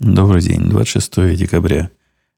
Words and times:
Добрый 0.00 0.42
день, 0.42 0.68
26 0.68 1.34
декабря 1.34 1.90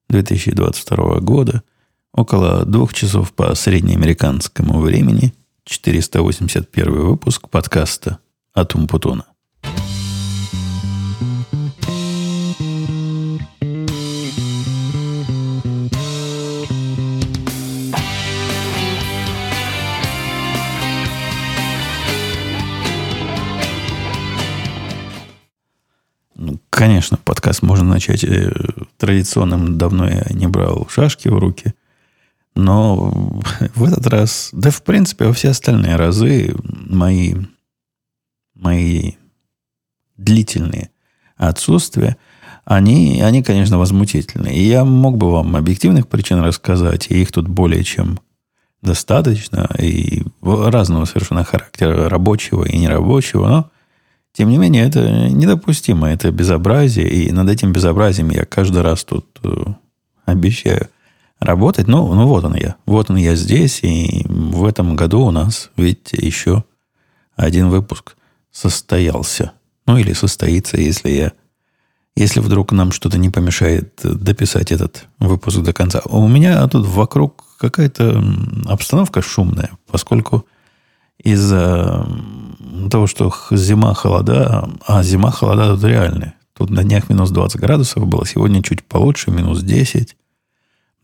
2022 0.08 1.20
года, 1.20 1.62
около 2.10 2.64
двух 2.64 2.94
часов 2.94 3.34
по 3.34 3.54
среднеамериканскому 3.54 4.80
времени, 4.80 5.34
481 5.64 6.90
выпуск 6.90 7.50
подкаста 7.50 8.18
«Атум 8.54 8.88
Путона». 8.88 9.26
Конечно, 26.70 27.19
подкаст 27.50 27.62
можно 27.62 27.84
начать 27.84 28.24
э, 28.24 28.52
традиционным. 28.96 29.76
Давно 29.76 30.08
я 30.08 30.24
не 30.30 30.46
брал 30.46 30.86
шашки 30.88 31.28
в 31.28 31.38
руки. 31.38 31.74
Но 32.54 33.40
в 33.74 33.84
этот 33.84 34.06
раз, 34.06 34.50
да 34.52 34.70
в 34.70 34.82
принципе, 34.82 35.24
во 35.24 35.32
все 35.32 35.50
остальные 35.50 35.96
разы 35.96 36.54
мои, 36.62 37.34
мои 38.54 39.12
длительные 40.16 40.90
отсутствия, 41.36 42.16
они, 42.64 43.20
они, 43.20 43.42
конечно, 43.42 43.78
возмутительные. 43.78 44.54
И 44.54 44.68
я 44.68 44.84
мог 44.84 45.16
бы 45.16 45.30
вам 45.30 45.56
объективных 45.56 46.06
причин 46.06 46.40
рассказать, 46.40 47.10
и 47.10 47.20
их 47.20 47.32
тут 47.32 47.48
более 47.48 47.82
чем 47.82 48.20
достаточно, 48.82 49.68
и 49.76 50.22
разного 50.42 51.04
совершенно 51.04 51.42
характера, 51.42 52.08
рабочего 52.08 52.64
и 52.64 52.78
нерабочего, 52.78 53.48
но 53.48 53.70
тем 54.32 54.48
не 54.48 54.58
менее, 54.58 54.86
это 54.86 55.28
недопустимо, 55.28 56.08
это 56.08 56.30
безобразие, 56.30 57.08
и 57.08 57.32
над 57.32 57.48
этим 57.48 57.72
безобразием 57.72 58.30
я 58.30 58.44
каждый 58.44 58.82
раз 58.82 59.04
тут 59.04 59.26
э, 59.42 59.48
обещаю 60.24 60.88
работать. 61.40 61.88
Ну, 61.88 62.14
ну, 62.14 62.26
вот 62.26 62.44
он 62.44 62.54
я. 62.54 62.76
Вот 62.86 63.10
он 63.10 63.16
я 63.16 63.34
здесь, 63.34 63.80
и 63.82 64.24
в 64.28 64.64
этом 64.64 64.94
году 64.94 65.26
у 65.26 65.30
нас, 65.30 65.70
видите, 65.76 66.16
еще 66.24 66.64
один 67.34 67.70
выпуск 67.70 68.16
состоялся. 68.52 69.52
Ну, 69.86 69.96
или 69.96 70.12
состоится, 70.12 70.76
если 70.76 71.10
я... 71.10 71.32
Если 72.16 72.40
вдруг 72.40 72.72
нам 72.72 72.92
что-то 72.92 73.18
не 73.18 73.30
помешает 73.30 74.00
дописать 74.02 74.72
этот 74.72 75.06
выпуск 75.20 75.58
до 75.58 75.72
конца. 75.72 76.02
У 76.04 76.26
меня 76.28 76.66
тут 76.68 76.86
вокруг 76.86 77.44
какая-то 77.58 78.22
обстановка 78.66 79.22
шумная, 79.22 79.70
поскольку 79.90 80.44
из-за 81.22 82.06
того, 82.90 83.06
что 83.06 83.32
зима, 83.50 83.94
холода, 83.94 84.68
а 84.86 85.02
зима, 85.02 85.30
холода 85.30 85.74
тут 85.74 85.84
реальные. 85.84 86.34
Тут 86.56 86.70
на 86.70 86.82
днях 86.82 87.08
минус 87.08 87.30
20 87.30 87.60
градусов 87.60 88.06
было, 88.06 88.26
сегодня 88.26 88.62
чуть 88.62 88.84
получше, 88.84 89.30
минус 89.30 89.62
10. 89.62 90.16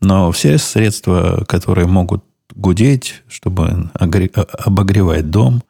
Но 0.01 0.31
все 0.31 0.57
средства, 0.57 1.43
которые 1.47 1.87
могут 1.87 2.23
гудеть, 2.55 3.23
чтобы 3.27 3.89
обогревать 3.93 5.29
дом, 5.29 5.63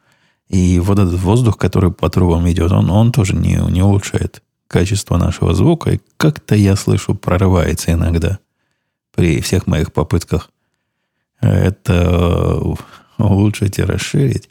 и 0.48 0.78
вот 0.78 0.98
этот 0.98 1.20
воздух, 1.20 1.58
который 1.58 1.92
по 1.92 2.08
трубам 2.08 2.48
идет, 2.50 2.72
он, 2.72 2.90
он 2.90 3.12
тоже 3.12 3.34
не, 3.34 3.56
не 3.70 3.82
улучшает 3.82 4.42
качество 4.66 5.18
нашего 5.18 5.54
звука. 5.54 5.92
И 5.92 6.00
как-то 6.16 6.54
я 6.54 6.74
слышу, 6.74 7.14
прорывается 7.14 7.92
иногда 7.92 8.38
при 9.14 9.40
всех 9.40 9.66
моих 9.66 9.92
попытках 9.92 10.50
это 11.40 12.60
улучшить 13.18 13.78
и 13.78 13.82
расширить. 13.82 14.48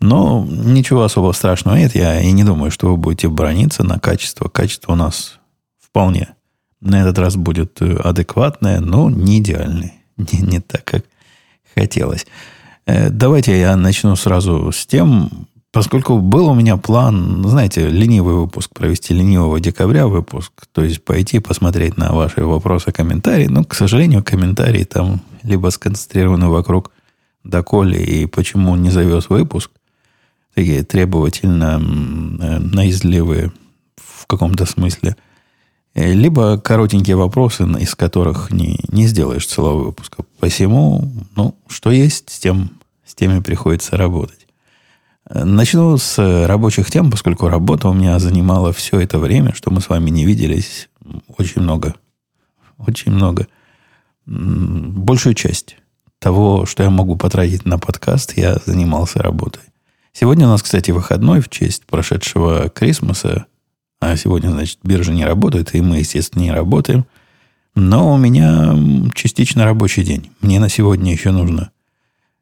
Но 0.00 0.46
ничего 0.48 1.02
особо 1.02 1.32
страшного 1.32 1.76
нет. 1.76 1.94
Я 1.94 2.20
и 2.20 2.30
не 2.32 2.44
думаю, 2.44 2.70
что 2.70 2.88
вы 2.90 2.96
будете 2.96 3.28
брониться 3.28 3.84
на 3.84 3.98
качество. 3.98 4.48
Качество 4.48 4.92
у 4.92 4.96
нас 4.96 5.38
вполне 5.80 6.34
на 6.84 7.00
этот 7.00 7.18
раз 7.18 7.36
будет 7.36 7.80
э, 7.82 7.96
адекватное, 7.96 8.80
но 8.80 9.10
не 9.10 9.38
идеальное. 9.38 9.94
Не, 10.16 10.38
не 10.42 10.60
так, 10.60 10.84
как 10.84 11.04
хотелось. 11.74 12.24
Э, 12.86 13.10
давайте 13.10 13.58
я 13.58 13.74
начну 13.74 14.14
сразу 14.14 14.70
с 14.70 14.86
тем, 14.86 15.48
поскольку 15.72 16.20
был 16.20 16.46
у 16.48 16.54
меня 16.54 16.76
план, 16.76 17.42
знаете, 17.48 17.88
ленивый 17.88 18.36
выпуск, 18.36 18.70
провести 18.72 19.12
ленивого 19.12 19.58
декабря 19.58 20.06
выпуск, 20.06 20.52
то 20.72 20.84
есть 20.84 21.04
пойти 21.04 21.40
посмотреть 21.40 21.96
на 21.96 22.12
ваши 22.12 22.44
вопросы, 22.44 22.92
комментарии. 22.92 23.46
Но, 23.46 23.64
к 23.64 23.74
сожалению, 23.74 24.22
комментарии 24.22 24.84
там 24.84 25.20
либо 25.42 25.70
сконцентрированы 25.70 26.48
вокруг 26.48 26.92
доколе 27.44 28.02
и 28.02 28.26
почему 28.26 28.74
не 28.76 28.90
завез 28.90 29.28
выпуск, 29.28 29.70
такие 30.54 30.82
требовательно 30.82 31.80
э, 31.80 32.58
наизливые 32.58 33.52
в 33.96 34.26
каком-то 34.26 34.66
смысле, 34.66 35.16
э, 35.94 36.12
либо 36.12 36.58
коротенькие 36.58 37.16
вопросы, 37.16 37.64
из 37.78 37.94
которых 37.94 38.50
не, 38.50 38.80
не 38.88 39.06
сделаешь 39.06 39.46
целого 39.46 39.84
выпуска. 39.84 40.24
Посему, 40.40 41.10
ну, 41.36 41.54
что 41.68 41.90
есть, 41.90 42.30
с, 42.30 42.38
тем, 42.38 42.70
с 43.04 43.14
теми 43.14 43.40
приходится 43.40 43.96
работать. 43.96 44.46
Начну 45.30 45.96
с 45.96 46.18
рабочих 46.46 46.90
тем, 46.90 47.10
поскольку 47.10 47.48
работа 47.48 47.88
у 47.88 47.94
меня 47.94 48.18
занимала 48.18 48.74
все 48.74 49.00
это 49.00 49.18
время, 49.18 49.54
что 49.54 49.70
мы 49.70 49.80
с 49.80 49.88
вами 49.88 50.10
не 50.10 50.26
виделись, 50.26 50.90
очень 51.38 51.62
много, 51.62 51.94
очень 52.76 53.12
много, 53.12 53.46
большую 54.26 55.34
часть 55.34 55.78
того, 56.24 56.64
что 56.64 56.82
я 56.82 56.88
могу 56.88 57.16
потратить 57.16 57.66
на 57.66 57.78
подкаст, 57.78 58.38
я 58.38 58.56
занимался 58.64 59.18
работой. 59.18 59.60
Сегодня 60.14 60.46
у 60.46 60.48
нас, 60.48 60.62
кстати, 60.62 60.90
выходной 60.90 61.42
в 61.42 61.50
честь 61.50 61.84
прошедшего 61.84 62.70
Крисмаса. 62.70 63.44
А 64.00 64.16
сегодня, 64.16 64.48
значит, 64.48 64.78
биржа 64.82 65.12
не 65.12 65.26
работает, 65.26 65.74
и 65.74 65.82
мы, 65.82 65.98
естественно, 65.98 66.40
не 66.40 66.50
работаем. 66.50 67.04
Но 67.74 68.14
у 68.14 68.16
меня 68.16 68.74
частично 69.14 69.66
рабочий 69.66 70.02
день. 70.02 70.30
Мне 70.40 70.60
на 70.60 70.70
сегодня 70.70 71.12
еще 71.12 71.30
нужно 71.30 71.72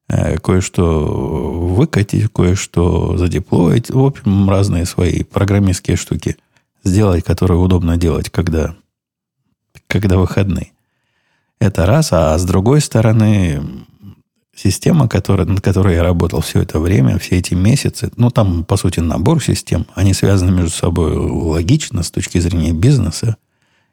э, 0.08 0.38
кое-что 0.38 1.74
выкатить, 1.74 2.32
кое-что 2.32 3.16
задеплоить. 3.16 3.90
В 3.90 3.98
общем, 3.98 4.48
разные 4.48 4.86
свои 4.86 5.24
программистские 5.24 5.96
штуки 5.96 6.36
сделать, 6.84 7.24
которые 7.24 7.58
удобно 7.58 7.96
делать, 7.96 8.30
когда, 8.30 8.76
когда 9.88 10.18
выходные. 10.18 10.71
Это 11.60 11.86
раз. 11.86 12.12
А 12.12 12.36
с 12.36 12.44
другой 12.44 12.80
стороны, 12.80 13.62
система, 14.54 15.08
которая, 15.08 15.46
над 15.46 15.60
которой 15.60 15.94
я 15.94 16.02
работал 16.02 16.40
все 16.40 16.62
это 16.62 16.78
время, 16.78 17.18
все 17.18 17.38
эти 17.38 17.54
месяцы, 17.54 18.10
ну, 18.16 18.30
там, 18.30 18.64
по 18.64 18.76
сути, 18.76 19.00
набор 19.00 19.42
систем, 19.42 19.86
они 19.94 20.14
связаны 20.14 20.52
между 20.52 20.70
собой 20.70 21.14
логично 21.16 22.02
с 22.02 22.10
точки 22.10 22.38
зрения 22.38 22.72
бизнеса 22.72 23.36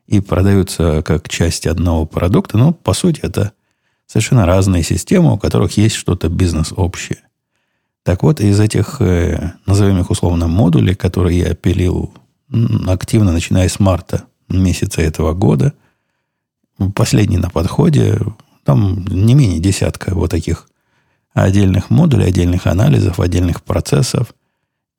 и 0.07 0.19
продаются 0.19 1.01
как 1.03 1.29
часть 1.29 1.67
одного 1.67 2.05
продукта, 2.05 2.57
но, 2.57 2.73
по 2.73 2.93
сути, 2.93 3.19
это 3.21 3.51
совершенно 4.07 4.45
разные 4.45 4.83
системы, 4.83 5.33
у 5.33 5.37
которых 5.37 5.77
есть 5.77 5.95
что-то 5.95 6.29
бизнес 6.29 6.73
общее. 6.75 7.19
Так 8.03 8.23
вот, 8.23 8.41
из 8.41 8.59
этих, 8.59 9.01
э, 9.01 9.53
назовем 9.67 9.99
их 9.99 10.09
условно, 10.09 10.47
модулей, 10.47 10.95
которые 10.95 11.39
я 11.39 11.53
пилил 11.53 12.13
активно, 12.87 13.31
начиная 13.31 13.69
с 13.69 13.79
марта 13.79 14.23
месяца 14.49 15.01
этого 15.01 15.33
года– 15.33 15.73
Последний 16.95 17.37
на 17.37 17.49
подходе. 17.49 18.19
Там 18.63 19.05
не 19.05 19.33
менее 19.33 19.59
десятка 19.59 20.13
вот 20.13 20.31
таких 20.31 20.67
отдельных 21.33 21.89
модулей, 21.89 22.27
отдельных 22.27 22.67
анализов, 22.67 23.19
отдельных 23.19 23.63
процессов. 23.63 24.33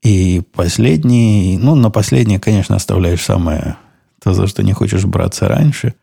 И 0.02 0.42
последний, 0.52 1.58
ну, 1.60 1.74
на 1.74 1.90
последний, 1.90 2.38
конечно, 2.38 2.76
оставляешь 2.76 3.22
самое, 3.22 3.76
то, 4.22 4.32
за 4.32 4.46
что 4.46 4.62
не 4.62 4.72
хочешь 4.72 5.04
браться 5.04 5.48
раньше. 5.48 5.94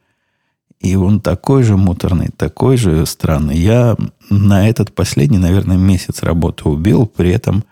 И 0.80 0.96
он 0.96 1.22
такой 1.22 1.64
же 1.64 1.76
муторный, 1.76 2.30
такой 2.36 2.78
же 2.78 3.06
странный. 3.06 3.58
Я 3.58 3.96
на 4.30 4.70
этот 4.70 4.94
последний, 4.94 5.40
наверное, 5.40 5.78
месяц 5.78 6.22
работы 6.22 6.70
убил. 6.70 7.08
При 7.08 7.32
этом 7.32 7.64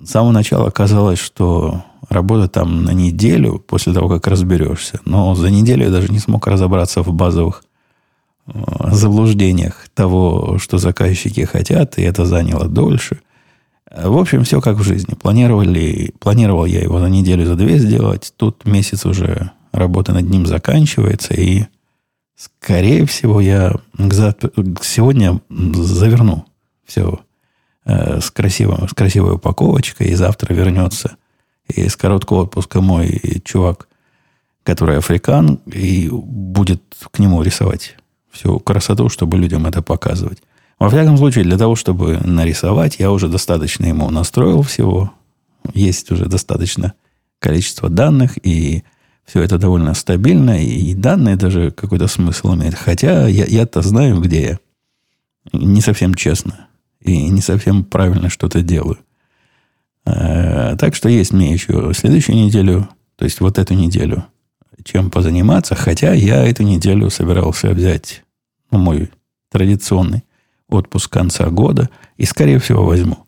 с 0.00 0.10
самого 0.10 0.30
начала 0.30 0.70
казалось, 0.70 1.18
что 1.18 1.84
работа 2.12 2.48
там 2.48 2.84
на 2.84 2.90
неделю 2.90 3.58
после 3.58 3.92
того, 3.92 4.08
как 4.08 4.26
разберешься. 4.26 5.00
Но 5.04 5.34
за 5.34 5.50
неделю 5.50 5.84
я 5.84 5.90
даже 5.90 6.08
не 6.08 6.18
смог 6.18 6.46
разобраться 6.46 7.02
в 7.02 7.12
базовых 7.12 7.64
э, 8.46 8.52
заблуждениях 8.92 9.88
того, 9.94 10.58
что 10.58 10.78
заказчики 10.78 11.44
хотят, 11.44 11.98
и 11.98 12.02
это 12.02 12.24
заняло 12.24 12.68
дольше. 12.68 13.20
В 13.94 14.16
общем, 14.16 14.44
все 14.44 14.60
как 14.60 14.76
в 14.76 14.82
жизни. 14.82 15.14
Планировали, 15.14 16.14
планировал 16.18 16.64
я 16.64 16.80
его 16.80 16.98
за 16.98 17.08
неделю, 17.08 17.44
за 17.44 17.56
две 17.56 17.78
сделать. 17.78 18.32
Тут 18.36 18.64
месяц 18.64 19.04
уже 19.04 19.50
работа 19.72 20.12
над 20.12 20.28
ним 20.28 20.46
заканчивается, 20.46 21.34
и, 21.34 21.64
скорее 22.36 23.06
всего, 23.06 23.40
я 23.40 23.74
сегодня 24.82 25.40
заверну 25.50 26.46
все 26.86 27.20
э, 27.84 28.20
с, 28.20 28.30
красивой, 28.30 28.88
с 28.88 28.94
красивой 28.94 29.34
упаковочкой, 29.34 30.08
и 30.08 30.14
завтра 30.14 30.54
вернется 30.54 31.16
и 31.68 31.88
с 31.88 31.96
короткого 31.96 32.42
отпуска 32.42 32.80
мой 32.80 33.42
чувак, 33.44 33.88
который 34.62 34.98
африкан, 34.98 35.60
и 35.66 36.08
будет 36.10 36.82
к 37.10 37.18
нему 37.18 37.42
рисовать 37.42 37.96
всю 38.30 38.58
красоту, 38.58 39.08
чтобы 39.08 39.38
людям 39.38 39.66
это 39.66 39.82
показывать. 39.82 40.42
Во 40.78 40.88
всяком 40.88 41.16
случае, 41.16 41.44
для 41.44 41.58
того, 41.58 41.76
чтобы 41.76 42.18
нарисовать, 42.24 42.98
я 42.98 43.12
уже 43.12 43.28
достаточно 43.28 43.86
ему 43.86 44.10
настроил 44.10 44.62
всего. 44.62 45.12
Есть 45.74 46.10
уже 46.10 46.26
достаточно 46.26 46.94
количество 47.38 47.88
данных, 47.88 48.38
и 48.44 48.82
все 49.24 49.42
это 49.42 49.58
довольно 49.58 49.94
стабильно, 49.94 50.62
и 50.62 50.94
данные 50.94 51.36
даже 51.36 51.70
какой-то 51.70 52.08
смысл 52.08 52.54
имеют. 52.54 52.74
Хотя 52.74 53.28
я, 53.28 53.44
я-то 53.44 53.82
знаю, 53.82 54.20
где 54.20 54.42
я. 54.42 54.58
Не 55.52 55.80
совсем 55.80 56.14
честно. 56.14 56.66
И 57.00 57.28
не 57.28 57.40
совсем 57.40 57.84
правильно 57.84 58.28
что-то 58.28 58.62
делаю. 58.62 58.98
А, 60.04 60.76
так 60.76 60.94
что 60.94 61.08
есть 61.08 61.32
мне 61.32 61.52
еще 61.52 61.92
следующую 61.94 62.36
неделю, 62.36 62.88
то 63.16 63.24
есть 63.24 63.40
вот 63.40 63.58
эту 63.58 63.74
неделю, 63.74 64.24
чем 64.84 65.10
позаниматься. 65.10 65.74
Хотя 65.74 66.12
я 66.12 66.46
эту 66.46 66.62
неделю 66.62 67.10
собирался 67.10 67.70
взять 67.70 68.22
ну, 68.70 68.78
мой 68.78 69.10
традиционный 69.50 70.24
отпуск 70.68 71.12
конца 71.12 71.48
года 71.50 71.88
и, 72.16 72.24
скорее 72.24 72.58
всего, 72.58 72.84
возьму. 72.84 73.18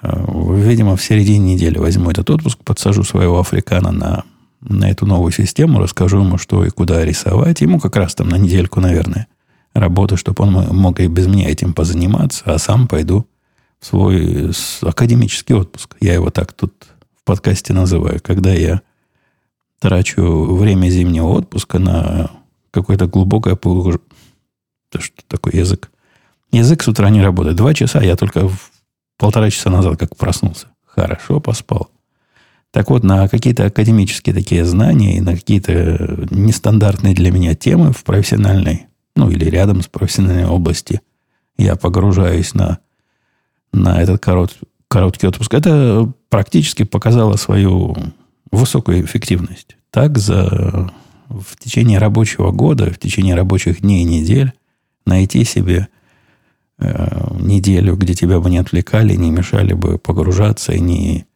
А, 0.00 0.24
видимо, 0.54 0.96
в 0.96 1.02
середине 1.02 1.54
недели 1.54 1.78
возьму 1.78 2.10
этот 2.10 2.30
отпуск, 2.30 2.58
подсажу 2.64 3.02
своего 3.02 3.38
африкана 3.40 3.92
на, 3.92 4.24
на 4.60 4.90
эту 4.90 5.04
новую 5.06 5.32
систему, 5.32 5.80
расскажу 5.80 6.20
ему, 6.20 6.38
что 6.38 6.64
и 6.64 6.70
куда 6.70 7.04
рисовать. 7.04 7.60
Ему 7.60 7.80
как 7.80 7.96
раз 7.96 8.14
там 8.14 8.28
на 8.28 8.36
недельку, 8.36 8.80
наверное, 8.80 9.26
работы, 9.74 10.16
чтобы 10.16 10.44
он 10.44 10.52
мог 10.52 11.00
и 11.00 11.06
без 11.08 11.26
меня 11.26 11.50
этим 11.50 11.74
позаниматься, 11.74 12.44
а 12.46 12.58
сам 12.58 12.88
пойду 12.88 13.26
свой 13.86 14.52
академический 14.82 15.54
отпуск. 15.54 15.96
Я 16.00 16.14
его 16.14 16.30
так 16.30 16.52
тут 16.52 16.72
в 17.14 17.24
подкасте 17.24 17.72
называю, 17.72 18.20
когда 18.22 18.52
я 18.52 18.82
трачу 19.78 20.54
время 20.54 20.88
зимнего 20.88 21.26
отпуска 21.26 21.78
на 21.78 22.30
какое-то 22.70 23.06
глубокое 23.06 23.54
погружение. 23.54 24.00
Что 24.98 25.22
такое 25.28 25.54
язык? 25.54 25.90
Язык 26.52 26.82
с 26.82 26.88
утра 26.88 27.10
не 27.10 27.22
работает. 27.22 27.56
Два 27.56 27.74
часа 27.74 28.02
я 28.02 28.16
только 28.16 28.50
полтора 29.18 29.50
часа 29.50 29.70
назад 29.70 29.98
как 29.98 30.16
проснулся. 30.16 30.68
Хорошо 30.84 31.40
поспал. 31.40 31.90
Так 32.72 32.90
вот, 32.90 33.04
на 33.04 33.28
какие-то 33.28 33.66
академические 33.66 34.34
такие 34.34 34.64
знания 34.64 35.16
и 35.16 35.20
на 35.20 35.34
какие-то 35.34 36.26
нестандартные 36.30 37.14
для 37.14 37.30
меня 37.30 37.54
темы 37.54 37.92
в 37.92 38.04
профессиональной, 38.04 38.86
ну 39.14 39.30
или 39.30 39.44
рядом 39.46 39.82
с 39.82 39.86
профессиональной 39.86 40.46
области, 40.46 41.00
я 41.56 41.76
погружаюсь 41.76 42.54
на, 42.54 42.78
на 43.76 44.00
этот 44.00 44.20
корот, 44.22 44.56
короткий 44.88 45.26
отпуск. 45.26 45.54
Это 45.54 46.10
практически 46.28 46.82
показало 46.82 47.36
свою 47.36 47.96
высокую 48.50 49.04
эффективность. 49.04 49.76
Так, 49.90 50.18
за, 50.18 50.90
в 51.28 51.56
течение 51.58 51.98
рабочего 51.98 52.50
года, 52.50 52.92
в 52.92 52.98
течение 52.98 53.34
рабочих 53.34 53.80
дней 53.80 54.02
и 54.02 54.04
недель 54.04 54.52
найти 55.04 55.44
себе 55.44 55.88
Э, 56.78 57.34
неделю, 57.40 57.96
где 57.96 58.12
тебя 58.12 58.38
бы 58.38 58.50
не 58.50 58.58
отвлекали, 58.58 59.14
не 59.14 59.30
мешали 59.30 59.72
бы 59.72 59.98
погружаться, 59.98 60.74
и, 60.74 60.80
не, 60.80 61.26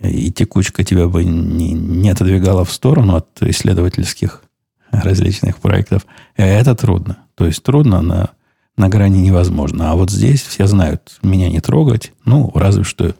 и 0.00 0.30
текучка 0.30 0.84
тебя 0.84 1.08
бы 1.08 1.24
не, 1.24 1.72
не 1.72 2.08
отодвигала 2.08 2.64
в 2.64 2.72
сторону 2.72 3.16
от 3.16 3.42
исследовательских 3.42 4.44
различных 4.92 5.58
проектов. 5.58 6.06
И 6.36 6.42
это 6.42 6.76
трудно. 6.76 7.18
То 7.34 7.46
есть 7.46 7.64
трудно 7.64 8.00
на, 8.00 8.30
на 8.80 8.88
грани 8.88 9.18
невозможно. 9.18 9.92
А 9.92 9.94
вот 9.94 10.10
здесь 10.10 10.42
все 10.42 10.66
знают, 10.66 11.18
меня 11.22 11.48
не 11.48 11.60
трогать. 11.60 12.12
Ну, 12.24 12.50
разве 12.54 12.82
что, 12.82 13.14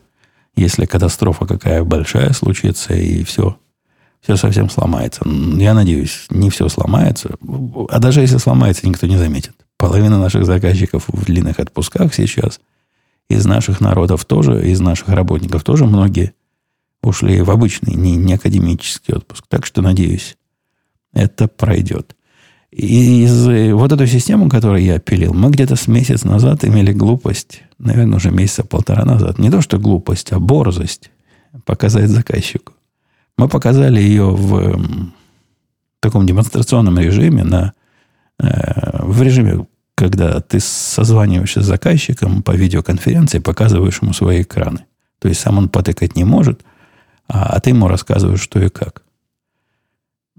если 0.56 0.86
катастрофа 0.86 1.46
какая 1.46 1.84
большая 1.84 2.32
случится, 2.32 2.94
и 2.94 3.22
все, 3.22 3.56
все 4.20 4.36
совсем 4.36 4.68
сломается. 4.68 5.22
Я 5.24 5.74
надеюсь, 5.74 6.26
не 6.30 6.50
все 6.50 6.68
сломается. 6.68 7.36
А 7.88 7.98
даже 7.98 8.22
если 8.22 8.38
сломается, 8.38 8.88
никто 8.88 9.06
не 9.06 9.16
заметит. 9.16 9.54
Половина 9.76 10.18
наших 10.18 10.44
заказчиков 10.44 11.04
в 11.06 11.24
длинных 11.24 11.60
отпусках 11.60 12.14
сейчас. 12.14 12.60
Из 13.28 13.46
наших 13.46 13.80
народов 13.80 14.24
тоже, 14.24 14.68
из 14.68 14.80
наших 14.80 15.08
работников 15.10 15.62
тоже 15.62 15.86
многие 15.86 16.34
ушли 17.02 17.40
в 17.42 17.50
обычный, 17.50 17.94
не, 17.94 18.16
не 18.16 18.34
академический 18.34 19.14
отпуск. 19.14 19.44
Так 19.48 19.64
что, 19.64 19.82
надеюсь, 19.82 20.36
это 21.12 21.48
пройдет. 21.48 22.16
Из 22.72 23.72
вот 23.75 23.93
эту 23.93 24.06
систему, 24.06 24.49
которую 24.49 24.82
я 24.82 24.99
пилил, 25.00 25.34
мы 25.34 25.50
где-то 25.50 25.75
с 25.76 25.88
месяц 25.88 26.22
назад 26.25 26.64
имели 26.64 26.93
глупость, 26.93 27.62
наверное, 27.78 28.17
уже 28.17 28.31
месяца 28.31 28.62
полтора 28.64 29.05
назад. 29.05 29.38
Не 29.38 29.50
то, 29.50 29.61
что 29.61 29.78
глупость, 29.78 30.32
а 30.32 30.38
борзость 30.38 31.11
показать 31.64 32.08
заказчику. 32.08 32.75
Мы 33.37 33.49
показали 33.49 34.00
ее 34.00 34.31
в 34.31 34.81
таком 35.99 36.26
демонстрационном 36.26 36.99
режиме 36.99 37.43
на 37.43 37.72
Э, 38.43 39.02
в 39.02 39.22
режиме, 39.22 39.67
когда 39.94 40.40
ты 40.40 40.61
созваниваешься 40.61 41.62
с 41.62 41.67
заказчиком 41.67 42.43
по 42.43 42.52
видеоконференции, 42.52 43.38
показываешь 43.38 44.00
ему 44.00 44.12
свои 44.12 44.43
экраны. 44.43 44.84
То 45.19 45.28
есть 45.28 45.40
сам 45.40 45.58
он 45.58 45.69
потыкать 45.69 46.17
не 46.17 46.25
может, 46.25 46.62
а, 47.28 47.56
а 47.56 47.61
ты 47.61 47.70
ему 47.70 47.87
рассказываешь, 47.87 48.40
что 48.40 48.58
и 48.61 48.70
как. 48.70 49.02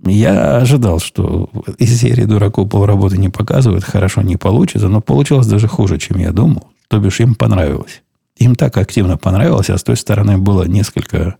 Я 0.03 0.57
ожидал, 0.57 0.99
что 0.99 1.49
из 1.77 1.99
серии 1.99 2.25
дураку 2.25 2.65
полработы 2.65 3.17
не 3.17 3.29
показывают, 3.29 3.83
хорошо 3.83 4.21
не 4.21 4.35
получится, 4.35 4.87
но 4.87 4.99
получилось 4.99 5.47
даже 5.47 5.67
хуже, 5.67 5.99
чем 5.99 6.17
я 6.17 6.31
думал. 6.31 6.69
То 6.87 6.99
бишь 6.99 7.19
им 7.19 7.35
понравилось. 7.35 8.01
Им 8.37 8.55
так 8.55 8.77
активно 8.77 9.17
понравилось, 9.17 9.69
а 9.69 9.77
с 9.77 9.83
той 9.83 9.95
стороны 9.95 10.39
было 10.39 10.63
несколько, 10.63 11.35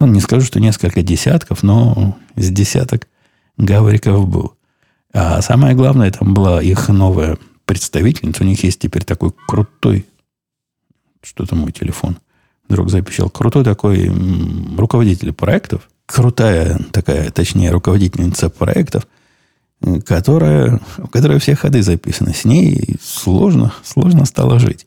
ну, 0.00 0.06
не 0.06 0.20
скажу, 0.20 0.44
что 0.44 0.58
несколько 0.58 1.02
десятков, 1.02 1.62
но 1.62 2.16
с 2.34 2.50
десяток 2.50 3.06
гавриков 3.56 4.28
был. 4.28 4.54
А 5.12 5.40
самое 5.42 5.76
главное, 5.76 6.10
там 6.10 6.34
была 6.34 6.60
их 6.62 6.88
новая 6.88 7.38
представительница. 7.64 8.42
У 8.42 8.46
них 8.46 8.64
есть 8.64 8.80
теперь 8.80 9.04
такой 9.04 9.32
крутой... 9.46 10.06
Что 11.22 11.46
то 11.46 11.54
мой 11.54 11.70
телефон? 11.70 12.18
Вдруг 12.68 12.90
запищал. 12.90 13.30
Крутой 13.30 13.62
такой 13.62 14.10
руководитель 14.76 15.32
проектов. 15.32 15.88
Крутая 16.06 16.78
такая, 16.92 17.30
точнее, 17.30 17.70
руководительница 17.70 18.50
проектов, 18.50 19.06
которая, 20.04 20.80
в 20.98 21.08
которой 21.08 21.38
все 21.38 21.54
ходы 21.54 21.82
записаны. 21.82 22.34
С 22.34 22.44
ней 22.44 22.96
сложно, 23.02 23.72
сложно 23.82 24.24
стало 24.24 24.58
жить. 24.58 24.86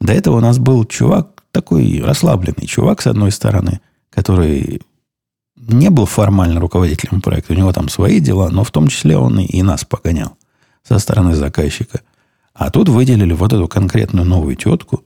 До 0.00 0.12
этого 0.12 0.38
у 0.38 0.40
нас 0.40 0.58
был 0.58 0.84
чувак, 0.84 1.42
такой 1.52 2.00
расслабленный 2.00 2.66
чувак, 2.66 3.02
с 3.02 3.06
одной 3.06 3.30
стороны, 3.30 3.80
который 4.10 4.80
не 5.56 5.90
был 5.90 6.06
формально 6.06 6.60
руководителем 6.60 7.20
проекта. 7.20 7.52
У 7.52 7.56
него 7.56 7.72
там 7.72 7.88
свои 7.88 8.18
дела, 8.20 8.48
но 8.50 8.64
в 8.64 8.70
том 8.70 8.88
числе 8.88 9.16
он 9.16 9.38
и 9.38 9.62
нас 9.62 9.84
погонял 9.84 10.36
со 10.82 10.98
стороны 10.98 11.34
заказчика. 11.34 12.00
А 12.54 12.70
тут 12.70 12.88
выделили 12.88 13.32
вот 13.32 13.52
эту 13.52 13.68
конкретную 13.68 14.26
новую 14.26 14.56
тетку. 14.56 15.04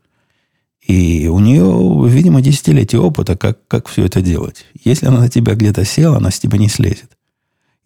И 0.86 1.28
у 1.28 1.38
нее, 1.40 2.08
видимо, 2.08 2.40
десятилетие 2.40 3.00
опыта, 3.00 3.36
как, 3.36 3.66
как 3.66 3.88
все 3.88 4.04
это 4.04 4.20
делать. 4.20 4.66
Если 4.84 5.06
она 5.06 5.20
на 5.20 5.28
тебя 5.28 5.54
где-то 5.54 5.84
села, 5.84 6.18
она 6.18 6.30
с 6.30 6.38
тебя 6.38 6.58
не 6.58 6.68
слезет. 6.68 7.10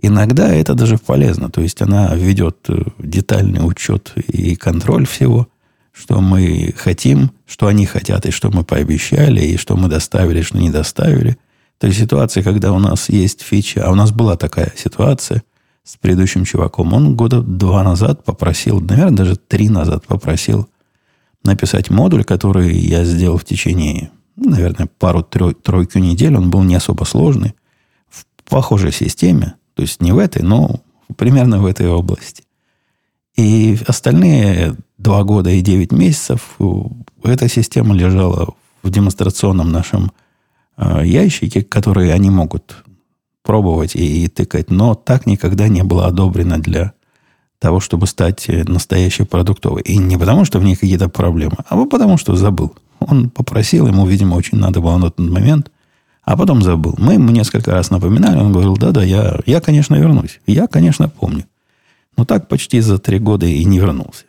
Иногда 0.02 0.52
это 0.54 0.74
даже 0.74 0.98
полезно. 0.98 1.50
То 1.50 1.60
есть 1.60 1.80
она 1.82 2.14
ведет 2.14 2.58
э, 2.68 2.82
детальный 2.98 3.66
учет 3.66 4.12
и 4.16 4.54
контроль 4.54 5.06
всего, 5.06 5.48
что 5.92 6.20
мы 6.20 6.74
хотим, 6.76 7.32
что 7.46 7.66
они 7.66 7.86
хотят, 7.86 8.26
и 8.26 8.30
что 8.30 8.50
мы 8.50 8.64
пообещали, 8.64 9.40
и 9.40 9.56
что 9.56 9.76
мы 9.76 9.88
доставили, 9.88 10.42
что 10.42 10.58
не 10.58 10.70
доставили– 10.70 11.36
то 11.80 11.86
есть 11.86 11.98
ситуация, 11.98 12.42
когда 12.42 12.72
у 12.72 12.78
нас 12.78 13.08
есть 13.08 13.40
фича, 13.40 13.86
а 13.86 13.90
у 13.90 13.94
нас 13.94 14.12
была 14.12 14.36
такая 14.36 14.70
ситуация 14.76 15.42
с 15.82 15.96
предыдущим 15.96 16.44
чуваком, 16.44 16.92
он 16.92 17.16
года 17.16 17.40
два 17.40 17.82
назад 17.82 18.22
попросил, 18.22 18.80
наверное, 18.80 19.16
даже 19.16 19.36
три 19.36 19.70
назад 19.70 20.06
попросил 20.06 20.68
написать 21.44 21.90
модуль, 21.90 22.24
который 22.24 22.76
я 22.76 23.04
сделал 23.04 23.38
в 23.38 23.44
течение, 23.44 24.10
наверное, 24.36 24.88
пару-тройку 24.98 25.98
недель. 25.98 26.36
Он 26.36 26.50
был 26.50 26.62
не 26.62 26.74
особо 26.74 27.04
сложный, 27.04 27.54
в 28.08 28.24
похожей 28.48 28.92
системе, 28.92 29.54
то 29.74 29.82
есть 29.82 30.02
не 30.02 30.12
в 30.12 30.18
этой, 30.18 30.42
но 30.42 30.80
примерно 31.16 31.60
в 31.60 31.66
этой 31.66 31.88
области. 31.88 32.44
И 33.36 33.78
остальные 33.86 34.76
два 34.98 35.22
года 35.24 35.50
и 35.50 35.60
девять 35.60 35.92
месяцев 35.92 36.58
эта 37.22 37.48
система 37.48 37.94
лежала 37.94 38.54
в 38.82 38.90
демонстрационном 38.90 39.70
нашем 39.70 40.10
Э, 40.80 41.02
ящики, 41.04 41.60
которые 41.60 42.14
они 42.14 42.30
могут 42.30 42.84
пробовать 43.42 43.94
и, 43.94 44.24
и 44.24 44.28
тыкать, 44.28 44.70
но 44.70 44.94
так 44.94 45.26
никогда 45.26 45.68
не 45.68 45.84
было 45.84 46.06
одобрено 46.06 46.58
для 46.58 46.94
того, 47.60 47.78
чтобы 47.78 48.06
стать 48.06 48.48
э, 48.48 48.64
настоящей 48.64 49.24
продуктовой. 49.24 49.82
И 49.82 49.98
не 49.98 50.16
потому, 50.16 50.44
что 50.44 50.58
в 50.58 50.64
ней 50.64 50.74
какие-то 50.74 51.08
проблемы, 51.08 51.56
а 51.68 51.76
потому, 51.84 52.16
что 52.16 52.34
забыл. 52.34 52.74
Он 52.98 53.30
попросил, 53.30 53.86
ему, 53.86 54.06
видимо, 54.06 54.34
очень 54.34 54.58
надо 54.58 54.80
было 54.80 54.96
на 54.96 55.10
тот 55.10 55.18
момент, 55.18 55.70
а 56.24 56.36
потом 56.36 56.62
забыл. 56.62 56.94
Мы 56.98 57.14
ему 57.14 57.30
несколько 57.30 57.70
раз 57.72 57.90
напоминали, 57.90 58.38
он 58.38 58.52
говорил, 58.52 58.76
да-да, 58.76 59.02
я, 59.02 59.38
я, 59.46 59.60
конечно, 59.60 59.94
вернусь. 59.94 60.40
Я, 60.46 60.66
конечно, 60.66 61.08
помню. 61.08 61.44
Но 62.16 62.24
так 62.24 62.48
почти 62.48 62.80
за 62.80 62.98
три 62.98 63.18
года 63.18 63.46
и 63.46 63.64
не 63.64 63.78
вернулся. 63.78 64.24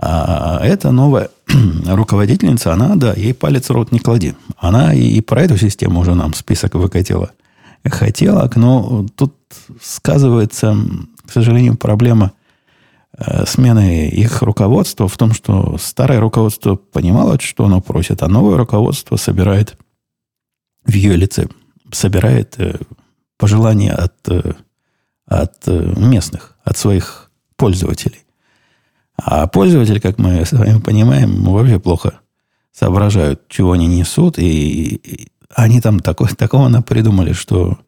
А 0.00 0.60
эта 0.62 0.90
новая 0.90 1.28
руководительница, 1.86 2.72
она, 2.72 2.94
да, 2.96 3.12
ей 3.14 3.34
палец 3.34 3.68
в 3.68 3.72
рот 3.72 3.92
не 3.92 3.98
клади. 3.98 4.34
Она 4.56 4.94
и 4.94 5.20
про 5.20 5.42
эту 5.42 5.58
систему 5.58 6.00
уже 6.00 6.14
нам 6.14 6.34
список 6.34 6.74
выкатила. 6.74 7.30
Хотела, 7.84 8.50
но 8.54 9.06
тут 9.16 9.34
сказывается, 9.82 10.76
к 11.26 11.32
сожалению, 11.32 11.76
проблема 11.76 12.32
смены 13.46 14.08
их 14.08 14.42
руководства 14.42 15.08
в 15.08 15.16
том, 15.16 15.32
что 15.32 15.76
старое 15.78 16.20
руководство 16.20 16.76
понимало, 16.76 17.38
что 17.40 17.64
оно 17.64 17.80
просит, 17.80 18.22
а 18.22 18.28
новое 18.28 18.56
руководство 18.56 19.16
собирает 19.16 19.76
в 20.84 20.92
ее 20.92 21.16
лице, 21.16 21.48
собирает 21.92 22.54
э, 22.58 22.78
пожелания 23.36 23.92
от, 23.92 24.14
э, 24.28 24.54
от 25.26 25.54
э, 25.66 25.92
местных, 25.96 26.56
от 26.64 26.76
своих 26.78 27.30
пользователей. 27.56 28.24
А 29.16 29.46
пользователи, 29.48 29.98
как 29.98 30.18
мы 30.18 30.44
с 30.44 30.52
вами 30.52 30.80
понимаем, 30.80 31.44
вообще 31.44 31.78
плохо 31.78 32.20
соображают, 32.72 33.48
чего 33.48 33.72
они 33.72 33.86
несут, 33.86 34.38
и, 34.38 34.94
и 34.94 35.28
они 35.54 35.80
там 35.80 36.00
такое, 36.00 36.28
такого 36.30 36.80
придумали, 36.82 37.32
что 37.32 37.78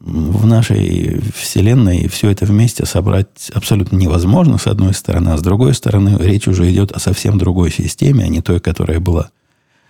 в 0.00 0.46
нашей 0.46 1.20
вселенной 1.34 2.08
все 2.08 2.30
это 2.30 2.44
вместе 2.44 2.86
собрать 2.86 3.50
абсолютно 3.54 3.96
невозможно, 3.96 4.58
с 4.58 4.66
одной 4.66 4.94
стороны, 4.94 5.30
а 5.30 5.38
с 5.38 5.42
другой 5.42 5.74
стороны, 5.74 6.16
речь 6.18 6.48
уже 6.48 6.70
идет 6.70 6.92
о 6.92 7.00
совсем 7.00 7.38
другой 7.38 7.70
системе, 7.70 8.24
а 8.24 8.28
не 8.28 8.40
той, 8.40 8.60
которая 8.60 9.00
была 9.00 9.30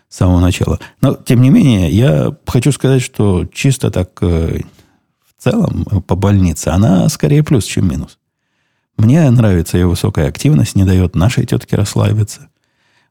с 0.09 0.17
самого 0.17 0.41
начала. 0.41 0.79
Но, 1.01 1.15
тем 1.15 1.43
не 1.43 1.51
менее, 1.51 1.91
я 1.91 2.37
хочу 2.47 2.73
сказать, 2.73 3.03
что 3.03 3.45
чисто 3.53 3.91
так 3.91 4.11
э, 4.23 4.61
в 5.25 5.43
целом 5.43 5.85
по 6.07 6.15
больнице, 6.15 6.69
она 6.69 7.09
скорее 7.09 7.43
плюс, 7.43 7.65
чем 7.65 7.89
минус. 7.89 8.19
Мне 8.97 9.29
нравится 9.31 9.77
ее 9.77 9.87
высокая 9.87 10.29
активность, 10.29 10.75
не 10.75 10.85
дает 10.85 11.15
нашей 11.15 11.45
тетке 11.45 11.77
расслабиться. 11.77 12.49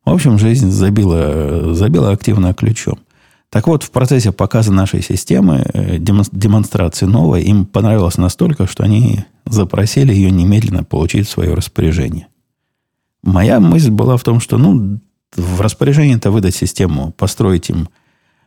В 0.03 0.11
общем, 0.11 0.39
жизнь 0.39 0.71
забила, 0.71 1.73
забила 1.73 2.11
активно 2.11 2.53
ключом. 2.53 2.99
Так 3.49 3.67
вот, 3.67 3.83
в 3.83 3.91
процессе 3.91 4.31
показа 4.31 4.71
нашей 4.71 5.01
системы, 5.01 5.65
э, 5.73 5.97
демонстрации 5.97 7.05
новой, 7.05 7.43
им 7.43 7.65
понравилось 7.65 8.17
настолько, 8.17 8.67
что 8.67 8.83
они 8.83 9.25
запросили 9.45 10.13
ее 10.13 10.31
немедленно 10.31 10.83
получить 10.83 11.27
в 11.27 11.31
свое 11.31 11.53
распоряжение. 11.53 12.27
Моя 13.23 13.59
мысль 13.59 13.91
была 13.91 14.17
в 14.17 14.23
том, 14.23 14.39
что 14.39 14.57
ну, 14.57 14.99
в 15.35 15.61
распоряжение-то 15.61 16.31
выдать 16.31 16.55
систему, 16.55 17.13
построить 17.17 17.69
им 17.69 17.89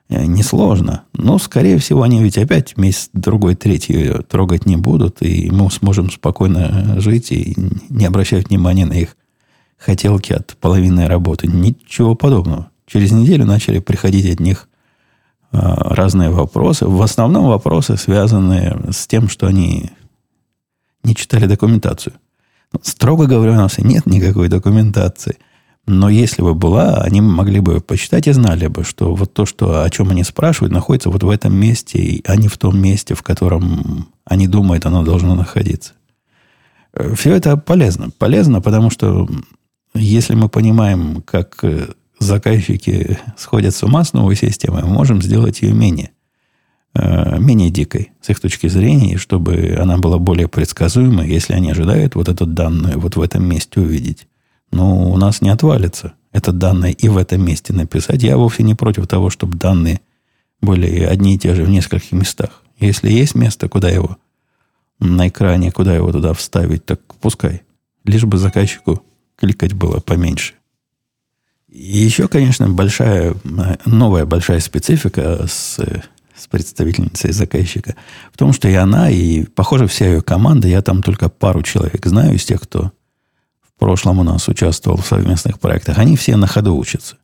э, 0.09 0.25
несложно. 0.26 1.05
Но, 1.14 1.38
скорее 1.38 1.78
всего, 1.78 2.02
они 2.02 2.23
ведь 2.23 2.38
опять 2.38 2.76
месяц, 2.76 3.11
другой, 3.12 3.55
третий 3.55 4.23
трогать 4.28 4.67
не 4.67 4.76
будут, 4.76 5.23
и 5.23 5.50
мы 5.50 5.71
сможем 5.71 6.11
спокойно 6.11 7.00
жить 7.00 7.33
и 7.33 7.57
не 7.88 8.05
обращать 8.05 8.49
внимания 8.49 8.87
на 8.87 8.95
их 8.95 9.17
хотелки 9.76 10.33
от 10.33 10.57
половины 10.61 11.07
работы. 11.07 11.47
Ничего 11.47 12.14
подобного. 12.14 12.71
Через 12.87 13.12
неделю 13.12 13.45
начали 13.47 13.78
приходить 13.78 14.31
от 14.33 14.40
них 14.40 14.69
разные 15.50 16.31
вопросы. 16.31 16.87
В 16.87 17.00
основном 17.02 17.47
вопросы, 17.47 17.97
связанные 17.97 18.78
с 18.90 19.07
тем, 19.07 19.28
что 19.28 19.47
они 19.47 19.90
не 21.02 21.14
читали 21.14 21.47
документацию. 21.47 22.14
Строго 22.83 23.26
говоря, 23.26 23.52
у 23.52 23.57
нас 23.57 23.78
и 23.78 23.83
нет 23.83 24.07
никакой 24.07 24.49
документации. 24.49 25.38
Но 25.87 26.11
если 26.11 26.43
бы 26.43 26.55
была, 26.55 26.99
они 26.99 27.23
могли 27.23 27.61
бы 27.61 27.81
почитать 27.81 28.26
и 28.26 28.33
знали 28.33 28.67
бы, 28.67 28.85
что 28.85 29.14
вот 29.14 29.33
то, 29.33 29.47
что, 29.47 29.83
о 29.83 29.88
чем 29.88 30.11
они 30.11 30.23
спрашивают, 30.23 30.73
находится 30.73 31.09
вот 31.09 31.23
в 31.23 31.31
этом 31.31 31.57
месте, 31.57 32.21
а 32.26 32.37
не 32.37 32.49
в 32.49 32.59
том 32.59 32.78
месте, 32.78 33.14
в 33.14 33.23
котором 33.23 34.09
они 34.26 34.47
думают, 34.47 34.85
оно 34.85 35.02
должно 35.02 35.35
находиться. 35.35 35.95
Э, 36.93 37.14
Все 37.14 37.35
это 37.35 37.57
полезно. 37.57 38.11
Полезно, 38.11 38.61
потому 38.61 38.90
что 38.90 39.26
если 39.95 40.35
мы 40.35 40.50
понимаем, 40.50 41.23
как 41.23 41.59
э, 41.62 41.88
заказчики 42.18 43.18
сходят 43.37 43.75
с 43.75 43.82
ума 43.82 44.04
с 44.04 44.12
новой 44.12 44.37
системой, 44.37 44.82
мы 44.82 44.90
можем 44.90 45.22
сделать 45.22 45.62
ее 45.62 45.72
менее, 45.72 46.10
э, 46.94 47.38
менее 47.38 47.70
дикой 47.70 48.12
с 48.20 48.30
их 48.30 48.40
точки 48.40 48.66
зрения, 48.68 49.16
чтобы 49.16 49.76
она 49.80 49.98
была 49.98 50.18
более 50.18 50.48
предсказуемой, 50.48 51.28
если 51.28 51.54
они 51.54 51.70
ожидают 51.70 52.14
вот 52.14 52.28
эту 52.28 52.46
данную 52.46 52.98
вот 52.98 53.16
в 53.16 53.20
этом 53.20 53.44
месте 53.44 53.80
увидеть. 53.80 54.26
Но 54.70 55.10
у 55.10 55.16
нас 55.16 55.40
не 55.40 55.48
отвалится 55.48 56.12
это 56.32 56.52
данное 56.52 56.90
и 56.90 57.08
в 57.08 57.16
этом 57.16 57.44
месте 57.44 57.72
написать. 57.72 58.22
Я 58.22 58.37
вовсе 58.37 58.62
не 58.62 58.75
против 58.75 59.06
того, 59.06 59.30
чтобы 59.30 59.56
данные 59.56 60.00
были 60.60 61.02
одни 61.02 61.37
и 61.37 61.38
те 61.38 61.54
же 61.54 61.64
в 61.64 61.70
нескольких 61.70 62.12
местах. 62.12 62.62
Если 62.78 63.10
есть 63.10 63.34
место, 63.34 63.68
куда 63.68 63.88
его 63.88 64.18
на 65.00 65.28
экране, 65.28 65.72
куда 65.72 65.94
его 65.94 66.12
туда 66.12 66.32
вставить, 66.34 66.84
так 66.84 67.00
пускай. 67.20 67.62
Лишь 68.04 68.25
бы 68.25 68.38
заказчику 68.38 69.02
кликать 69.37 69.72
было 69.72 70.00
поменьше. 70.00 70.54
И 71.68 71.98
еще, 71.98 72.28
конечно, 72.28 72.68
большая, 72.68 73.34
новая 73.84 74.25
большая 74.25 74.60
специфика 74.60 75.46
с, 75.46 75.78
с 76.34 76.46
представительницей 76.48 77.32
заказчика 77.32 77.94
в 78.32 78.38
том, 78.38 78.52
что 78.52 78.68
и 78.68 78.75
она, 78.75 79.10
и, 79.10 79.44
похоже, 79.44 79.87
вся 79.87 80.06
ее 80.06 80.22
команда, 80.22 80.66
я 80.66 80.80
там 80.80 81.02
только 81.02 81.28
пару 81.28 81.62
человек 81.62 82.06
знаю 82.06 82.34
из 82.34 82.44
тех, 82.44 82.62
кто 82.62 82.92
в 83.60 83.78
прошлом 83.78 84.18
у 84.18 84.22
нас 84.22 84.48
участвовал 84.48 84.96
в 84.98 85.06
совместных 85.06 85.60
проектах, 85.60 85.98
они 85.98 86.16
все 86.16 86.37
на 86.37 86.46
ходу 86.46 86.75
учатся. 86.75 87.16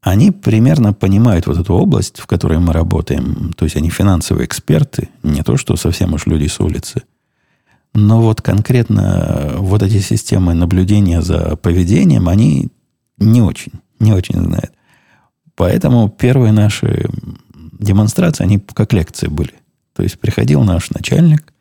Они 0.00 0.30
примерно 0.30 0.94
понимают 0.94 1.46
вот 1.46 1.58
эту 1.58 1.74
область, 1.74 2.20
в 2.20 2.26
которой 2.26 2.58
мы 2.58 2.72
работаем. 2.72 3.52
То 3.52 3.66
есть 3.66 3.76
они 3.76 3.90
финансовые 3.90 4.46
эксперты, 4.46 5.10
не 5.22 5.42
то, 5.42 5.58
что 5.58 5.76
совсем 5.76 6.14
уж 6.14 6.24
люди 6.24 6.46
с 6.46 6.58
улицы. 6.58 7.02
Но 7.92 8.22
вот 8.22 8.40
конкретно 8.40 9.56
вот 9.58 9.82
эти 9.82 10.00
системы 10.00 10.54
наблюдения 10.54 11.20
за 11.20 11.56
поведением, 11.56 12.28
они 12.28 12.70
не 13.20 13.42
очень, 13.42 13.72
не 14.00 14.12
очень 14.12 14.42
знает. 14.42 14.72
Поэтому 15.54 16.08
первые 16.08 16.52
наши 16.52 17.08
демонстрации, 17.78 18.44
они 18.44 18.58
как 18.58 18.92
лекции 18.92 19.28
были. 19.28 19.54
То 19.94 20.02
есть 20.02 20.18
приходил 20.18 20.62
наш 20.62 20.90
начальник 20.90 21.52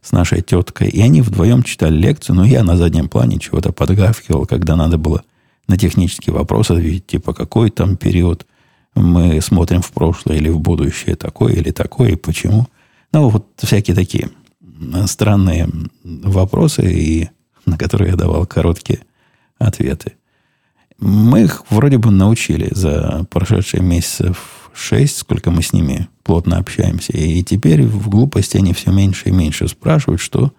с 0.00 0.12
нашей 0.12 0.42
теткой, 0.42 0.88
и 0.88 1.00
они 1.00 1.20
вдвоем 1.22 1.62
читали 1.62 1.96
лекцию, 1.96 2.36
но 2.36 2.44
я 2.44 2.62
на 2.62 2.76
заднем 2.76 3.08
плане 3.08 3.38
чего-то 3.38 3.72
подгавкивал, 3.72 4.46
когда 4.46 4.76
надо 4.76 4.96
было 4.96 5.22
на 5.66 5.76
технические 5.76 6.34
вопросы 6.34 6.72
ответить, 6.72 7.06
типа 7.06 7.34
какой 7.34 7.70
там 7.70 7.96
период 7.96 8.46
мы 8.94 9.40
смотрим 9.40 9.82
в 9.82 9.90
прошлое 9.92 10.36
или 10.36 10.48
в 10.48 10.60
будущее, 10.60 11.16
такое 11.16 11.52
или 11.54 11.70
такое, 11.70 12.10
и 12.10 12.16
почему. 12.16 12.66
Ну, 13.12 13.28
вот 13.28 13.46
всякие 13.56 13.94
такие 13.94 14.30
странные 15.06 15.68
вопросы, 16.04 16.82
и 16.92 17.30
на 17.66 17.76
которые 17.76 18.10
я 18.10 18.16
давал 18.16 18.46
короткие 18.46 19.00
ответы. 19.58 20.14
Мы 20.98 21.42
их 21.42 21.62
вроде 21.70 21.98
бы 21.98 22.10
научили 22.10 22.68
за 22.72 23.24
прошедшие 23.30 23.82
месяцев 23.82 24.70
шесть, 24.74 25.18
сколько 25.18 25.50
мы 25.50 25.62
с 25.62 25.72
ними 25.72 26.08
плотно 26.22 26.58
общаемся. 26.58 27.12
И 27.12 27.42
теперь 27.42 27.84
в 27.84 28.08
глупости 28.08 28.56
они 28.56 28.72
все 28.72 28.90
меньше 28.90 29.28
и 29.28 29.32
меньше 29.32 29.68
спрашивают, 29.68 30.20
что, 30.20 30.52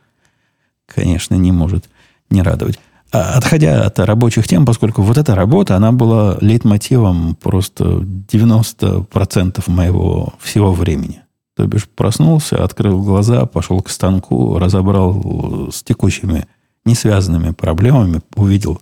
конечно, 0.86 1.36
не 1.36 1.52
может 1.52 1.90
не 2.30 2.42
радовать. 2.42 2.80
А 3.12 3.34
отходя 3.38 3.86
от 3.86 3.98
рабочих 4.00 4.48
тем, 4.48 4.66
поскольку 4.66 5.02
вот 5.02 5.18
эта 5.18 5.34
работа, 5.36 5.76
она 5.76 5.92
была 5.92 6.38
лейтмотивом 6.42 7.36
просто 7.36 7.84
90% 7.86 9.64
моего 9.68 10.34
всего 10.40 10.72
времени. 10.74 11.22
То 11.56 11.66
бишь 11.66 11.90
проснулся, 11.90 12.64
открыл 12.64 13.02
глаза, 13.02 13.46
пошел 13.46 13.82
к 13.82 13.90
станку, 13.90 14.60
разобрал 14.60 15.70
с 15.72 15.82
текущими 15.82 16.46
несвязанными 16.86 17.52
проблемами, 17.52 18.22
увидел 18.36 18.80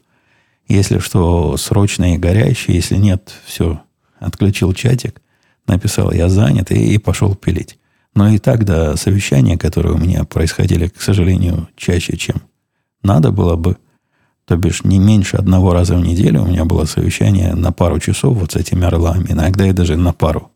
если 0.67 0.99
что, 0.99 1.55
срочное 1.57 2.15
и 2.15 2.17
горячее, 2.17 2.75
если 2.75 2.95
нет, 2.95 3.33
все, 3.45 3.81
отключил 4.19 4.73
чатик, 4.73 5.21
написал 5.65 6.11
«я 6.11 6.29
занят» 6.29 6.71
и, 6.71 6.93
и 6.93 6.97
пошел 6.97 7.35
пилить. 7.35 7.79
Но 8.13 8.29
и 8.29 8.37
так 8.37 8.65
до 8.65 8.97
совещания, 8.97 9.57
которые 9.57 9.95
у 9.95 9.97
меня 9.97 10.23
происходили, 10.23 10.87
к 10.87 11.01
сожалению, 11.01 11.69
чаще, 11.75 12.17
чем 12.17 12.41
надо 13.03 13.31
было 13.31 13.55
бы, 13.55 13.77
то 14.45 14.57
бишь 14.57 14.83
не 14.83 14.97
меньше 14.97 15.37
одного 15.37 15.73
раза 15.73 15.95
в 15.95 16.01
неделю 16.01 16.43
у 16.43 16.47
меня 16.47 16.65
было 16.65 16.85
совещание 16.85 17.53
на 17.53 17.71
пару 17.71 17.99
часов 17.99 18.37
вот 18.37 18.53
с 18.53 18.55
этими 18.55 18.85
орлами, 18.85 19.27
иногда 19.29 19.67
и 19.67 19.73
даже 19.73 19.97
на 19.97 20.13
пару 20.13 20.51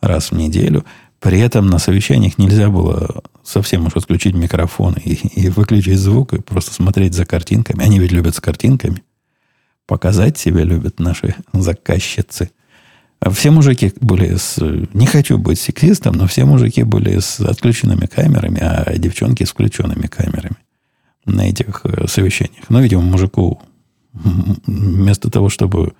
раз 0.00 0.30
в 0.30 0.36
неделю. 0.36 0.84
При 1.20 1.40
этом 1.40 1.66
на 1.68 1.78
совещаниях 1.78 2.38
нельзя 2.38 2.68
было 2.68 3.22
совсем 3.42 3.86
уж 3.86 3.96
отключить 3.96 4.34
микрофон 4.34 4.94
и, 5.02 5.14
и 5.14 5.48
выключить 5.48 5.98
звук, 5.98 6.34
и 6.34 6.40
просто 6.40 6.74
смотреть 6.74 7.14
за 7.14 7.24
картинками. 7.24 7.82
Они 7.82 7.98
ведь 7.98 8.12
любят 8.12 8.34
с 8.34 8.40
картинками– 8.40 9.02
показать 9.86 10.38
себя 10.38 10.64
любят 10.64 10.98
наши 11.00 11.34
заказчицы. 11.52 12.50
Все 13.30 13.50
мужики 13.50 13.92
были 14.00 14.36
с... 14.36 14.58
Не 14.92 15.06
хочу 15.06 15.38
быть 15.38 15.58
сексистом, 15.58 16.14
но 16.16 16.26
все 16.26 16.44
мужики 16.44 16.82
были 16.82 17.18
с 17.18 17.40
отключенными 17.40 18.06
камерами, 18.06 18.60
а 18.60 18.96
девчонки 18.98 19.44
с 19.44 19.50
включенными 19.50 20.06
камерами 20.06 20.56
на 21.24 21.48
этих 21.48 21.80
э, 21.84 22.06
совещаниях. 22.06 22.68
Но, 22.68 22.80
видимо, 22.80 23.02
мужику 23.02 23.62
вместо 24.12 25.30
того, 25.30 25.48
чтобы 25.48 25.94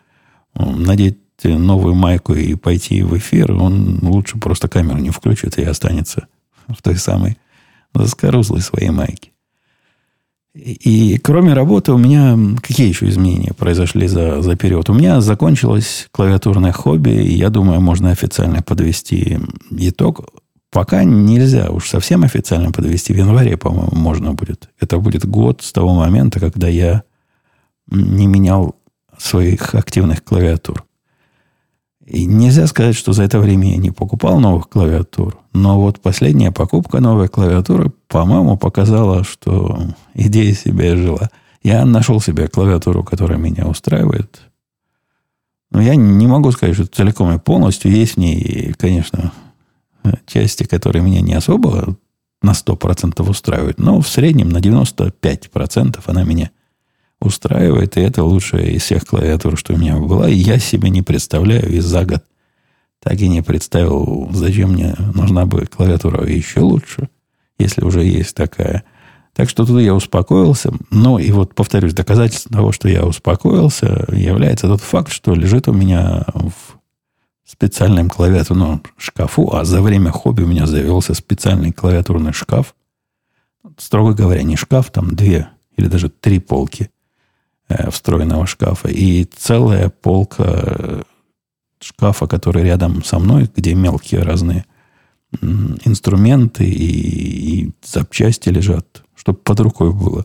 надеть 0.55 1.19
новую 1.43 1.95
майку 1.95 2.35
и 2.35 2.55
пойти 2.55 3.02
в 3.02 3.16
эфир, 3.16 3.52
он 3.52 3.99
лучше 4.02 4.38
просто 4.38 4.69
камеру 4.69 4.99
не 4.99 5.11
включит 5.11 5.59
и 5.59 5.64
останется 5.64 6.28
в 6.69 6.81
той 6.83 6.97
самой 6.97 7.37
заскорузлой 7.95 8.61
своей 8.61 8.90
майке. 8.90 9.33
И 10.57 11.19
кроме 11.23 11.53
работы 11.53 11.93
у 11.93 11.99
меня 11.99 12.39
какие 12.63 12.89
еще 12.89 13.09
изменения 13.09 13.53
произошли 13.53 14.09
за, 14.09 14.41
за 14.41 14.57
период? 14.57 14.89
У 14.89 14.95
меня 14.95 15.21
закончилось 15.21 16.09
клавиатурное 16.13 16.73
хобби, 16.73 17.11
и 17.11 17.35
я 17.35 17.51
думаю, 17.51 17.83
можно 17.83 18.11
официально 18.11 18.63
подвести 18.63 19.39
итог. 19.71 20.31
Пока 20.73 21.05
нельзя 21.05 21.71
уж 21.71 21.91
совсем 21.91 22.25
официально 22.25 22.73
подвести. 22.73 23.13
В 23.13 23.19
январе, 23.19 23.59
по-моему, 23.59 23.95
можно 23.95 24.33
будет. 24.33 24.71
Это 24.81 24.99
будет 24.99 25.27
год 25.27 25.61
с 25.63 25.73
того 25.73 25.95
момента, 25.95 26.41
когда 26.41 26.69
я 26.69 27.03
не 27.91 28.27
менял 28.27 28.77
своих 29.19 29.75
активных 29.75 30.25
клавиатур. 30.25 30.86
И 32.07 32.25
нельзя 32.25 32.69
сказать, 32.69 32.95
что 32.95 33.13
за 33.13 33.25
это 33.25 33.41
время 33.41 33.73
я 33.73 33.77
не 33.79 33.91
покупал 33.91 34.39
новых 34.39 34.69
клавиатур. 34.69 35.39
Но 35.53 35.81
вот 35.81 36.01
последняя 36.01 36.53
покупка 36.53 37.01
новой 37.01 37.29
клавиатуры, 37.29 37.91
по-моему, 38.07 38.57
показала, 38.57 39.25
что 39.25 39.81
идея 40.15 40.55
себя 40.55 40.97
жила. 40.97 41.31
Я 41.65 41.85
нашел 41.85 42.21
себе 42.21 42.47
клавиатуру, 42.47 43.03
которая 43.03 43.39
меня 43.39 43.67
устраивает. 43.67 44.41
Но 45.73 45.83
я 45.83 45.97
не 45.97 46.29
могу 46.29 46.53
сказать, 46.53 46.77
что 46.77 46.87
целиком 46.87 47.35
и 47.35 47.41
полностью. 47.41 47.91
Есть 47.91 48.15
в 48.15 48.19
ней, 48.19 48.73
конечно, 48.79 49.33
части, 50.27 50.63
которые 50.63 51.03
меня 51.03 51.21
не 51.21 51.35
особо 51.35 51.97
на 52.41 52.53
100% 52.53 53.29
устраивают. 53.29 53.81
Но 53.81 54.01
в 54.01 54.09
среднем 54.09 54.51
на 54.51 54.59
95% 54.59 56.01
она 56.07 56.23
меня 56.23 56.51
устраивает, 57.26 57.97
и 57.97 58.00
это 58.00 58.25
лучшая 58.25 58.66
из 58.66 58.83
всех 58.83 59.04
клавиатур, 59.04 59.59
что 59.59 59.75
у 59.75 59.76
меня 59.76 59.97
была. 59.97 60.28
И 60.28 60.35
я 60.35 60.59
себе 60.59 60.90
не 60.90 61.02
представляю, 61.02 61.68
и 61.71 61.80
за 61.80 62.04
год 62.04 62.25
так 63.02 63.21
и 63.21 63.28
не 63.28 63.42
представил, 63.42 64.28
зачем 64.33 64.73
мне 64.73 64.95
нужна 65.14 65.47
бы 65.47 65.66
клавиатура 65.66 66.26
еще 66.26 66.61
лучше, 66.61 67.09
если 67.59 67.85
уже 67.85 68.04
есть 68.04 68.35
такая. 68.35 68.85
Так 69.35 69.50
что 69.50 69.66
тут 69.66 69.80
я 69.80 69.95
успокоился. 69.95 70.73
Ну, 70.90 71.18
и 71.18 71.30
вот, 71.30 71.54
повторюсь, 71.54 71.92
доказательством 71.92 72.54
того, 72.54 72.73
что 72.73 72.88
я 72.88 73.04
успокоился, 73.04 74.06
является 74.11 74.66
тот 74.66 74.80
факт, 74.80 75.12
что 75.12 75.35
лежит 75.35 75.68
у 75.68 75.73
меня 75.73 76.25
в 76.35 76.76
специальном 77.45 78.11
клавиатурном 78.11 78.83
шкафу, 78.97 79.54
а 79.54 79.64
за 79.64 79.83
время 79.83 80.11
хобби 80.11 80.42
у 80.42 80.47
меня 80.47 80.66
завелся 80.66 81.14
специальный 81.14 81.71
клавиатурный 81.71 82.33
шкаф. 82.33 82.75
Строго 83.78 84.14
говоря, 84.14 84.42
не 84.42 84.56
шкаф, 84.56 84.90
там 84.90 85.14
две 85.14 85.49
или 85.76 85.87
даже 85.87 86.09
три 86.09 86.40
полки 86.40 86.90
встроенного 87.90 88.46
шкафа. 88.46 88.88
И 88.88 89.25
целая 89.25 89.88
полка 89.88 90.44
э, 90.46 91.02
шкафа, 91.80 92.26
который 92.26 92.64
рядом 92.64 93.02
со 93.04 93.18
мной, 93.18 93.50
где 93.54 93.75
мелкие 93.75 94.23
разные 94.23 94.64
инструменты 95.85 96.64
и, 96.64 97.64
и 97.64 97.73
запчасти 97.82 98.49
лежат, 98.49 99.02
чтобы 99.14 99.38
под 99.38 99.61
рукой 99.61 99.92
было. 99.92 100.25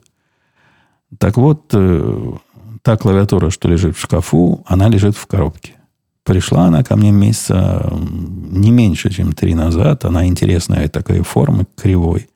Так 1.18 1.38
вот, 1.38 1.72
э, 1.74 2.34
та 2.82 2.98
клавиатура, 2.98 3.50
что 3.50 3.68
лежит 3.68 3.98
в 3.98 4.02
шкафу, 4.02 4.64
она 4.66 4.88
лежит 4.88 5.16
в 5.16 5.26
коробке. 5.28 5.74
Пришла 6.24 6.66
она 6.66 6.84
ко 6.84 6.96
мне 6.96 7.12
месяца 7.12 7.92
не 7.92 8.72
меньше, 8.72 9.10
чем 9.10 9.34
три 9.34 9.56
назад. 9.56 10.06
Она 10.06 10.28
интересная 10.28 10.88
такой 10.88 11.22
формы, 11.22 11.66
кривой. 11.76 12.30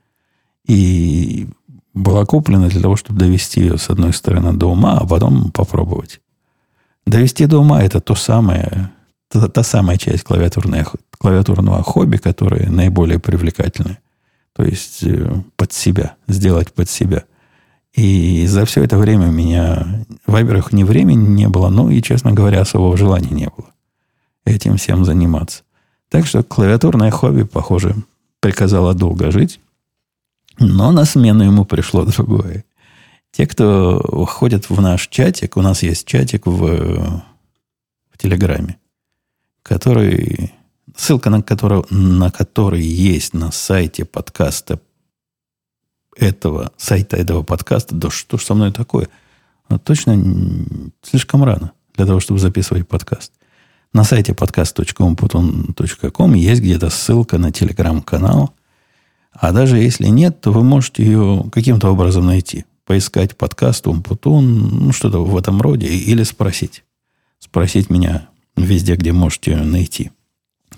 И 0.68 1.48
была 1.96 2.26
куплена 2.26 2.68
для 2.68 2.82
того, 2.82 2.96
чтобы 2.96 3.20
довести 3.20 3.62
ее, 3.62 3.78
с 3.78 3.90
одной 3.90 4.14
стороны, 4.14 4.54
до 4.54 4.68
ума, 4.68 5.00
а 5.00 5.08
потом 5.08 5.52
попробовать. 5.52 6.22
Довести 7.08 7.48
до 7.48 7.60
ума– 7.60 7.82
это 7.84 8.00
то 8.00 8.14
самое, 8.14 8.92
та, 9.30 9.48
та 9.48 9.64
самая 9.64 9.98
часть 9.98 10.24
клавиатурного 10.24 11.82
хобби, 11.84 12.18
которая 12.18 12.70
наиболее 12.70 13.20
привлекательная. 13.20 14.00
То 14.56 14.64
есть 14.64 15.04
э, 15.04 15.34
под 15.56 15.74
себя, 15.74 16.16
сделать 16.28 16.72
под 16.74 16.90
себя. 16.90 17.24
И 17.94 18.46
за 18.48 18.66
все 18.66 18.84
это 18.84 18.98
время 18.98 19.26
меня, 19.26 20.06
во-первых, 20.28 20.74
ни 20.74 20.84
времени 20.84 21.28
не 21.28 21.48
было, 21.48 21.70
ну 21.70 21.90
и, 21.90 22.02
честно 22.02 22.34
говоря, 22.34 22.62
особого 22.62 22.98
желания 22.98 23.32
не 23.32 23.48
было 23.48 23.70
этим 24.46 24.78
всем 24.78 25.04
заниматься. 25.04 25.64
Так 26.10 26.26
что 26.26 26.44
клавиатурное 26.44 27.12
хобби, 27.12 27.44
похоже, 27.44 27.96
приказало 28.40 28.94
долго 28.94 29.32
жить. 29.32 29.60
Но 30.60 30.92
на 30.92 31.06
смену 31.06 31.44
ему 31.44 31.66
пришло 31.66 32.06
другое. 32.06 32.64
Те, 33.32 33.48
кто 33.48 34.00
ходят 34.26 34.70
в 34.70 34.82
наш 34.82 35.08
чатик, 35.08 35.58
у 35.58 35.62
нас 35.62 35.84
есть 35.84 36.08
чатик 36.08 36.46
в, 36.46 37.24
в 38.10 38.18
Телеграме, 38.18 38.78
который, 39.62 40.54
ссылка 40.96 41.30
на 41.30 41.42
который, 41.42 41.84
на 41.90 42.32
который 42.32 42.82
есть 42.82 43.34
на 43.34 43.52
сайте 43.52 44.06
подкаста 44.06 44.80
этого, 46.16 46.72
сайта 46.78 47.18
этого 47.18 47.44
подкаста, 47.44 47.94
да 47.94 48.10
что 48.10 48.38
ж 48.38 48.46
со 48.46 48.54
мной 48.54 48.72
такое? 48.72 49.10
А 49.68 49.78
точно 49.80 50.18
слишком 51.02 51.44
рано 51.44 51.74
для 51.96 52.06
того, 52.06 52.22
чтобы 52.22 52.40
записывать 52.40 52.88
подкаст. 52.88 53.34
На 53.92 54.06
сайте 54.06 54.32
podcast.com 54.32 56.34
есть 56.36 56.62
где-то 56.62 56.90
ссылка 56.90 57.38
на 57.38 57.52
телеграм-канал– 57.52 58.54
а 59.36 59.52
даже 59.52 59.78
если 59.78 60.08
нет, 60.08 60.42
то 60.42 60.52
вы 60.52 60.64
можете 60.64 61.04
ее 61.04 61.46
каким-то 61.52 61.90
образом 61.90 62.26
найти. 62.26 62.66
Поискать 62.86 63.36
подкаст 63.36 63.86
Умпутун, 63.88 64.86
ну, 64.86 64.92
что-то 64.92 65.24
в 65.24 65.36
этом 65.38 65.62
роде, 65.62 65.88
или 65.88 66.24
спросить. 66.24 66.84
Спросить 67.40 67.90
меня 67.90 68.30
везде, 68.56 68.96
где 68.96 69.12
можете 69.12 69.58
найти. 69.58 70.12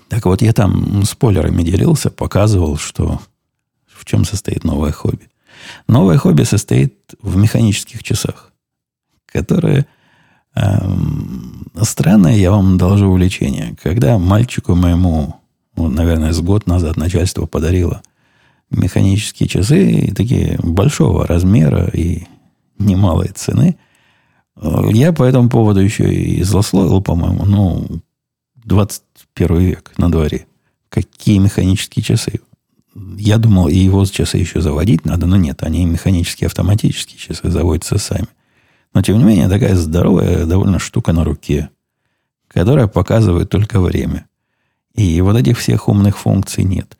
Так 0.08 0.24
вот, 0.24 0.42
я 0.42 0.52
там 0.52 1.04
спойлерами 1.04 1.62
делился, 1.62 2.10
показывал, 2.10 2.76
что 2.78 3.20
в 3.86 4.04
чем 4.04 4.24
состоит 4.24 4.64
новое 4.64 4.90
хобби. 4.90 5.28
Новое 5.86 6.18
хобби 6.18 6.42
состоит 6.42 7.14
в 7.20 7.36
механических 7.36 8.02
часах, 8.02 8.52
которые 9.26 9.86
эм, 10.54 11.66
странное, 11.82 12.36
я 12.36 12.50
вам 12.50 12.78
должу 12.78 13.06
увлечение. 13.06 13.76
Когда 13.82 14.18
мальчику 14.18 14.74
моему, 14.74 15.36
ну, 15.76 15.88
наверное, 15.88 16.32
с 16.32 16.40
год 16.40 16.66
назад 16.66 16.96
начальство 16.96 17.46
подарило 17.46 18.02
механические 18.70 19.48
часы, 19.48 20.12
такие 20.14 20.58
большого 20.62 21.26
размера 21.26 21.88
и 21.92 22.26
немалой 22.78 23.28
цены. 23.28 23.76
Я 24.90 25.12
по 25.12 25.22
этому 25.22 25.48
поводу 25.48 25.80
еще 25.80 26.12
и 26.12 26.42
злословил, 26.42 27.00
по-моему, 27.00 27.44
ну, 27.44 27.86
21 28.56 29.58
век 29.58 29.92
на 29.96 30.10
дворе. 30.10 30.46
Какие 30.88 31.38
механические 31.38 32.02
часы? 32.02 32.40
Я 33.16 33.38
думал, 33.38 33.68
и 33.68 33.76
его 33.76 34.04
часы 34.04 34.38
еще 34.38 34.60
заводить 34.60 35.04
надо, 35.04 35.26
но 35.26 35.36
нет, 35.36 35.62
они 35.62 35.84
механические, 35.84 36.46
автоматические 36.46 37.18
часы 37.18 37.48
заводятся 37.50 37.98
сами. 37.98 38.26
Но, 38.92 39.02
тем 39.02 39.18
не 39.18 39.24
менее, 39.24 39.48
такая 39.48 39.76
здоровая 39.76 40.44
довольно 40.46 40.78
штука 40.78 41.12
на 41.12 41.22
руке, 41.22 41.70
которая 42.48 42.88
показывает 42.88 43.50
только 43.50 43.80
время. 43.80 44.26
И 44.94 45.20
вот 45.20 45.36
этих 45.36 45.58
всех 45.58 45.88
умных 45.88 46.18
функций 46.18 46.64
нет. 46.64 46.98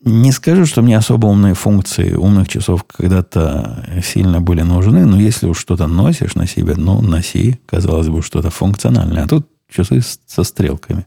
Не 0.00 0.30
скажу, 0.30 0.64
что 0.64 0.80
мне 0.80 0.96
особо 0.96 1.26
умные 1.26 1.54
функции 1.54 2.14
умных 2.14 2.48
часов 2.48 2.84
когда-то 2.84 3.84
сильно 4.04 4.40
были 4.40 4.62
нужны, 4.62 5.04
но 5.04 5.20
если 5.20 5.46
уж 5.48 5.58
что-то 5.58 5.88
носишь 5.88 6.36
на 6.36 6.46
себе, 6.46 6.76
ну, 6.76 7.02
носи, 7.02 7.58
казалось 7.66 8.08
бы, 8.08 8.22
что-то 8.22 8.50
функциональное. 8.50 9.24
А 9.24 9.28
тут 9.28 9.48
часы 9.68 10.00
со 10.26 10.44
стрелками. 10.44 11.06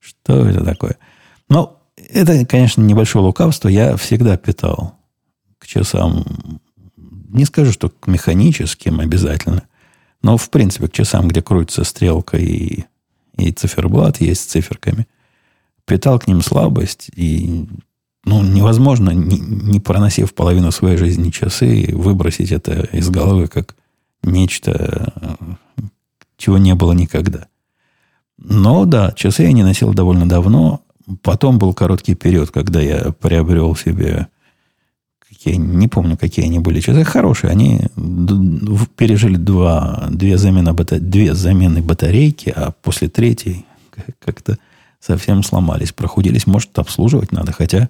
Что 0.00 0.46
это 0.46 0.64
такое? 0.64 0.96
Ну, 1.48 1.76
это, 1.96 2.44
конечно, 2.44 2.82
небольшое 2.82 3.24
лукавство. 3.24 3.68
Я 3.68 3.96
всегда 3.96 4.36
питал 4.36 4.96
к 5.58 5.66
часам, 5.66 6.24
не 6.96 7.44
скажу, 7.44 7.72
что 7.72 7.88
к 7.88 8.08
механическим 8.08 9.00
обязательно, 9.00 9.62
но, 10.22 10.36
в 10.36 10.50
принципе, 10.50 10.88
к 10.88 10.92
часам, 10.92 11.28
где 11.28 11.40
крутится 11.40 11.84
стрелка 11.84 12.36
и, 12.36 12.84
и 13.36 13.52
циферблат 13.52 14.20
есть 14.20 14.42
с 14.42 14.46
циферками, 14.46 15.06
питал 15.84 16.18
к 16.18 16.26
ним 16.26 16.42
слабость 16.42 17.10
и 17.14 17.68
ну, 18.28 18.42
невозможно, 18.42 19.10
не, 19.10 19.38
не 19.38 19.80
проносив 19.80 20.34
половину 20.34 20.70
своей 20.70 20.96
жизни 20.98 21.30
часы, 21.30 21.88
выбросить 21.92 22.52
это 22.52 22.88
из 22.92 23.08
головы 23.08 23.48
как 23.48 23.74
нечто, 24.22 25.12
чего 26.36 26.58
не 26.58 26.74
было 26.74 26.92
никогда. 26.92 27.46
Но 28.36 28.84
да, 28.84 29.12
часы 29.12 29.44
я 29.44 29.52
не 29.52 29.62
носил 29.62 29.94
довольно 29.94 30.28
давно. 30.28 30.82
Потом 31.22 31.58
был 31.58 31.72
короткий 31.72 32.14
период, 32.14 32.50
когда 32.50 32.80
я 32.80 33.12
приобрел 33.12 33.74
себе 33.74 34.28
какие, 35.26 35.54
не 35.54 35.88
помню, 35.88 36.18
какие 36.18 36.44
они 36.44 36.58
были 36.58 36.80
часы. 36.80 37.04
Хорошие. 37.04 37.50
Они 37.50 37.80
пережили 38.96 39.36
два, 39.36 40.08
две, 40.10 40.36
замены, 40.36 40.74
две 40.74 41.34
замены 41.34 41.80
батарейки, 41.80 42.52
а 42.54 42.72
после 42.82 43.08
третьей 43.08 43.64
как-то 44.24 44.58
совсем 45.00 45.42
сломались, 45.42 45.92
прохудились. 45.92 46.46
Может, 46.46 46.78
обслуживать 46.78 47.32
надо. 47.32 47.52
Хотя 47.52 47.88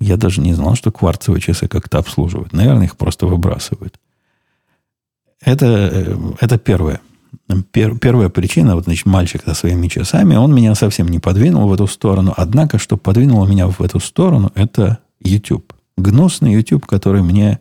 я 0.00 0.16
даже 0.16 0.40
не 0.40 0.52
знал, 0.52 0.74
что 0.74 0.90
кварцевые 0.90 1.40
часы 1.40 1.68
как-то 1.68 1.98
обслуживают. 1.98 2.52
Наверное, 2.52 2.86
их 2.86 2.96
просто 2.96 3.26
выбрасывают. 3.26 3.98
Это, 5.40 5.66
э, 5.66 6.16
это 6.40 6.58
первое. 6.58 7.00
Пер, 7.72 7.98
первая 7.98 8.28
причина, 8.28 8.74
вот, 8.74 8.84
значит, 8.84 9.06
мальчик 9.06 9.42
со 9.44 9.54
своими 9.54 9.88
часами, 9.88 10.34
он 10.34 10.54
меня 10.54 10.74
совсем 10.74 11.08
не 11.08 11.18
подвинул 11.18 11.68
в 11.68 11.72
эту 11.72 11.86
сторону. 11.86 12.32
Однако, 12.36 12.78
что 12.78 12.96
подвинуло 12.96 13.46
меня 13.46 13.68
в 13.68 13.80
эту 13.82 14.00
сторону, 14.00 14.50
это 14.54 14.98
YouTube. 15.20 15.72
Гнусный 15.96 16.52
YouTube, 16.54 16.86
который 16.86 17.22
мне, 17.22 17.60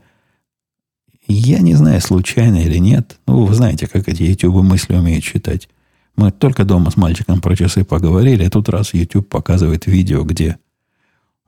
я 1.28 1.60
не 1.60 1.76
знаю, 1.76 2.02
случайно 2.02 2.58
или 2.58 2.78
нет. 2.78 3.18
Ну, 3.28 3.46
вы 3.46 3.54
знаете, 3.54 3.88
как 3.88 4.08
эти 4.08 4.24
YouTube 4.24 4.64
мысли 4.64 4.96
умеют 4.96 5.24
читать. 5.24 5.68
Мы 6.16 6.32
только 6.32 6.64
дома 6.64 6.92
с 6.92 6.98
мальчиком 6.98 7.42
про 7.42 7.56
часы 7.56 7.84
поговорили, 7.84 8.46
а 8.46 8.50
тут 8.50 8.70
раз 8.70 8.94
YouTube 8.94 9.28
показывает 9.28 9.88
видео, 9.88 10.24
где 10.24 10.58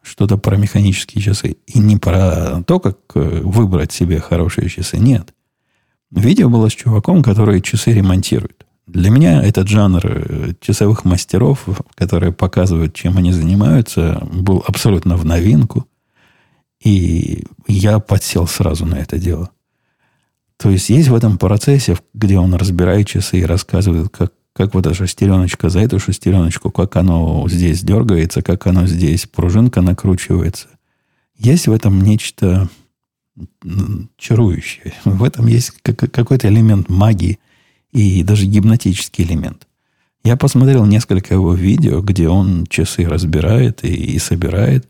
что-то 0.05 0.37
про 0.37 0.57
механические 0.57 1.23
часы. 1.23 1.57
И 1.65 1.79
не 1.79 1.97
про 1.97 2.63
то, 2.63 2.79
как 2.79 2.97
э, 3.15 3.41
выбрать 3.43 3.91
себе 3.91 4.19
хорошие 4.19 4.69
часы. 4.69 4.97
Нет. 4.97 5.33
Видео 6.11 6.49
было 6.49 6.69
с 6.69 6.73
чуваком, 6.73 7.23
который 7.23 7.61
часы 7.61 7.91
ремонтирует. 7.91 8.65
Для 8.87 9.09
меня 9.09 9.41
этот 9.43 9.67
жанр 9.67 10.01
э, 10.05 10.53
часовых 10.61 11.05
мастеров, 11.05 11.67
которые 11.95 12.31
показывают, 12.31 12.93
чем 12.93 13.17
они 13.17 13.31
занимаются, 13.31 14.25
был 14.31 14.63
абсолютно 14.67 15.17
в 15.17 15.25
новинку. 15.25 15.87
И 16.83 17.45
я 17.67 17.99
подсел 17.99 18.47
сразу 18.47 18.85
на 18.85 18.95
это 18.95 19.17
дело. 19.17 19.49
То 20.57 20.69
есть 20.69 20.89
есть 20.89 21.09
в 21.09 21.15
этом 21.15 21.37
процессе, 21.37 21.97
где 22.13 22.37
он 22.37 22.53
разбирает 22.53 23.07
часы 23.07 23.39
и 23.39 23.45
рассказывает, 23.45 24.09
как, 24.09 24.31
как 24.55 24.73
вот 24.73 24.85
эта 24.85 24.95
шестереночка 24.95 25.69
за 25.69 25.81
эту 25.81 25.99
шестереночку, 25.99 26.71
как 26.71 26.95
оно 26.95 27.45
здесь 27.49 27.81
дергается, 27.81 28.41
как 28.41 28.67
оно 28.67 28.87
здесь, 28.87 29.27
пружинка 29.27 29.81
накручивается. 29.81 30.69
Есть 31.37 31.67
в 31.67 31.73
этом 31.73 32.01
нечто 32.01 32.69
чарующее. 34.17 34.93
В 35.03 35.23
этом 35.25 35.47
есть 35.47 35.73
какой-то 35.81 36.47
элемент 36.47 36.87
магии 36.87 37.39
и 37.91 38.23
даже 38.23 38.45
гипнотический 38.45 39.25
элемент. 39.25 39.67
Я 40.23 40.37
посмотрел 40.37 40.85
несколько 40.85 41.33
его 41.33 41.53
видео, 41.53 42.01
где 42.01 42.29
он 42.29 42.65
часы 42.67 43.05
разбирает 43.05 43.83
и, 43.83 43.93
и 43.93 44.19
собирает. 44.19 44.87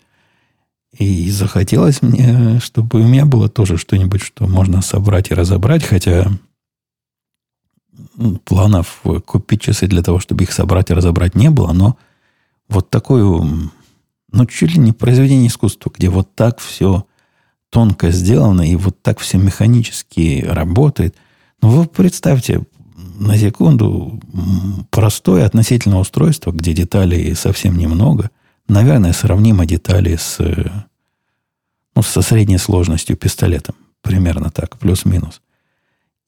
И 0.97 1.29
захотелось 1.31 2.03
мне, 2.03 2.59
чтобы 2.59 3.01
у 3.01 3.07
меня 3.07 3.25
было 3.25 3.49
тоже 3.49 3.77
что-нибудь, 3.77 4.21
что 4.21 4.47
можно 4.47 4.83
собрать 4.83 5.31
и 5.31 5.33
разобрать, 5.33 5.83
хотя 5.83 6.31
планов 8.43 9.01
купить 9.25 9.61
часы 9.61 9.87
для 9.87 10.01
того, 10.01 10.19
чтобы 10.19 10.43
их 10.43 10.51
собрать 10.51 10.89
и 10.89 10.93
разобрать 10.93 11.35
не 11.35 11.49
было, 11.49 11.71
но 11.73 11.97
вот 12.69 12.89
такую, 12.89 13.71
ну, 14.31 14.45
чуть 14.45 14.73
ли 14.73 14.79
не 14.79 14.91
произведение 14.91 15.47
искусства, 15.47 15.91
где 15.93 16.09
вот 16.09 16.33
так 16.35 16.59
все 16.59 17.05
тонко 17.69 18.11
сделано 18.11 18.61
и 18.61 18.75
вот 18.75 19.01
так 19.01 19.19
все 19.19 19.37
механически 19.37 20.43
работает. 20.47 21.15
Ну, 21.61 21.69
вы 21.69 21.85
представьте, 21.85 22.63
на 23.19 23.37
секунду, 23.37 24.19
простое 24.89 25.45
относительно 25.45 25.99
устройство, 25.99 26.51
где 26.51 26.73
деталей 26.73 27.35
совсем 27.35 27.77
немного– 27.77 28.29
наверное, 28.67 29.13
сравнимо 29.13 29.65
детали 29.65 30.15
с, 30.15 30.37
ну, 31.95 32.01
со 32.01 32.21
средней 32.21 32.57
сложностью 32.57 33.17
пистолетом. 33.17 33.75
Примерно 34.01 34.51
так, 34.51 34.77
плюс-минус. 34.77 35.41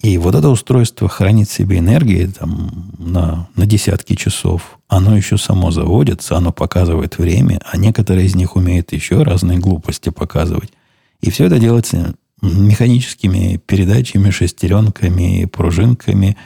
И 0.02 0.18
вот 0.20 0.36
это 0.36 0.50
устройство 0.50 1.10
хранит 1.10 1.50
себе 1.50 1.80
энергии 1.80 2.28
там, 2.28 2.92
на, 3.00 3.50
на 3.56 3.66
десятки 3.66 4.16
часов. 4.16 4.80
Оно 4.88 5.18
еще 5.18 5.38
само 5.38 5.72
заводится, 5.72 6.38
оно 6.38 6.52
показывает 6.52 7.18
время, 7.18 7.60
а 7.66 7.78
некоторые 7.78 8.28
из 8.28 8.36
них 8.36 8.56
умеют 8.56 8.94
еще 8.94 9.24
разные 9.24 9.58
глупости 9.58 10.10
показывать. 10.10 10.72
И 11.20 11.32
все 11.32 11.46
это 11.46 11.60
делается 11.60 12.14
механическими 12.42 13.60
передачами, 13.66 14.30
шестеренками, 14.30 15.46
пружинками 15.46 16.38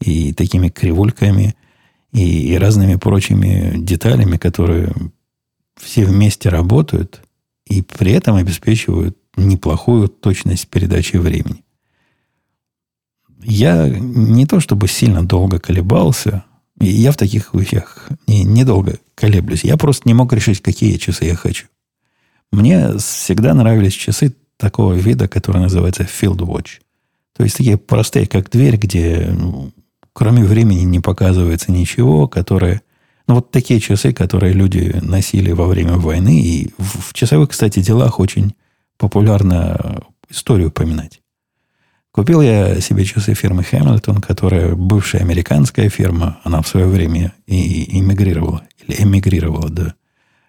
и 0.00 0.32
такими 0.32 0.68
кривульками 0.68 1.54
и, 2.12 2.52
и 2.52 2.58
разными 2.58 2.96
прочими 2.96 3.74
деталями, 3.76 4.36
которые 4.36 4.92
все 5.80 6.04
вместе 6.04 6.48
работают 6.48 7.20
и 7.66 7.82
при 7.82 8.12
этом 8.12 8.34
обеспечивают 8.34 9.16
неплохую 9.36 10.08
точность 10.08 10.68
передачи 10.68 11.16
времени. 11.16 11.62
Я 13.42 13.88
не 13.88 14.46
то 14.46 14.60
чтобы 14.60 14.88
сильно 14.88 15.26
долго 15.26 15.58
колебался, 15.58 16.44
я 16.80 17.12
в 17.12 17.16
таких 17.16 17.54
вещах 17.54 18.08
не, 18.26 18.44
недолго 18.44 18.98
колеблюсь. 19.14 19.64
Я 19.64 19.76
просто 19.76 20.08
не 20.08 20.14
мог 20.14 20.32
решить, 20.32 20.60
какие 20.60 20.96
часы 20.96 21.24
я 21.24 21.34
хочу. 21.34 21.66
Мне 22.52 22.96
всегда 22.98 23.54
нравились 23.54 23.92
часы 23.92 24.34
такого 24.56 24.94
вида, 24.94 25.28
который 25.28 25.60
называется 25.60 26.04
Field 26.04 26.38
Watch. 26.38 26.80
То 27.36 27.44
есть 27.44 27.56
такие 27.56 27.76
простые, 27.76 28.26
как 28.26 28.50
дверь, 28.50 28.76
где 28.76 29.28
ну, 29.30 29.72
кроме 30.12 30.44
времени 30.44 30.82
не 30.82 31.00
показывается 31.00 31.70
ничего, 31.70 32.26
которые 32.26 32.82
ну, 33.28 33.36
вот 33.36 33.50
такие 33.50 33.78
часы, 33.78 34.12
которые 34.12 34.54
люди 34.54 34.98
носили 35.02 35.52
во 35.52 35.66
время 35.66 35.96
войны. 35.96 36.40
И 36.40 36.70
в 36.78 37.12
часовых, 37.12 37.50
кстати, 37.50 37.80
делах 37.80 38.18
очень 38.18 38.54
популярно 38.96 40.00
историю 40.30 40.68
упоминать. 40.68 41.20
Купил 42.18 42.40
я 42.40 42.80
себе 42.80 43.04
часы 43.04 43.32
фирмы 43.34 43.62
Hamilton, 43.62 44.20
которая 44.20 44.74
бывшая 44.74 45.20
американская 45.20 45.88
фирма. 45.88 46.40
Она 46.42 46.62
в 46.62 46.66
свое 46.66 46.86
время 46.86 47.32
и 47.46 47.96
эмигрировала, 47.96 48.64
или 48.84 49.00
эмигрировала, 49.00 49.68
да, 49.68 49.94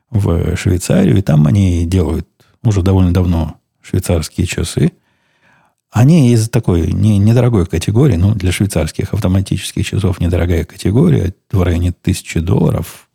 в 0.09 0.55
Швейцарию. 0.55 1.15
И 1.19 1.21
там 1.21 1.45
они 1.45 1.85
делают 1.85 2.27
уже 2.63 2.81
довольно 2.81 3.13
давно 3.13 3.57
швейцарские 3.83 4.47
часы. 4.47 4.93
Они 5.91 6.33
из 6.33 6.49
такой 6.49 6.91
не, 6.91 7.19
недорогой 7.19 7.67
категории, 7.67 8.15
ну, 8.15 8.33
для 8.33 8.51
швейцарских 8.51 9.13
автоматических 9.13 9.85
часов 9.85 10.19
недорогая 10.19 10.65
категория, 10.65 11.35
в 11.51 11.61
районе 11.61 11.91
тысячи 11.91 12.39
долларов. 12.39 13.09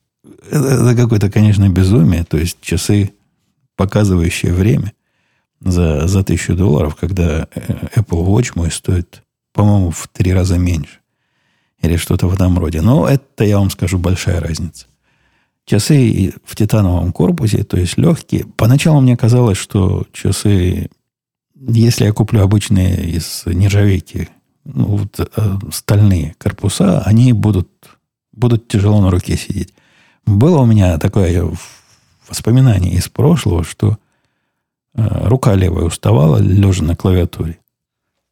Это, 0.48 0.68
это 0.68 0.94
какое-то, 0.94 1.28
конечно, 1.28 1.68
безумие. 1.68 2.22
То 2.22 2.36
есть 2.36 2.58
часы, 2.60 3.14
показывающие 3.74 4.52
время 4.52 4.92
за, 5.64 6.06
за 6.06 6.22
тысячу 6.22 6.54
долларов, 6.54 6.96
когда 6.96 7.48
э, 7.54 7.86
Apple 7.96 8.24
Watch 8.26 8.52
мой 8.54 8.70
стоит, 8.70 9.22
по-моему, 9.52 9.90
в 9.90 10.08
три 10.08 10.32
раза 10.32 10.58
меньше. 10.58 11.00
Или 11.80 11.96
что-то 11.96 12.28
в 12.28 12.34
этом 12.34 12.58
роде. 12.58 12.80
Но 12.80 13.08
это, 13.08 13.44
я 13.44 13.58
вам 13.58 13.70
скажу, 13.70 13.98
большая 13.98 14.40
разница. 14.40 14.86
Часы 15.66 16.34
в 16.44 16.56
титановом 16.56 17.12
корпусе, 17.12 17.64
то 17.64 17.76
есть 17.76 17.96
легкие. 17.96 18.46
Поначалу 18.56 19.00
мне 19.00 19.16
казалось, 19.16 19.58
что 19.58 20.06
часы 20.12 20.90
если 21.66 22.04
я 22.04 22.12
куплю 22.12 22.42
обычные 22.42 23.04
из 23.04 23.42
нержавейки, 23.46 24.28
ну, 24.64 24.84
вот, 24.84 25.20
э, 25.20 25.58
стальные 25.72 26.34
корпуса, 26.38 27.00
они 27.00 27.32
будут, 27.32 27.68
будут 28.32 28.68
тяжело 28.68 29.00
на 29.00 29.10
руке 29.10 29.36
сидеть. 29.36 29.72
Было 30.26 30.58
у 30.58 30.66
меня 30.66 30.98
такое 30.98 31.50
воспоминание 32.28 32.94
из 32.94 33.08
прошлого, 33.08 33.64
что 33.64 33.98
рука 34.94 35.54
левая 35.54 35.84
уставала, 35.84 36.38
лежа 36.38 36.84
на 36.84 36.96
клавиатуре. 36.96 37.58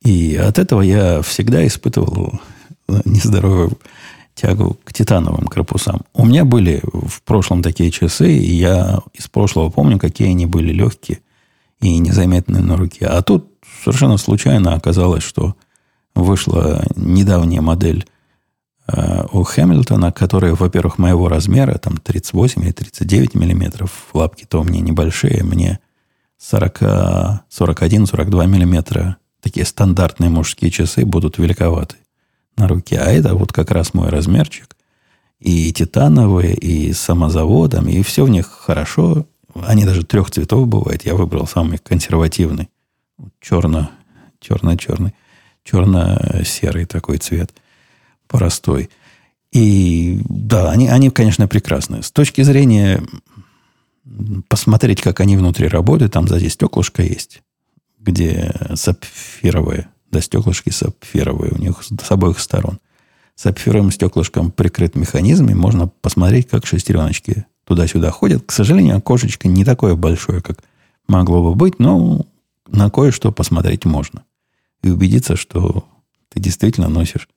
И 0.03 0.37
от 0.37 0.59
этого 0.59 0.83
я 0.83 1.23
всегда 1.23 1.67
испытывал 1.67 2.41
э, 2.89 3.01
нездоровую 3.05 3.79
тягу 4.35 4.79
к 4.85 4.93
титановым 4.93 5.47
корпусам. 5.47 6.03
У 6.15 6.27
меня 6.27 6.45
были 6.45 6.81
в 6.83 7.23
прошлом 7.23 7.63
такие 7.63 7.91
часы, 7.91 8.33
и 8.33 8.55
я 8.55 9.01
из 9.13 9.29
прошлого 9.29 9.71
помню, 9.71 9.99
какие 9.99 10.29
они 10.29 10.47
были 10.47 10.73
легкие– 10.73 11.21
и 11.83 11.99
незаметные 11.99 12.63
на 12.63 12.77
руке. 12.77 13.07
А 13.07 13.21
тут 13.23 13.51
совершенно 13.83 14.17
случайно 14.17 14.75
оказалось, 14.75 15.25
что 15.25 15.57
вышла 16.15 16.85
недавняя 16.95 17.61
модель 17.61 18.07
э, 18.87 19.25
у 19.33 19.43
Хэмилтона, 19.43 20.13
которая, 20.13 20.55
во-первых, 20.55 20.99
моего 20.99 21.29
размера, 21.29 21.77
там 21.79 21.97
38 21.97 22.63
или 22.63 22.73
39 22.73 23.35
миллиметров, 23.35 23.91
лапки-то 24.13 24.61
у 24.61 24.65
меня 24.65 24.81
небольшие, 24.81 25.43
мне 25.43 25.81
41-42 26.43 28.47
миллиметра, 28.47 29.17
такие 29.41 29.65
стандартные 29.65 30.29
мужские 30.29 30.71
часы 30.71 31.07
будут 31.07 31.39
великоваты 31.39 31.97
на 32.57 32.67
руке. 32.67 32.99
А 32.99 33.11
это 33.11 33.35
вот 33.35 33.53
как 33.53 33.71
раз 33.71 33.95
мой 33.95 34.09
размерчик. 34.09 34.77
И 35.39 35.73
титановые, 35.73 36.55
и 36.55 36.93
с 36.93 37.01
самозаводом, 37.01 37.89
и 37.89 38.03
все 38.03 38.25
в 38.25 38.31
них 38.31 38.49
хорошо. 38.49 39.27
Они 39.55 39.85
даже 39.85 40.05
трех 40.05 40.31
цветов 40.31 40.69
бывают. 40.69 41.05
Я 41.05 41.15
выбрал 41.15 41.47
самый 41.47 41.79
консервативный. 41.79 42.69
Черно, 43.41 43.91
черно-черный. 44.41 45.15
Черно-серый 45.65 46.87
такой 46.87 47.19
цвет. 47.19 47.53
Простой. 48.27 48.91
И 49.53 50.21
да, 50.29 50.71
они, 50.71 50.89
они, 50.89 51.11
конечно, 51.11 51.47
прекрасны. 51.47 52.03
С 52.03 52.11
точки 52.11 52.43
зрения 52.43 53.03
посмотреть, 54.49 55.01
как 55.01 55.21
они 55.21 55.37
внутри 55.37 55.69
работают, 55.69 56.13
там 56.13 56.29
сзади 56.29 56.49
стеклышко 56.49 57.03
есть, 57.03 57.43
где 57.99 58.53
сапфировые, 58.75 59.89
да, 60.11 60.21
стеклышки 60.21 60.71
сапфировые 60.71 61.53
у 61.53 61.59
них 61.59 61.83
с 61.83 62.11
обоих 62.11 62.39
сторон. 62.39 62.79
Сапфировым 63.35 63.91
стеклышком 63.91 64.51
прикрыт 64.51 64.95
механизм, 64.95 65.49
и 65.49 65.55
можно 65.55 65.89
посмотреть, 65.89 66.49
как 66.49 66.67
шестереночки 66.67 67.47
туда-сюда 67.65 68.11
ходят. 68.11 68.45
К 68.45 68.53
сожалению, 68.53 68.97
окошечко 68.97 69.49
не 69.49 69.65
такое 69.65 69.95
большое, 69.95 70.43
как 70.43 70.63
могло 71.09 71.43
бы 71.43 71.55
быть, 71.55 71.79
но 71.79 72.27
на 72.69 72.91
кое-что 72.91 73.33
посмотреть 73.33 73.85
можно. 73.85 74.25
И 74.83 74.91
убедиться, 74.91 75.37
что 75.37 75.85
ты 76.29 76.41
действительно 76.41 76.89
носишь 76.89 77.29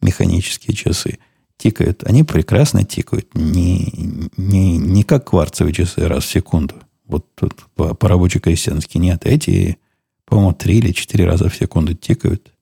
механические 0.00 0.74
часы. 0.74 1.18
Тикают. 1.58 2.04
Они 2.04 2.22
прекрасно 2.22 2.84
тикают. 2.84 3.34
Не, 3.34 3.92
не, 4.36 4.78
не 4.78 5.02
как 5.02 5.28
кварцевые 5.28 5.74
часы 5.74 6.06
раз 6.06 6.24
в 6.24 6.30
секунду. 6.30 6.76
Вот 7.04 7.26
тут 7.34 7.66
по, 7.74 7.94
по 7.94 8.08
рабоче-крестьянски 8.08 8.96
нет. 8.96 9.26
Эти, 9.26 9.78
по-моему, 10.24 10.54
три 10.54 10.78
или 10.78 10.92
четыре 10.92 11.26
раза 11.26 11.48
в 11.48 11.56
секунду 11.56 11.94
тикают. 11.94 12.52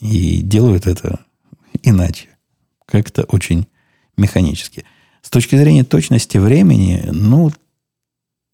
И 0.00 0.40
делают 0.42 0.86
это 0.86 1.20
иначе. 1.82 2.28
Как-то 2.86 3.24
очень 3.24 3.66
механически. 4.16 4.84
С 5.22 5.30
точки 5.30 5.56
зрения 5.56 5.84
точности 5.84 6.38
времени, 6.38 7.08
ну, 7.12 7.52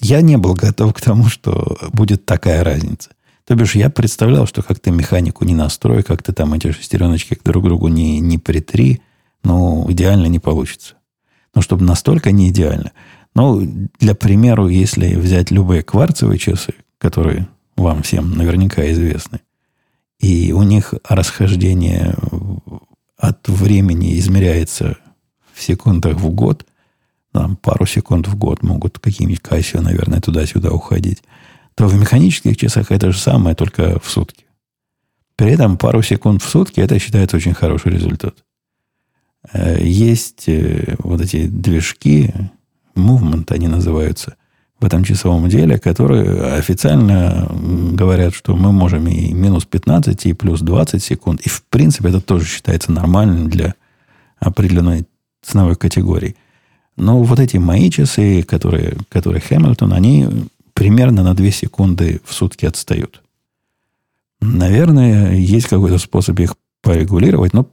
я 0.01 0.21
не 0.21 0.37
был 0.37 0.55
готов 0.55 0.93
к 0.95 1.01
тому, 1.01 1.29
что 1.29 1.79
будет 1.93 2.27
такая 2.27 2.64
разница. 2.64 3.11
То 3.45 3.55
бишь, 3.55 3.75
я 3.75 3.90
представлял, 3.90 4.47
что 4.47 4.62
как 4.62 4.81
ты 4.81 4.90
механику 4.90 5.45
не 5.45 5.55
настрой, 5.55 6.03
как 6.03 6.23
ты 6.23 6.33
там 6.33 6.55
эти 6.55 6.73
шестереночки 6.73 7.38
друг 7.45 7.62
к 7.62 7.67
другу 7.67 7.88
не, 7.88 8.19
не 8.21 8.38
притри, 8.38 9.03
ну, 9.44 9.90
идеально 9.90 10.26
не 10.26 10.38
получится. 10.38 10.94
Ну, 11.54 11.62
чтобы 11.62 11.85
настолько 11.85 12.33
не 12.33 12.50
идеально. 12.50 12.92
Ну, 13.35 13.88
для 14.00 14.14
примера, 14.14 14.66
если 14.66 15.14
взять 15.14 15.50
любые 15.50 15.83
кварцевые 15.83 16.38
часы, 16.38 16.74
которые 16.98 17.48
вам 17.76 18.02
всем 18.02 18.30
наверняка 18.37 18.90
известны, 18.90 19.40
и 20.18 20.52
у 20.52 20.62
них 20.62 20.94
расхождение 21.09 22.16
от 23.16 23.48
времени 23.48 24.18
измеряется 24.18 24.96
в 25.52 25.62
секундах 25.62 26.16
в 26.16 26.30
год, 26.30 26.66
там 27.33 27.57
пару 27.57 27.87
секунд 27.87 28.28
в 28.28 28.37
год 28.37 28.62
могут 28.62 28.98
какие-нибудь 28.98 29.42
Casio, 29.42 29.80
наверное, 29.80 30.20
туда-сюда 30.20 30.70
уходить, 30.70 31.22
то 31.74 31.87
в 31.87 31.94
механических 31.98 32.57
часах 32.57 32.92
это 32.92 33.11
же 33.11 33.18
самое, 33.18 33.57
только 33.57 33.98
в 33.98 34.09
сутки. 34.09 34.44
При 35.37 35.50
этом 35.50 35.76
пару 35.76 36.02
секунд 36.02 36.42
в 36.42 36.48
сутки 36.48 36.80
это 36.80 36.98
считается 36.98 37.37
очень 37.37 37.54
хороший 37.54 37.90
результат. 37.92 38.37
Э, 39.52 39.78
есть 39.83 40.48
э, 40.48 40.96
вот 40.98 41.20
эти 41.20 41.46
движки, 41.46 42.33
movement 42.94 43.52
они 43.52 43.68
называются, 43.68 44.37
в 44.80 44.85
этом 44.85 45.04
часовом 45.04 45.48
деле, 45.48 45.78
которые 45.78 46.57
официально 46.57 47.48
говорят, 47.92 48.35
что 48.35 48.54
мы 48.57 48.72
можем 48.72 49.07
и 49.09 49.33
минус 49.33 49.64
15, 49.64 50.26
и 50.26 50.33
плюс 50.35 50.61
20 50.61 51.02
секунд. 51.02 51.40
И 51.42 51.48
в 51.48 51.62
принципе 51.64 52.11
это 52.11 52.20
тоже 52.20 52.44
считается 52.44 52.92
нормальным 52.92 53.48
для 53.48 53.74
определенной 54.38 55.07
ценовой 55.42 55.76
категории. 55.76 56.37
Но 56.96 57.22
вот 57.22 57.40
эти 57.40 57.57
мои 57.57 57.90
часы, 57.90 58.42
которые, 58.42 58.96
которые 59.09 59.40
Хэмилтон, 59.40 59.92
они 59.92 60.28
примерно 60.74 61.22
на 61.22 61.35
2 61.35 61.50
секунды 61.50 62.20
в 62.24 62.35
сутки 62.35 62.66
отстают. 62.66 63.22
Наверное, 64.40 65.35
есть 65.35 65.68
какой-то 65.68 65.98
способ 65.98 66.38
их 66.40 66.57
порегулировать, 66.83 67.54
но 67.54 67.66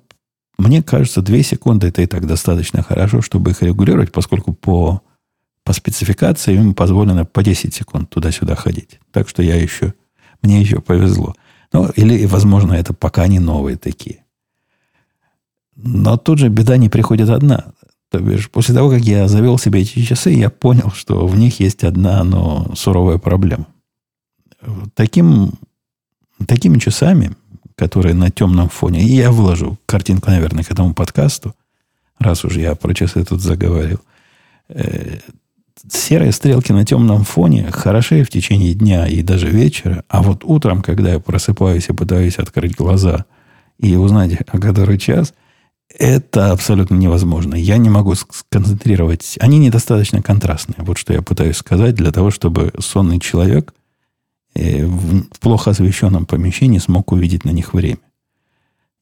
мне 0.62 0.84
кажется, 0.84 1.22
2 1.22 1.42
секунды 1.42 1.88
это 1.88 2.02
и 2.02 2.06
так 2.06 2.28
достаточно 2.28 2.84
хорошо, 2.84 3.22
чтобы 3.22 3.52
их 3.52 3.64
регулировать, 3.64 4.12
поскольку 4.12 4.54
по, 4.54 5.02
по 5.64 5.74
спецификации 5.74 6.56
им 6.56 6.76
позволено 6.76 7.26
по 7.26 7.42
10 7.44 7.74
секунд 7.74 8.10
туда-сюда 8.10 8.56
ходить. 8.56 9.00
Так 9.12 9.28
что 9.28 9.42
я 9.42 9.56
еще, 9.56 9.94
мне 10.44 10.62
еще 10.62 10.80
повезло. 10.80 11.36
Ну, 11.74 11.90
или, 11.96 12.26
возможно, 12.26 12.74
это 12.74 12.94
пока 12.94 13.28
не 13.28 13.40
новые 13.40 13.78
такие. 13.78 14.24
Но 15.76 16.18
тут 16.18 16.38
же 16.38 16.50
беда 16.50 16.78
не 16.78 16.90
приходит 16.90 17.30
одна. 17.30 17.74
То 18.12 18.20
бишь, 18.20 18.50
после 18.50 18.76
того, 18.76 18.90
как 18.90 19.02
я 19.02 19.28
завел 19.28 19.58
себе 19.58 19.82
эти 19.82 20.04
часы, 20.04 20.32
я 20.32 20.50
понял, 20.50 20.92
что 20.92 21.26
в 21.26 21.40
них 21.40 21.60
есть 21.60 21.84
одна, 21.84 22.24
но 22.24 22.72
суровая 22.76 23.18
проблема. 23.18 23.68
Таким, 24.94 25.54
такими 26.46 26.78
часами, 26.78 27.36
которые 27.82 28.14
на 28.14 28.30
темном 28.30 28.70
фоне, 28.70 29.02
и 29.02 29.16
я 29.16 29.32
вложу 29.32 29.76
картинку, 29.88 30.30
наверное, 30.30 30.64
к 30.64 30.72
этому 30.72 30.94
подкасту, 30.94 31.56
раз 32.20 32.46
уж 32.46 32.56
я 32.56 32.76
про 32.76 32.94
часы 32.94 33.26
тут 33.26 33.42
заговорил, 33.42 34.00
э, 34.70 35.18
серые 35.92 36.32
стрелки 36.32 36.72
на 36.74 36.86
темном 36.86 37.24
фоне 37.24 37.72
хороши 37.72 38.24
в 38.24 38.30
течение 38.30 38.76
дня 38.76 39.08
и 39.08 39.24
даже 39.24 39.48
вечера, 39.48 40.04
а 40.10 40.22
вот 40.22 40.44
утром, 40.44 40.84
когда 40.84 41.14
я 41.14 41.20
просыпаюсь 41.20 41.90
и 41.90 41.94
пытаюсь 41.94 42.38
открыть 42.38 42.76
глаза 42.76 43.26
и 43.80 43.96
узнать, 43.96 44.34
а 44.48 44.60
который 44.60 45.00
час– 45.00 45.34
это 45.98 46.52
абсолютно 46.52 46.94
невозможно. 46.94 47.56
Я 47.56 47.78
не 47.78 47.90
могу 47.90 48.14
сконцентрировать. 48.14 49.38
Они 49.42 49.58
недостаточно 49.58 50.22
контрастные. 50.22 50.86
Вот 50.86 51.00
что 51.00 51.14
я 51.14 51.24
пытаюсь 51.24 51.58
сказать 51.58 51.96
для 51.96 52.12
того, 52.12 52.30
чтобы 52.30 52.72
сонный 52.80 53.20
человек 53.20 53.74
в 54.54 55.40
плохо 55.40 55.72
освещенном 55.72 56.26
помещении 56.26 56.80
смог 56.80 57.12
увидеть 57.12 57.46
на 57.46 57.52
них 57.52 57.74
время. 57.74 58.00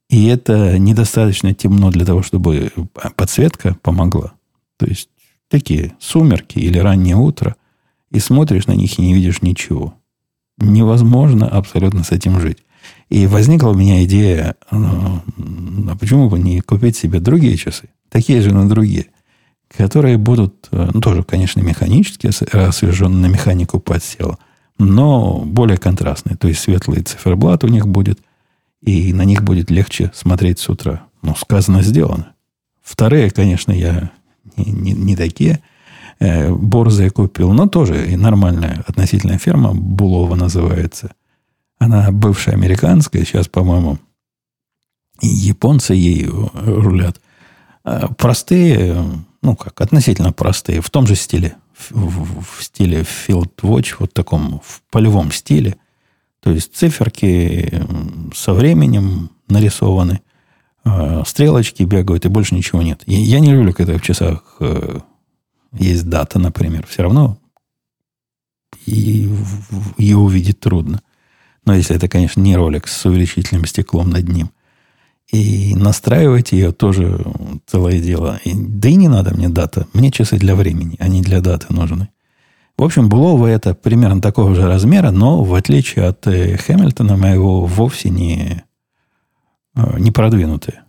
И 0.09 0.25
это 0.25 0.77
недостаточно 0.79 1.53
темно 1.53 1.91
для 1.91 2.05
того, 2.05 2.23
чтобы 2.23 2.71
подсветка 3.15 3.77
помогла. 3.81 4.33
То 4.77 4.85
есть 4.85 5.09
такие 5.49 5.93
сумерки 5.99 6.59
или 6.59 6.77
раннее 6.77 7.15
утро, 7.15 7.55
и 8.11 8.19
смотришь 8.19 8.67
на 8.67 8.73
них 8.73 8.97
и 8.97 9.01
не 9.01 9.13
видишь 9.13 9.41
ничего. 9.41 9.93
Невозможно 10.57 11.47
абсолютно 11.47 12.03
с 12.03 12.11
этим 12.11 12.39
жить. 12.39 12.59
И 13.09 13.27
возникла 13.27 13.69
у 13.69 13.73
меня 13.73 14.03
идея, 14.03 14.55
ну, 14.71 15.21
а 15.89 15.95
почему 15.95 16.29
бы 16.29 16.39
не 16.39 16.61
купить 16.61 16.95
себе 16.95 17.19
другие 17.19 17.57
часы, 17.57 17.89
такие 18.09 18.41
же, 18.41 18.53
но 18.53 18.67
другие, 18.67 19.07
которые 19.75 20.17
будут, 20.17 20.67
э, 20.71 20.89
ну, 20.93 21.01
тоже, 21.01 21.23
конечно, 21.23 21.61
механические, 21.61 22.31
освеженные 22.51 23.29
на 23.29 23.31
механику 23.31 23.79
подсела, 23.79 24.37
но 24.79 25.39
более 25.39 25.77
контрастные. 25.77 26.35
То 26.37 26.47
есть 26.47 26.61
светлый 26.61 27.03
циферблат 27.03 27.63
у 27.63 27.67
них 27.67 27.87
будет, 27.87 28.19
и 28.81 29.13
на 29.13 29.23
них 29.23 29.43
будет 29.43 29.69
легче 29.69 30.11
смотреть 30.15 30.59
с 30.59 30.69
утра. 30.69 31.03
Ну, 31.21 31.35
сказано, 31.35 31.83
сделано. 31.83 32.33
Вторые, 32.81 33.29
конечно, 33.29 33.71
я 33.71 34.09
не, 34.57 34.71
не, 34.71 34.93
не 34.93 35.15
такие. 35.15 35.61
Э, 36.19 36.51
борзые 36.51 37.11
купил, 37.11 37.51
но 37.51 37.67
тоже 37.67 38.09
и 38.09 38.15
нормальная 38.15 38.83
относительная 38.87 39.37
ферма, 39.37 39.73
Булова 39.73 40.35
называется. 40.35 41.11
Она 41.77 42.11
бывшая 42.11 42.53
американская, 42.53 43.23
сейчас, 43.25 43.47
по-моему, 43.47 43.99
японцы 45.21 45.93
ею 45.93 46.51
рулят. 46.53 47.19
А 47.83 48.07
простые, 48.07 49.05
ну 49.41 49.55
как, 49.55 49.79
относительно 49.81 50.31
простые, 50.33 50.81
в 50.81 50.89
том 50.89 51.05
же 51.07 51.15
стиле, 51.15 51.55
в, 51.89 52.43
в 52.57 52.63
стиле 52.63 53.01
Field 53.01 53.55
Watch, 53.61 53.95
вот 53.99 54.13
таком, 54.13 54.61
в 54.63 54.81
полевом 54.89 55.31
стиле. 55.31 55.77
То 56.41 56.51
есть 56.51 56.75
циферки 56.75 57.83
со 58.33 58.53
временем 58.53 59.31
нарисованы, 59.47 60.21
а, 60.83 61.23
стрелочки 61.25 61.83
бегают, 61.83 62.25
и 62.25 62.29
больше 62.29 62.55
ничего 62.55 62.81
нет. 62.81 63.03
И 63.05 63.13
я 63.13 63.39
не 63.39 63.51
люблю, 63.51 63.73
когда 63.73 63.97
в 63.97 64.01
часах 64.01 64.55
э, 64.59 64.99
есть 65.73 66.07
дата, 66.07 66.39
например. 66.39 66.85
Все 66.87 67.03
равно 67.03 67.37
ее 68.85 70.17
увидеть 70.17 70.59
трудно. 70.59 71.01
Но 71.65 71.75
если 71.75 71.95
это, 71.95 72.07
конечно, 72.07 72.41
не 72.41 72.55
ролик 72.55 72.87
с 72.87 73.05
увеличительным 73.05 73.65
стеклом 73.65 74.09
над 74.09 74.27
ним. 74.27 74.51
И 75.31 75.75
настраивать 75.75 76.51
ее 76.51 76.71
тоже 76.71 77.23
целое 77.67 77.99
дело. 77.99 78.39
И, 78.43 78.53
да 78.55 78.89
и 78.89 78.95
не 78.95 79.07
надо 79.07 79.35
мне 79.35 79.47
дата. 79.47 79.87
Мне 79.93 80.11
часы 80.11 80.37
для 80.37 80.55
времени, 80.55 80.95
а 80.99 81.07
не 81.07 81.21
для 81.21 81.39
даты 81.39 81.71
нужны. 81.71 82.09
В 82.77 82.83
общем, 82.83 83.09
Булова 83.09 83.47
это 83.47 83.75
примерно 83.75 84.21
такого 84.21 84.55
же 84.55 84.65
размера, 84.65 85.11
но 85.11 85.43
в 85.43 85.53
отличие 85.53 86.05
от 86.05 86.25
э, 86.27 86.57
Хэмилтона 86.57 87.17
моего 87.17 87.65
вовсе 87.65 88.09
не, 88.09 88.63
э, 89.75 89.99
не 89.99 90.11
продвинутые. 90.11 90.83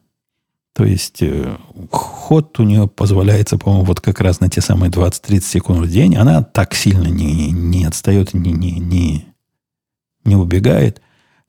То 0.72 0.84
есть 0.84 1.20
э, 1.20 1.56
ход 1.90 2.58
у 2.60 2.62
нее 2.62 2.86
позволяется, 2.86 3.58
по-моему, 3.58 3.84
вот 3.84 4.00
как 4.00 4.20
раз 4.20 4.40
на 4.40 4.48
те 4.48 4.60
самые 4.60 4.90
20-30 4.90 5.40
секунд 5.40 5.80
в 5.80 5.90
день. 5.90 6.16
Она 6.16 6.42
так 6.42 6.74
сильно 6.74 7.08
не, 7.08 7.50
не 7.50 7.84
отстает, 7.84 8.34
не, 8.34 8.52
не, 8.52 8.78
не, 8.78 9.26
не 10.24 10.36
убегает. 10.36 11.02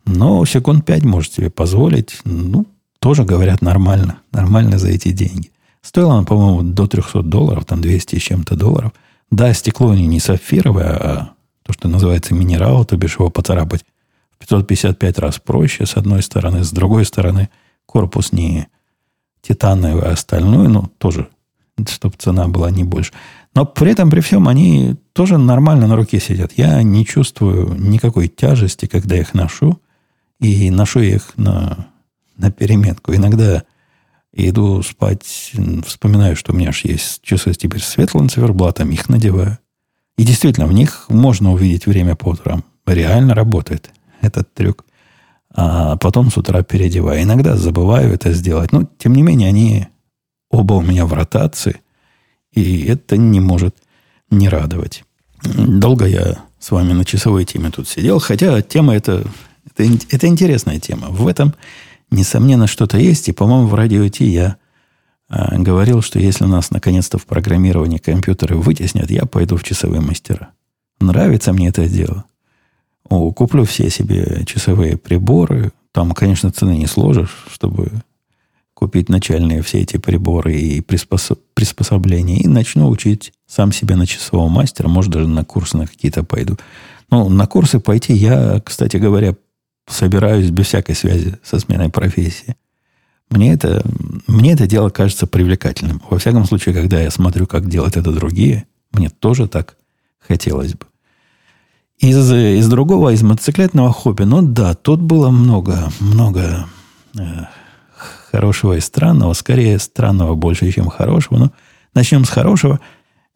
Но 0.06 0.44
секунд 0.46 0.86
5 0.86 1.04
может 1.04 1.34
себе 1.34 1.52
позволить. 1.52 2.20
Ну, 2.26 2.66
тоже, 3.02 3.24
говорят, 3.26 3.62
нормально. 3.62 4.20
Нормально 4.32 4.78
за 4.78 4.90
эти 4.90 5.12
деньги. 5.12 5.52
Стоило 5.82 6.14
она, 6.14 6.24
по-моему, 6.24 6.62
до 6.62 6.86
300 6.86 7.24
долларов, 7.24 7.66
там 7.66 7.82
200 7.82 8.20
с 8.20 8.22
чем-то 8.22 8.56
долларов. 8.56 8.92
Да, 9.32 9.52
стекло 9.54 9.96
не 9.96 10.20
сапфировое, 10.20 10.96
а 10.96 11.34
то, 11.64 11.74
что 11.74 11.88
называется 11.88 12.36
минерал, 12.36 12.86
то 12.86 12.98
бишь 12.98 13.18
его 13.18 13.32
поцарапать 13.32 13.84
в 14.30 14.38
555 14.38 15.18
раз 15.18 15.40
проще, 15.40 15.88
с 15.88 15.98
одной 15.98 16.22
стороны. 16.22 16.64
С 16.64 16.72
другой 16.72 17.06
стороны, 17.06 17.50
корпус 17.88 18.32
не 18.34 18.68
титановый, 19.42 20.04
а 20.04 20.12
остальной, 20.12 20.68
ну, 20.68 20.84
тоже, 21.00 21.28
чтобы 21.88 22.14
цена 22.20 22.48
была 22.48 22.70
не 22.70 22.84
больше. 22.84 23.14
Но 23.56 23.66
при 23.66 23.92
этом, 23.94 24.12
при 24.12 24.20
всем, 24.20 24.48
они 24.48 24.96
тоже 25.14 25.40
нормально 25.40 25.88
на 25.88 25.96
руке 25.96 26.20
сидят. 26.20 26.52
Я 26.56 26.84
не 26.84 27.04
чувствую 27.04 27.74
никакой 27.80 28.28
тяжести, 28.28 28.86
когда 28.86 29.18
их 29.18 29.34
ношу. 29.34 29.80
И 30.40 30.70
ношу 30.70 31.00
их 31.02 31.34
на, 31.38 31.91
на 32.38 32.52
переметку. 32.52 33.14
Иногда 33.14 33.64
иду 34.34 34.82
спать, 34.84 35.54
вспоминаю, 35.86 36.36
что 36.36 36.54
у 36.54 36.56
меня 36.56 36.72
же 36.72 36.82
есть 36.86 37.22
часы 37.22 37.54
теперь 37.54 37.82
с 37.82 37.88
светлым 37.88 38.30
циферблатом, 38.30 38.92
их 38.92 39.10
надеваю. 39.10 39.58
И 40.18 40.24
действительно, 40.24 40.68
в 40.68 40.74
них 40.74 41.06
можно 41.10 41.52
увидеть 41.52 41.86
время 41.86 42.16
по 42.16 42.30
утрам. 42.30 42.64
Реально 42.86 43.34
работает 43.34 43.92
этот 44.22 44.54
трюк. 44.54 44.86
А 45.54 45.98
потом 45.98 46.32
с 46.32 46.38
утра 46.38 46.64
переодеваю. 46.64 47.24
Иногда 47.24 47.58
забываю 47.58 48.14
это 48.14 48.32
сделать. 48.32 48.72
Но, 48.72 48.88
тем 48.98 49.14
не 49.16 49.22
менее, 49.22 49.50
они 49.50 49.88
оба 50.50 50.74
у 50.76 50.82
меня 50.82 51.06
в 51.06 51.14
ротации– 51.14 51.82
и 52.54 52.86
это 52.86 53.18
не 53.18 53.40
может 53.40 53.76
не 54.30 54.50
радовать. 54.50 55.04
Долго 55.44 56.06
я 56.06 56.44
с 56.60 56.72
вами 56.72 56.94
на 56.94 57.06
часовой 57.06 57.46
теме 57.46 57.72
тут 57.72 57.88
сидел, 57.88 58.20
хотя 58.20 58.62
тема 58.62 58.96
это, 58.96 59.26
это, 59.66 59.84
это 60.10 60.28
интересная 60.28 60.80
тема. 60.80 61.08
В 61.10 61.28
этом, 61.28 61.54
несомненно, 62.12 62.68
что-то 62.68 62.98
есть. 62.98 63.30
И, 63.30 63.32
по-моему, 63.32 63.68
в 63.68 63.74
радио 63.74 64.08
Ти 64.08 64.26
я 64.26 64.58
а, 65.28 65.58
говорил, 65.58 66.02
что 66.02 66.20
если 66.20 66.44
у 66.44 66.48
нас 66.48 66.72
наконец-то 66.72 67.18
в 67.18 67.26
программировании 67.26 67.98
компьютеры 67.98 68.58
вытеснят, 68.58 69.10
я 69.10 69.26
пойду 69.26 69.58
в 69.58 69.64
часовые 69.64 70.02
мастера. 70.02 70.52
Нравится 71.00 71.54
мне 71.54 71.70
это 71.70 71.88
дело. 71.88 72.26
Куплю 73.10 73.66
все 73.66 73.90
себе 73.90 74.44
часовые 74.46 74.98
приборы. 74.98 75.72
Там, 75.92 76.12
конечно, 76.12 76.52
цены 76.52 76.78
не 76.78 76.88
сложишь, 76.88 77.46
чтобы 77.52 77.92
купить 78.74 79.10
начальные 79.10 79.62
все 79.62 79.82
эти 79.82 79.98
приборы 79.98 80.56
и 80.56 80.82
приспособ, 80.82 81.40
приспособления. 81.54 82.38
И 82.38 82.48
начну 82.48 82.90
учить 82.90 83.34
сам 83.48 83.72
себя 83.72 83.96
на 83.96 84.08
часового 84.08 84.48
мастера. 84.48 84.88
Может, 84.88 85.12
даже 85.12 85.28
на 85.28 85.44
курсы 85.44 85.78
на 85.78 85.88
какие-то 85.88 86.24
пойду. 86.24 86.58
Ну, 87.10 87.28
на 87.30 87.48
курсы 87.48 87.80
пойти 87.80 88.14
я, 88.14 88.62
кстати 88.66 88.98
говоря, 88.98 89.36
собираюсь 89.88 90.50
без 90.50 90.68
всякой 90.68 90.96
связи 90.96 91.38
со 91.44 91.60
сменой 91.60 91.90
профессии. 91.90 92.56
Мне 93.30 93.54
это, 93.54 93.84
мне 94.28 94.54
это 94.54 94.68
дело 94.68 94.90
кажется 94.90 95.26
привлекательным. 95.26 96.02
Во 96.10 96.18
всяком 96.18 96.46
случае, 96.46 96.76
когда 96.76 97.00
я 97.00 97.10
смотрю, 97.12 97.48
как 97.48 97.70
делают 97.70 97.96
это 97.96 98.12
другие, 98.12 98.66
мне 98.92 99.10
тоже 99.10 99.48
так 99.48 99.78
хотелось 100.20 100.74
бы. 100.74 100.86
Из, 102.00 102.32
из 102.32 102.68
другого, 102.68 103.14
из 103.14 103.22
мотоциклетного 103.22 103.94
хобби, 103.94 104.24
ну 104.24 104.42
да, 104.42 104.74
тут 104.74 105.00
было 105.02 105.30
много, 105.30 105.92
много 106.00 106.68
э, 107.18 107.22
хорошего 108.32 108.74
и 108.74 108.82
странного. 108.82 109.34
Скорее, 109.34 109.80
странного 109.80 110.36
больше, 110.36 110.72
чем 110.72 110.88
хорошего. 110.88 111.38
Но 111.38 111.52
начнем 111.94 112.26
с 112.26 112.30
хорошего. 112.30 112.80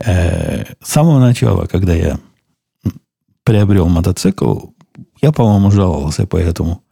Э, 0.03 0.65
с 0.81 0.91
самого 0.91 1.19
начала, 1.19 1.67
когда 1.67 1.93
я 1.93 2.19
приобрел 3.43 3.88
мотоцикл, 3.88 4.60
я, 5.25 5.31
по-моему, 5.31 5.71
жаловался 5.71 6.27
по 6.27 6.38
этому 6.38 6.83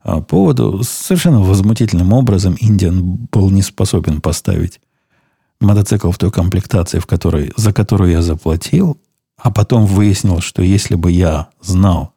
а, 0.00 0.20
поводу. 0.20 0.82
Совершенно 0.82 1.40
возмутительным 1.40 2.12
образом 2.12 2.56
Индиан 2.60 3.28
был 3.30 3.50
не 3.50 3.62
способен 3.62 4.20
поставить 4.20 4.80
мотоцикл 5.60 6.10
в 6.10 6.18
той 6.18 6.32
комплектации, 6.32 6.98
в 6.98 7.06
которой, 7.06 7.52
за 7.56 7.72
которую 7.72 8.10
я 8.10 8.22
заплатил, 8.22 9.00
а 9.36 9.52
потом 9.52 9.86
выяснил, 9.86 10.40
что 10.40 10.60
если 10.62 10.96
бы 10.96 11.12
я 11.12 11.50
знал 11.60 12.14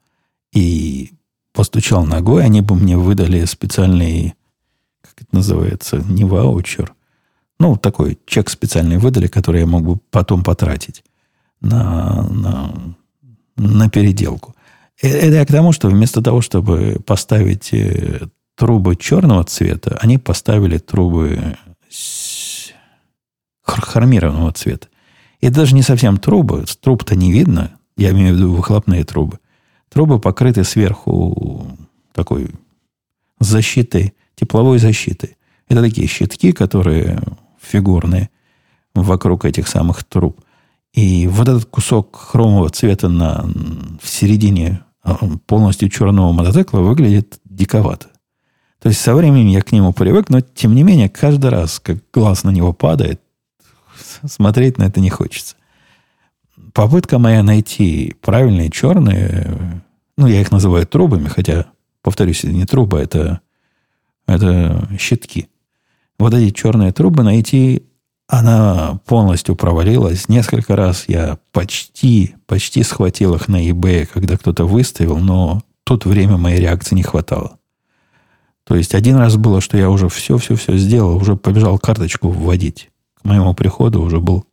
и 0.52 1.12
постучал 1.52 2.04
ногой, 2.04 2.44
они 2.44 2.60
бы 2.60 2.74
мне 2.74 2.96
выдали 2.96 3.44
специальный, 3.44 4.34
как 5.00 5.22
это 5.22 5.36
называется, 5.36 5.98
не 5.98 6.24
ваучер, 6.24 6.92
ну, 7.60 7.76
такой 7.76 8.18
чек 8.26 8.50
специальный 8.50 8.98
выдали, 8.98 9.28
который 9.28 9.60
я 9.60 9.66
мог 9.66 9.82
бы 9.84 9.96
потом 10.10 10.42
потратить 10.42 11.04
на, 11.60 12.26
на, 12.28 12.74
на 13.56 13.88
переделку. 13.88 14.56
Э, 15.02 15.08
это 15.08 15.36
я 15.36 15.44
к 15.44 15.48
тому, 15.50 15.72
что 15.72 15.88
вместо 15.88 16.22
того, 16.22 16.40
чтобы 16.40 17.00
поставить 17.04 17.72
э, 17.74 18.28
трубы 18.56 18.96
черного 18.96 19.44
цвета, 19.44 19.98
они 20.00 20.18
поставили 20.18 20.78
трубы 20.78 21.56
хромированного 23.62 24.52
цвета. 24.52 24.88
И 25.40 25.48
даже 25.48 25.74
не 25.74 25.82
совсем 25.82 26.18
трубы, 26.18 26.64
труб-то 26.80 27.16
не 27.16 27.32
видно, 27.32 27.72
я 27.96 28.10
имею 28.10 28.34
в 28.34 28.36
виду 28.36 28.52
выхлопные 28.52 29.04
трубы. 29.04 29.38
Трубы 29.88 30.20
покрыты 30.20 30.64
сверху 30.64 31.66
такой 32.12 32.50
защитой, 33.40 34.14
тепловой 34.36 34.78
защитой. 34.78 35.36
Это 35.68 35.82
такие 35.82 36.06
щитки, 36.06 36.52
которые 36.52 37.20
фигурные 37.60 38.30
вокруг 38.94 39.44
этих 39.44 39.68
самых 39.68 40.04
труб. 40.04 40.40
И 40.92 41.26
вот 41.26 41.48
этот 41.48 41.64
кусок 41.66 42.16
хромового 42.16 42.70
цвета 42.70 43.08
на, 43.08 43.44
в 44.00 44.08
середине 44.08 44.82
полностью 45.46 45.88
черного 45.88 46.32
мотоцикла 46.32 46.80
выглядит 46.80 47.40
диковато. 47.44 48.08
То 48.80 48.88
есть 48.88 49.00
со 49.00 49.14
временем 49.14 49.48
я 49.48 49.62
к 49.62 49.72
нему 49.72 49.92
привык, 49.92 50.28
но 50.28 50.40
тем 50.40 50.74
не 50.74 50.82
менее 50.82 51.08
каждый 51.08 51.50
раз, 51.50 51.78
как 51.78 51.98
глаз 52.12 52.42
на 52.44 52.50
него 52.50 52.72
падает, 52.72 53.20
смотреть 54.26 54.78
на 54.78 54.84
это 54.84 55.00
не 55.00 55.10
хочется. 55.10 55.56
Попытка 56.72 57.18
моя 57.18 57.42
найти 57.42 58.16
правильные 58.20 58.70
черные, 58.70 59.82
ну, 60.16 60.26
я 60.26 60.40
их 60.40 60.50
называю 60.50 60.86
трубами, 60.86 61.28
хотя, 61.28 61.66
повторюсь, 62.02 62.44
это 62.44 62.52
не 62.52 62.64
труба, 62.64 63.00
это, 63.00 63.40
это 64.26 64.88
щитки. 64.98 65.48
Вот 66.18 66.34
эти 66.34 66.52
черные 66.52 66.92
трубы 66.92 67.22
найти 67.22 67.84
она 68.28 69.00
полностью 69.06 69.56
провалилась. 69.56 70.28
Несколько 70.28 70.76
раз 70.76 71.04
я 71.06 71.38
почти, 71.52 72.36
почти 72.46 72.82
схватил 72.82 73.34
их 73.34 73.48
на 73.48 73.68
eBay, 73.68 74.06
когда 74.06 74.36
кто-то 74.36 74.64
выставил, 74.64 75.18
но 75.18 75.62
тут 75.84 76.06
время 76.06 76.36
моей 76.36 76.60
реакции 76.60 76.94
не 76.94 77.02
хватало. 77.02 77.58
То 78.64 78.76
есть 78.76 78.94
один 78.94 79.16
раз 79.16 79.36
было, 79.36 79.60
что 79.60 79.76
я 79.76 79.90
уже 79.90 80.08
все-все-все 80.08 80.76
сделал, 80.76 81.16
уже 81.16 81.36
побежал 81.36 81.78
карточку 81.78 82.30
вводить. 82.30 82.90
К 83.20 83.24
моему 83.24 83.54
приходу 83.54 84.00
уже 84.00 84.20
был, 84.20 84.46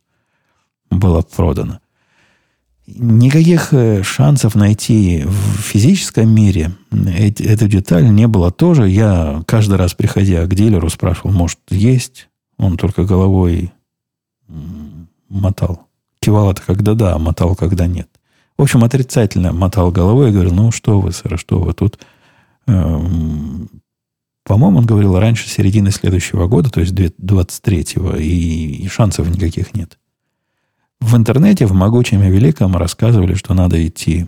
было 0.90 1.22
продано. 1.22 1.80
Никаких 2.86 3.72
э, 3.72 4.02
шансов 4.02 4.56
найти 4.56 5.22
в 5.24 5.60
физическом 5.60 6.28
мире 6.28 6.72
эту 6.90 7.68
деталь 7.68 8.10
не 8.10 8.26
было 8.26 8.50
тоже. 8.50 8.88
Я 8.88 9.44
каждый 9.46 9.76
раз, 9.76 9.94
приходя 9.94 10.44
к 10.46 10.54
дилеру, 10.54 10.90
спрашивал, 10.90 11.30
может, 11.30 11.60
есть 11.70 12.29
он 12.60 12.76
только 12.76 13.04
головой 13.04 13.72
мотал. 15.28 15.88
Кивал 16.20 16.52
это 16.52 16.62
когда 16.62 16.94
да, 16.94 17.14
а 17.14 17.18
мотал 17.18 17.56
когда 17.56 17.86
нет. 17.86 18.08
В 18.58 18.62
общем, 18.62 18.84
отрицательно 18.84 19.52
мотал 19.52 19.90
головой 19.90 20.28
и 20.28 20.32
говорил, 20.32 20.52
ну 20.52 20.70
что 20.70 21.00
вы, 21.00 21.12
сэр, 21.12 21.38
что 21.38 21.60
вы 21.60 21.72
тут... 21.72 21.98
Эм, 22.66 23.70
по-моему, 24.44 24.78
он 24.78 24.86
говорил 24.86 25.18
раньше 25.18 25.48
середины 25.48 25.90
следующего 25.90 26.46
года, 26.48 26.70
то 26.70 26.80
есть 26.80 26.92
23-го, 26.92 28.16
и, 28.16 28.84
и 28.84 28.88
шансов 28.88 29.28
никаких 29.30 29.72
нет. 29.74 29.98
В 31.00 31.16
интернете, 31.16 31.64
в 31.64 31.72
могучем 31.72 32.22
и 32.22 32.30
великом 32.30 32.76
рассказывали, 32.76 33.34
что 33.34 33.54
надо 33.54 33.86
идти, 33.86 34.26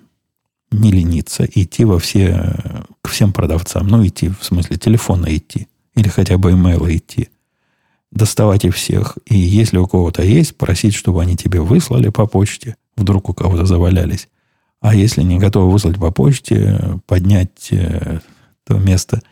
не 0.70 0.90
лениться, 0.90 1.44
идти 1.44 1.84
во 1.84 1.98
все, 1.98 2.54
к 3.02 3.08
всем 3.08 3.32
продавцам. 3.34 3.88
Ну, 3.88 4.06
идти, 4.06 4.30
в 4.30 4.42
смысле, 4.42 4.78
телефона 4.78 5.26
идти. 5.36 5.68
Или 5.94 6.08
хотя 6.08 6.38
бы 6.38 6.52
имейла 6.52 6.96
идти 6.96 7.28
доставать 8.12 8.64
их 8.64 8.74
всех. 8.76 9.18
И 9.26 9.36
если 9.36 9.78
у 9.78 9.86
кого-то 9.86 10.22
есть, 10.22 10.56
просить, 10.56 10.94
чтобы 10.94 11.22
они 11.22 11.36
тебе 11.36 11.60
выслали 11.60 12.10
по 12.10 12.26
почте. 12.26 12.76
Вдруг 12.96 13.30
у 13.30 13.34
кого-то 13.34 13.66
завалялись. 13.66 14.28
А 14.80 14.94
если 14.94 15.22
не 15.22 15.38
готовы 15.38 15.70
выслать 15.70 15.98
по 15.98 16.10
почте, 16.10 17.00
поднять 17.06 17.68
э, 17.70 18.20
то 18.66 18.78
место, 18.78 19.22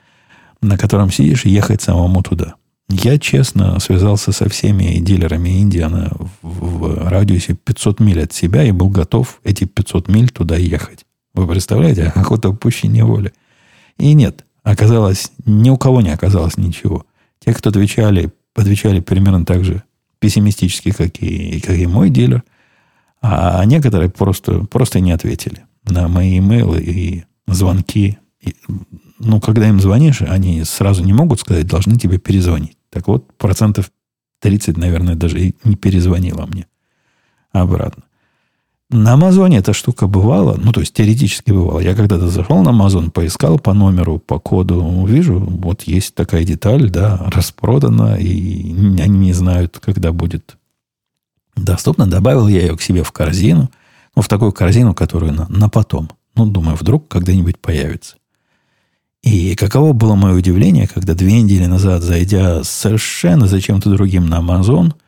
на 0.62 0.78
котором 0.78 1.10
сидишь, 1.10 1.44
ехать 1.44 1.82
самому 1.82 2.22
туда. 2.22 2.54
Я 2.88 3.18
честно 3.18 3.78
связался 3.78 4.32
со 4.32 4.48
всеми 4.48 4.98
дилерами 4.98 5.60
Индиана 5.60 6.10
в, 6.42 6.78
в 6.78 7.08
радиусе 7.08 7.54
500 7.54 8.00
миль 8.00 8.22
от 8.22 8.32
себя 8.32 8.64
и 8.64 8.72
был 8.72 8.88
готов 8.88 9.40
эти 9.44 9.64
500 9.64 10.08
миль 10.08 10.30
туда 10.30 10.56
ехать. 10.56 11.04
Вы 11.34 11.46
представляете, 11.46 12.04
охота 12.14 12.48
упущения 12.48 13.04
воли. 13.04 13.32
И 13.98 14.14
нет, 14.14 14.44
оказалось, 14.62 15.30
ни 15.44 15.70
у 15.70 15.76
кого 15.76 16.00
не 16.00 16.10
оказалось 16.10 16.56
ничего. 16.56 17.04
Те, 17.44 17.54
кто 17.54 17.70
отвечали 17.70 18.30
отвечали 18.54 19.00
примерно 19.00 19.44
так 19.44 19.64
же 19.64 19.82
пессимистически, 20.18 20.90
как 20.92 21.22
и, 21.22 21.60
как 21.60 21.76
и 21.76 21.86
мой 21.86 22.10
дилер. 22.10 22.42
А 23.22 23.64
некоторые 23.64 24.10
просто, 24.10 24.64
просто 24.64 25.00
не 25.00 25.12
ответили 25.12 25.64
на 25.84 26.08
мои 26.08 26.38
имейлы 26.38 26.80
и 26.82 27.24
звонки. 27.46 28.18
Ну, 29.18 29.40
когда 29.40 29.68
им 29.68 29.80
звонишь, 29.80 30.22
они 30.22 30.64
сразу 30.64 31.04
не 31.04 31.12
могут 31.12 31.40
сказать, 31.40 31.66
должны 31.66 31.96
тебе 31.96 32.18
перезвонить. 32.18 32.78
Так 32.90 33.06
вот, 33.08 33.36
процентов 33.36 33.90
30, 34.40 34.76
наверное, 34.78 35.14
даже 35.14 35.40
и 35.40 35.54
не 35.64 35.76
перезвонила 35.76 36.46
мне 36.46 36.66
обратно. 37.52 38.04
На 38.92 39.12
Амазоне 39.12 39.58
эта 39.58 39.72
штука 39.72 40.08
бывала, 40.08 40.58
ну, 40.60 40.72
то 40.72 40.80
есть 40.80 40.94
теоретически 40.94 41.52
бывала. 41.52 41.78
Я 41.78 41.94
когда-то 41.94 42.28
зашел 42.28 42.60
на 42.62 42.70
Амазон, 42.70 43.12
поискал 43.12 43.60
по 43.60 43.72
номеру, 43.72 44.18
по 44.18 44.40
коду, 44.40 45.06
вижу, 45.06 45.38
вот 45.38 45.82
есть 45.82 46.16
такая 46.16 46.42
деталь, 46.42 46.90
да, 46.90 47.16
распродана, 47.32 48.16
и 48.16 48.72
они 49.00 49.18
не 49.18 49.32
знают, 49.32 49.78
когда 49.80 50.10
будет 50.10 50.56
доступна. 51.54 52.08
Добавил 52.08 52.48
я 52.48 52.62
ее 52.62 52.76
к 52.76 52.82
себе 52.82 53.04
в 53.04 53.12
корзину, 53.12 53.70
ну, 54.16 54.22
в 54.22 54.28
такую 54.28 54.50
корзину, 54.50 54.92
которую 54.92 55.34
на, 55.34 55.46
на 55.48 55.68
потом. 55.68 56.10
Ну, 56.34 56.46
думаю, 56.46 56.76
вдруг 56.76 57.06
когда-нибудь 57.06 57.60
появится. 57.60 58.16
И 59.22 59.54
каково 59.54 59.92
было 59.92 60.16
мое 60.16 60.34
удивление, 60.34 60.88
когда 60.88 61.14
две 61.14 61.40
недели 61.40 61.66
назад, 61.66 62.02
зайдя 62.02 62.64
совершенно 62.64 63.46
за 63.46 63.60
чем-то 63.60 63.88
другим 63.88 64.26
на 64.26 64.38
Амазон– 64.38 64.94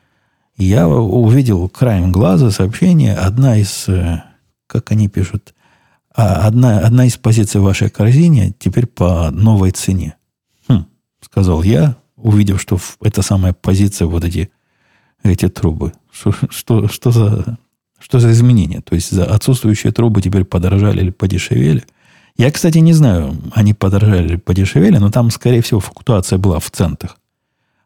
я 0.56 0.88
увидел 0.88 1.68
краем 1.68 2.12
глаза 2.12 2.50
сообщение, 2.50 3.14
одна 3.14 3.56
из, 3.56 3.88
э, 3.88 4.22
как 4.66 4.90
они 4.90 5.08
пишут, 5.08 5.54
а, 6.14 6.46
одна, 6.46 6.80
одна 6.80 7.06
из 7.06 7.16
позиций 7.16 7.60
в 7.60 7.64
вашей 7.64 7.88
корзине 7.88 8.54
теперь 8.58 8.86
по 8.86 9.30
новой 9.30 9.70
цене. 9.70 10.16
Хм, 10.68 10.84
сказал 11.20 11.62
я, 11.62 11.96
увидев, 12.16 12.60
что 12.60 12.78
это 13.00 13.22
самая 13.22 13.54
позиция, 13.54 14.06
вот 14.06 14.24
эти, 14.24 14.50
эти 15.22 15.48
трубы. 15.48 15.92
Что, 16.12 16.32
что, 16.50 16.88
что, 16.88 17.10
за, 17.10 17.58
что 17.98 18.20
за 18.20 18.30
изменения? 18.30 18.82
То 18.82 18.94
есть 18.94 19.10
за 19.10 19.24
отсутствующие 19.24 19.92
трубы 19.92 20.20
теперь 20.20 20.44
подорожали 20.44 21.00
или 21.00 21.10
подешевели? 21.10 21.84
Я, 22.36 22.50
кстати, 22.50 22.78
не 22.78 22.92
знаю, 22.92 23.36
они 23.52 23.74
подорожали 23.74 24.26
или 24.26 24.36
подешевели, 24.36 24.98
но 24.98 25.10
там, 25.10 25.30
скорее 25.30 25.62
всего, 25.62 25.80
флуктуация 25.80 26.38
была 26.38 26.58
в 26.58 26.70
центах. 26.70 27.16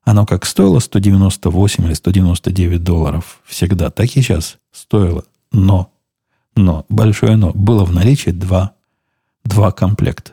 Оно 0.07 0.24
как 0.24 0.46
стоило 0.46 0.78
198 0.78 1.84
или 1.84 1.92
199 1.92 2.82
долларов 2.82 3.40
всегда, 3.44 3.90
так 3.90 4.07
и 4.07 4.22
сейчас 4.22 4.57
стоило. 4.70 5.24
Но, 5.50 5.90
но, 6.54 6.86
большое 6.88 7.36
но, 7.36 7.52
было 7.52 7.84
в 7.84 7.92
наличии 7.92 8.30
два 8.30 8.72
два 9.44 9.72
комплекта. 9.72 10.30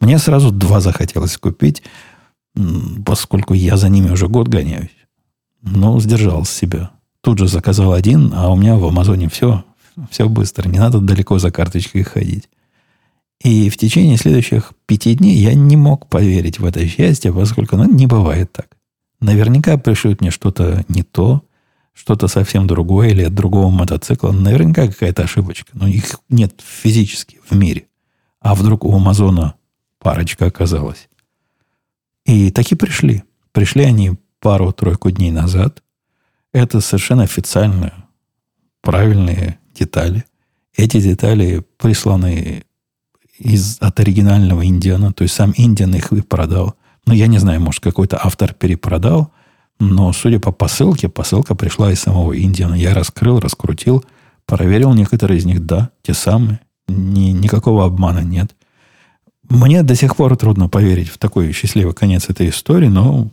Мне 0.00 0.18
сразу 0.18 0.50
два 0.50 0.80
захотелось 0.80 1.36
купить, 1.36 1.82
поскольку 3.04 3.52
я 3.52 3.76
за 3.76 3.90
ними 3.90 4.10
уже 4.10 4.28
год 4.28 4.48
гоняюсь. 4.48 4.96
Но 5.60 6.00
сдержал 6.00 6.46
себя. 6.46 6.90
Тут 7.20 7.38
же 7.38 7.48
заказал 7.48 7.92
один, 7.92 8.32
а 8.34 8.48
у 8.48 8.56
меня 8.56 8.76
в 8.76 8.84
Амазоне 8.86 9.28
все, 9.28 9.62
все 10.10 10.26
быстро. 10.26 10.68
Не 10.68 10.78
надо 10.78 11.00
далеко 11.00 11.38
за 11.38 11.50
карточкой 11.50 12.02
ходить. 12.02 12.48
И 13.42 13.68
в 13.68 13.76
течение 13.76 14.16
следующих 14.16 14.72
пяти 14.86 15.14
дней 15.14 15.36
я 15.36 15.52
не 15.52 15.76
мог 15.76 16.08
поверить 16.08 16.58
в 16.58 16.64
это 16.64 16.86
счастье, 16.88 17.30
поскольку 17.30 17.76
ну, 17.76 17.84
не 17.84 18.06
бывает 18.06 18.50
так. 18.52 18.75
Наверняка 19.20 19.76
пришлют 19.78 20.20
мне 20.20 20.30
что-то 20.30 20.84
не 20.88 21.02
то, 21.02 21.42
что-то 21.94 22.28
совсем 22.28 22.66
другое 22.66 23.08
или 23.08 23.22
от 23.22 23.34
другого 23.34 23.70
мотоцикла. 23.70 24.30
Наверняка 24.30 24.86
какая-то 24.86 25.22
ошибочка. 25.22 25.70
Но 25.72 25.86
их 25.88 26.20
нет 26.28 26.60
физически 26.62 27.40
в 27.48 27.56
мире. 27.56 27.86
А 28.40 28.54
вдруг 28.54 28.84
у 28.84 28.94
Амазона 28.94 29.54
парочка 29.98 30.46
оказалась. 30.46 31.08
И 32.26 32.50
таки 32.50 32.74
пришли. 32.74 33.24
Пришли 33.52 33.84
они 33.84 34.18
пару-тройку 34.40 35.10
дней 35.10 35.30
назад. 35.30 35.82
Это 36.52 36.80
совершенно 36.80 37.22
официальные, 37.22 37.92
правильные 38.82 39.58
детали. 39.74 40.24
Эти 40.76 41.00
детали 41.00 41.64
присланы 41.78 42.64
из, 43.38 43.78
от 43.80 43.98
оригинального 44.00 44.66
Индиана. 44.66 45.12
То 45.12 45.22
есть 45.22 45.34
сам 45.34 45.54
Индиан 45.56 45.94
их 45.94 46.12
и 46.12 46.20
продал. 46.20 46.76
Но 47.06 47.14
я 47.14 47.28
не 47.28 47.38
знаю, 47.38 47.60
может, 47.60 47.82
какой-то 47.82 48.18
автор 48.22 48.52
перепродал. 48.52 49.30
Но, 49.78 50.12
судя 50.12 50.40
по 50.40 50.52
посылке, 50.52 51.08
посылка 51.08 51.54
пришла 51.54 51.92
из 51.92 52.00
самого 52.00 52.38
Индиана. 52.38 52.74
Я 52.74 52.94
раскрыл, 52.94 53.40
раскрутил, 53.40 54.04
проверил 54.44 54.92
некоторые 54.94 55.38
из 55.38 55.44
них. 55.44 55.64
Да, 55.64 55.90
те 56.02 56.14
самые. 56.14 56.60
Ни, 56.88 57.30
никакого 57.30 57.84
обмана 57.84 58.20
нет. 58.20 58.54
Мне 59.48 59.82
до 59.82 59.94
сих 59.94 60.16
пор 60.16 60.36
трудно 60.36 60.68
поверить 60.68 61.08
в 61.08 61.18
такой 61.18 61.52
счастливый 61.52 61.94
конец 61.94 62.28
этой 62.28 62.48
истории, 62.48 62.88
но 62.88 63.30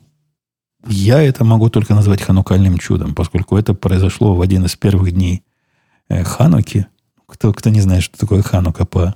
я 0.86 1.21
это 1.24 1.43
могу 1.43 1.69
только 1.69 1.95
назвать 1.95 2.21
ханукальным 2.21 2.78
чудом, 2.78 3.15
поскольку 3.15 3.57
это 3.57 3.74
произошло 3.74 4.36
в 4.36 4.41
один 4.41 4.65
из 4.65 4.76
первых 4.76 5.11
дней 5.11 5.43
э, 6.09 6.24
Хануки. 6.24 6.88
Кто, 7.26 7.51
кто 7.53 7.69
не 7.71 7.82
знает, 7.82 8.03
что 8.03 8.17
такое 8.19 8.43
Ханука, 8.43 8.86
по, 8.86 9.15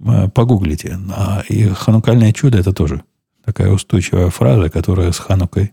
э, 0.00 0.28
погуглите. 0.30 0.98
А, 1.14 1.44
и 1.48 1.68
ханукальное 1.68 2.32
чудо 2.32 2.58
это 2.58 2.72
тоже 2.72 3.04
такая 3.44 3.70
устойчивая 3.70 4.30
фраза, 4.30 4.70
которая 4.70 5.12
с 5.12 5.18
Ханукой 5.18 5.72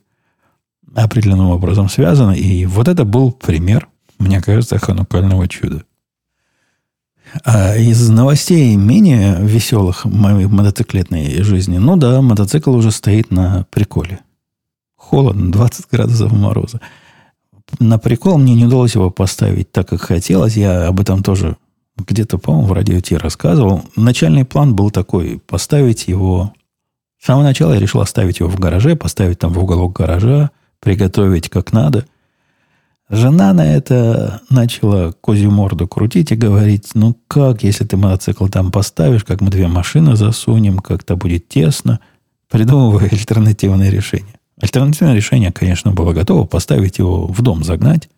определенным 0.96 1.50
образом 1.50 1.90
связана. 1.90 2.32
И 2.32 2.66
вот 2.66 2.88
это 2.88 3.06
был 3.06 3.32
пример, 3.32 3.88
мне 4.18 4.42
кажется, 4.42 4.80
ханукального 4.80 5.48
чуда. 5.48 5.84
А 7.46 7.76
из 7.76 8.10
новостей 8.10 8.76
менее 8.76 9.38
веселых 9.40 10.06
моей 10.06 10.48
мотоциклетной 10.48 11.44
жизни, 11.44 11.78
ну 11.78 11.96
да, 11.96 12.22
мотоцикл 12.22 12.74
уже 12.74 12.92
стоит 12.92 13.30
на 13.32 13.66
приколе. 13.70 14.20
Холодно, 14.96 15.52
20 15.52 15.86
градусов 15.92 16.32
мороза. 16.32 16.82
На 17.80 18.00
прикол 18.00 18.40
мне 18.40 18.56
не 18.56 18.66
удалось 18.66 18.96
его 18.96 19.12
поставить 19.12 19.72
так, 19.72 19.88
как 19.90 20.02
хотелось. 20.02 20.58
Я 20.58 20.88
об 20.88 21.00
этом 21.00 21.22
тоже 21.22 21.56
где-то, 21.98 22.40
по-моему, 22.40 22.68
в 22.68 22.74
радио 22.74 23.00
Ти 23.00 23.16
рассказывал. 23.16 23.84
Начальный 23.96 24.46
план 24.46 24.76
был 24.76 24.90
такой, 24.90 25.40
поставить 25.46 26.08
его... 26.08 26.54
С 27.22 27.26
самого 27.26 27.44
начала 27.44 27.74
я 27.74 27.80
решил 27.80 28.02
оставить 28.02 28.40
его 28.40 28.50
в 28.50 28.60
гараже, 28.60 28.96
поставить 28.96 29.40
там 29.40 29.54
в 29.54 29.60
уголок 29.60 29.94
гаража, 29.94 30.52
приготовить 30.80 31.50
как 31.50 31.74
надо– 31.74 32.06
Жена 33.12 33.54
на 33.54 33.66
это 33.66 34.42
начала 34.52 35.14
козью 35.14 35.50
морду 35.50 35.88
крутить 35.88 36.32
и 36.32 36.36
говорить, 36.36 36.92
ну 36.94 37.18
как, 37.28 37.64
если 37.64 37.84
ты 37.84 37.98
мотоцикл 37.98 38.46
там 38.48 38.72
поставишь, 38.72 39.24
как 39.24 39.42
мы 39.42 39.50
две 39.50 39.68
машины 39.68 40.16
засунем, 40.16 40.78
как-то 40.78 41.16
будет 41.16 41.48
тесно, 41.50 42.00
придумывая 42.52 43.10
альтернативное 43.10 43.90
решение. 43.90 44.36
Альтернативное 44.62 45.16
решение, 45.16 45.52
конечно, 45.52 45.92
было 45.92 46.14
готово 46.14 46.46
поставить 46.46 47.00
его 47.00 47.26
в 47.26 47.42
дом 47.42 47.64
загнать 47.64 48.10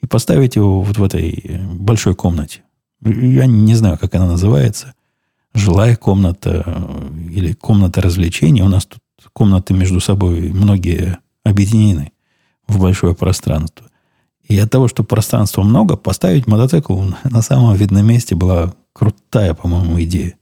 и 0.00 0.06
поставить 0.06 0.56
его 0.56 0.80
вот 0.80 0.96
в 0.96 1.04
этой 1.04 1.60
большой 1.74 2.14
комнате. 2.14 2.62
Я 3.04 3.44
не 3.44 3.74
знаю, 3.74 3.98
как 3.98 4.14
она 4.14 4.26
называется. 4.26 4.94
Жилая 5.54 5.96
комната 5.96 6.64
или 7.30 7.52
комната 7.52 8.00
развлечений. 8.00 8.62
У 8.62 8.68
нас 8.68 8.86
тут 8.86 9.00
комнаты 9.32 9.74
между 9.74 10.00
собой 10.00 10.50
многие 10.52 11.18
объединены 11.44 12.12
в 12.66 12.80
большое 12.80 13.14
пространство. 13.14 13.86
И 14.48 14.58
от 14.58 14.70
того, 14.70 14.88
что 14.88 15.04
пространства 15.04 15.62
много, 15.62 15.96
поставить 15.96 16.46
мотоцикл 16.46 17.02
на 17.24 17.42
самом 17.42 17.74
видном 17.76 18.06
месте 18.06 18.34
была 18.34 18.74
крутая, 18.92 19.54
по-моему, 19.54 20.00
идея. 20.02 20.34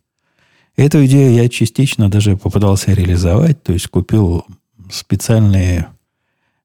Эту 0.76 1.04
идею 1.06 1.34
я 1.34 1.48
частично 1.48 2.10
даже 2.10 2.36
попытался 2.36 2.92
реализовать, 2.92 3.62
то 3.62 3.72
есть 3.72 3.88
купил 3.88 4.46
специальные 4.90 5.88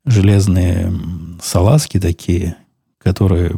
железные 0.05 0.93
салазки 1.41 1.99
такие, 1.99 2.55
которые, 2.97 3.57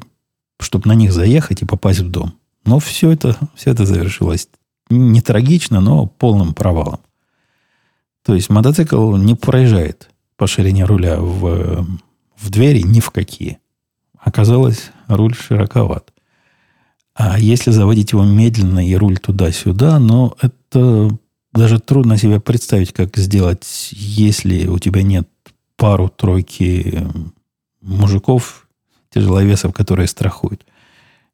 чтобы 0.59 0.87
на 0.87 0.93
них 0.93 1.13
заехать 1.13 1.61
и 1.61 1.65
попасть 1.65 1.99
в 1.99 2.09
дом. 2.09 2.33
Но 2.65 2.79
все 2.79 3.11
это, 3.11 3.37
все 3.55 3.71
это 3.71 3.85
завершилось 3.85 4.49
не 4.89 5.21
трагично, 5.21 5.81
но 5.81 6.05
полным 6.05 6.53
провалом. 6.53 6.99
То 8.23 8.35
есть 8.35 8.49
мотоцикл 8.49 9.15
не 9.15 9.35
проезжает 9.35 10.09
по 10.35 10.47
ширине 10.47 10.85
руля 10.85 11.19
в, 11.19 11.87
в 12.35 12.49
двери 12.49 12.81
ни 12.81 12.99
в 12.99 13.09
какие. 13.11 13.59
Оказалось, 14.19 14.91
руль 15.07 15.33
широковат. 15.33 16.11
А 17.15 17.39
если 17.39 17.71
заводить 17.71 18.11
его 18.11 18.23
медленно 18.23 18.85
и 18.85 18.95
руль 18.95 19.17
туда-сюда, 19.17 19.99
но 19.99 20.35
это 20.41 21.09
даже 21.53 21.79
трудно 21.79 22.17
себе 22.17 22.39
представить, 22.39 22.93
как 22.93 23.17
сделать, 23.17 23.89
если 23.91 24.67
у 24.67 24.77
тебя 24.77 25.01
нет 25.01 25.27
пару-тройки 25.77 27.07
мужиков, 27.81 28.67
тяжеловесов, 29.09 29.73
которые 29.73 30.07
страхуют. 30.07 30.65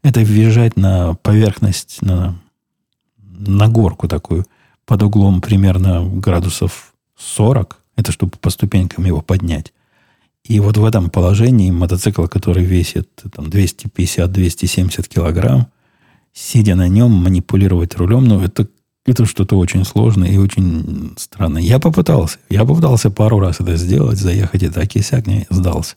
Это 0.03 0.21
въезжать 0.21 0.77
на 0.77 1.15
поверхность, 1.15 2.01
на, 2.01 2.39
на 3.37 3.67
горку 3.67 4.07
такую, 4.07 4.45
под 4.85 5.03
углом 5.03 5.41
примерно 5.41 6.05
градусов 6.05 6.93
40. 7.17 7.79
Это 7.95 8.11
чтобы 8.11 8.33
по 8.39 8.49
ступенькам 8.49 9.05
его 9.05 9.21
поднять. 9.21 9.73
И 10.43 10.59
вот 10.59 10.77
в 10.77 10.83
этом 10.83 11.09
положении 11.09 11.71
мотоцикл, 11.71 12.25
который 12.25 12.65
весит 12.65 13.09
там, 13.33 13.45
250-270 13.45 15.07
килограмм, 15.07 15.67
сидя 16.33 16.75
на 16.75 16.87
нем, 16.87 17.11
манипулировать 17.11 17.95
рулем, 17.95 18.25
ну, 18.25 18.41
это, 18.41 18.67
это 19.05 19.25
что-то 19.25 19.57
очень 19.57 19.85
сложное 19.85 20.29
и 20.29 20.37
очень 20.37 21.13
странное. 21.17 21.61
Я 21.61 21.79
попытался. 21.79 22.39
Я 22.49 22.65
попытался 22.65 23.09
пару 23.09 23.39
раз 23.39 23.61
это 23.61 23.77
сделать, 23.77 24.17
заехать 24.17 24.63
и 24.63 24.69
так, 24.69 24.93
и 24.95 25.01
сяк, 25.01 25.27
не 25.27 25.45
сдался. 25.49 25.95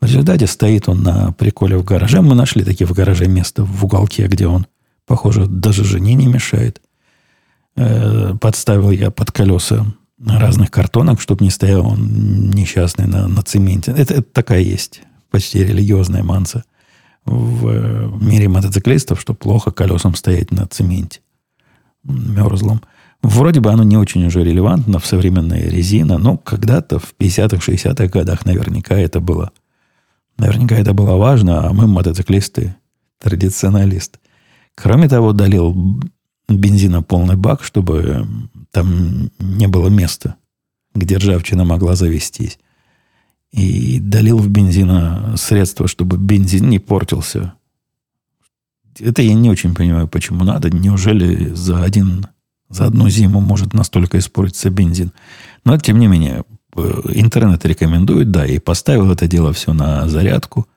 В 0.00 0.06
результате 0.06 0.46
стоит 0.46 0.88
он 0.88 1.02
на 1.02 1.32
приколе 1.32 1.76
в 1.76 1.84
гараже. 1.84 2.20
Мы 2.20 2.34
нашли 2.34 2.64
такие 2.64 2.86
в 2.86 2.92
гараже 2.92 3.26
место 3.26 3.64
в 3.64 3.84
уголке, 3.84 4.28
где 4.28 4.46
он, 4.46 4.66
похоже, 5.08 5.46
даже 5.46 5.82
жене 5.82 6.14
не 6.14 6.26
мешает. 6.28 6.80
Э, 7.76 8.34
подставил 8.40 8.90
я 8.90 9.10
под 9.10 9.32
колеса 9.32 9.86
разных 10.24 10.70
картонок, 10.70 11.20
чтобы 11.20 11.44
не 11.44 11.50
стоял 11.50 11.86
он 11.86 12.50
несчастный 12.50 13.06
на, 13.06 13.26
на 13.26 13.42
цементе. 13.42 13.92
Это, 13.92 14.14
это 14.14 14.22
такая 14.22 14.60
есть 14.60 15.02
почти 15.30 15.64
религиозная 15.64 16.22
манса 16.22 16.64
в 17.24 17.68
э, 17.68 18.10
мире 18.20 18.48
мотоциклистов, 18.48 19.20
что 19.20 19.34
плохо 19.34 19.70
колесам 19.70 20.14
стоять 20.14 20.50
на 20.50 20.66
цементе 20.66 21.20
мерзлом. 22.04 22.82
Вроде 23.22 23.60
бы 23.60 23.70
оно 23.72 23.82
не 23.82 23.96
очень 23.96 24.24
уже 24.26 24.44
релевантно 24.44 24.98
в 24.98 25.06
современной 25.06 25.68
резина, 25.68 26.18
но 26.18 26.36
когда-то 26.36 26.98
в 26.98 27.14
50-х, 27.18 27.56
60-х 27.56 28.06
годах 28.06 28.44
наверняка 28.44 28.96
это 28.96 29.20
было. 29.20 29.50
Наверняка 30.36 30.76
это 30.76 30.92
было 30.92 31.16
важно, 31.16 31.66
а 31.66 31.72
мы 31.72 31.86
мотоциклисты, 31.88 32.76
традиционалисты. 33.20 34.18
Кроме 34.80 35.08
того, 35.08 35.32
долил 35.32 36.00
бензина 36.48 37.02
полный 37.02 37.36
бак, 37.36 37.64
чтобы 37.64 38.26
там 38.70 39.30
не 39.40 39.66
было 39.66 39.88
места, 39.88 40.36
где 40.94 41.16
ржавчина 41.16 41.64
могла 41.64 41.96
завестись. 41.96 42.58
И 43.50 43.98
долил 43.98 44.38
в 44.38 44.48
бензина 44.48 45.34
средства, 45.36 45.88
чтобы 45.88 46.16
бензин 46.16 46.68
не 46.68 46.78
портился. 46.78 47.54
Это 49.00 49.22
я 49.22 49.34
не 49.34 49.50
очень 49.50 49.74
понимаю, 49.74 50.06
почему 50.06 50.44
надо. 50.44 50.70
Неужели 50.70 51.52
за, 51.54 51.82
один, 51.82 52.28
за 52.68 52.86
одну 52.86 53.08
зиму 53.08 53.40
может 53.40 53.74
настолько 53.74 54.18
испортиться 54.18 54.70
бензин? 54.70 55.12
Но, 55.64 55.76
тем 55.78 55.98
не 55.98 56.06
менее, 56.06 56.44
э, 56.76 57.00
интернет 57.14 57.64
рекомендует, 57.64 58.30
да, 58.30 58.46
и 58.46 58.60
поставил 58.60 59.10
это 59.10 59.26
дело 59.26 59.52
все 59.52 59.72
на 59.72 60.08
зарядку, 60.08 60.68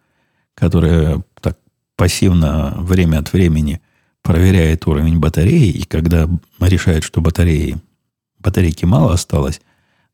которая 0.56 1.24
так 1.39 1.60
пассивно 1.95 2.74
время 2.80 3.20
от 3.20 3.32
времени– 3.32 3.80
проверяет 4.22 4.86
уровень 4.88 5.20
батареи, 5.20 5.70
и 5.70 5.84
когда 5.84 6.30
решает, 6.60 7.04
что 7.04 7.22
батареи, 7.22 7.78
батарейки 8.40 8.86
мало 8.86 9.14
осталось, 9.14 9.62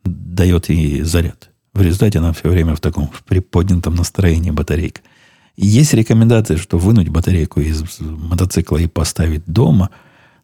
дает 0.04 0.70
ей 0.70 1.02
заряд. 1.02 1.50
В 1.74 1.82
результате 1.82 2.20
она 2.20 2.34
все 2.34 2.50
время 2.50 2.76
в 2.76 2.80
таком 2.80 3.08
в 3.08 3.24
приподнятом 3.24 3.96
настроении 3.96 4.52
батарейка. 4.52 5.02
есть 5.56 5.94
рекомендация, 5.94 6.58
что 6.58 6.78
вынуть 6.78 7.10
батарейку 7.10 7.60
из 7.60 7.84
мотоцикла 8.00 8.78
и 8.78 8.88
поставить 8.88 9.46
дома. 9.46 9.90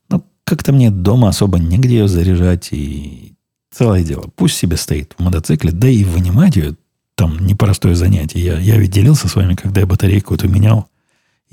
Ну, 0.10 0.24
как-то 0.44 0.74
мне 0.74 0.92
дома 0.92 1.30
особо 1.30 1.58
негде 1.58 1.98
ее 1.98 2.08
заряжать, 2.08 2.70
и 2.72 3.34
целое 3.72 4.04
дело. 4.04 4.30
Пусть 4.36 4.58
себе 4.58 4.78
стоит 4.78 5.16
в 5.18 5.24
мотоцикле, 5.24 5.72
да 5.72 5.88
и 5.88 6.04
вынимать 6.04 6.56
ее 6.56 6.76
там 7.16 7.40
непростое 7.46 7.96
занятие. 7.96 8.40
Я, 8.40 8.60
я 8.60 8.78
ведь 8.78 8.92
делился 8.92 9.28
с 9.28 9.36
вами, 9.36 9.56
когда 9.56 9.82
я 9.82 9.88
батарейку 9.88 10.36
эту 10.36 10.50
менял. 10.50 10.88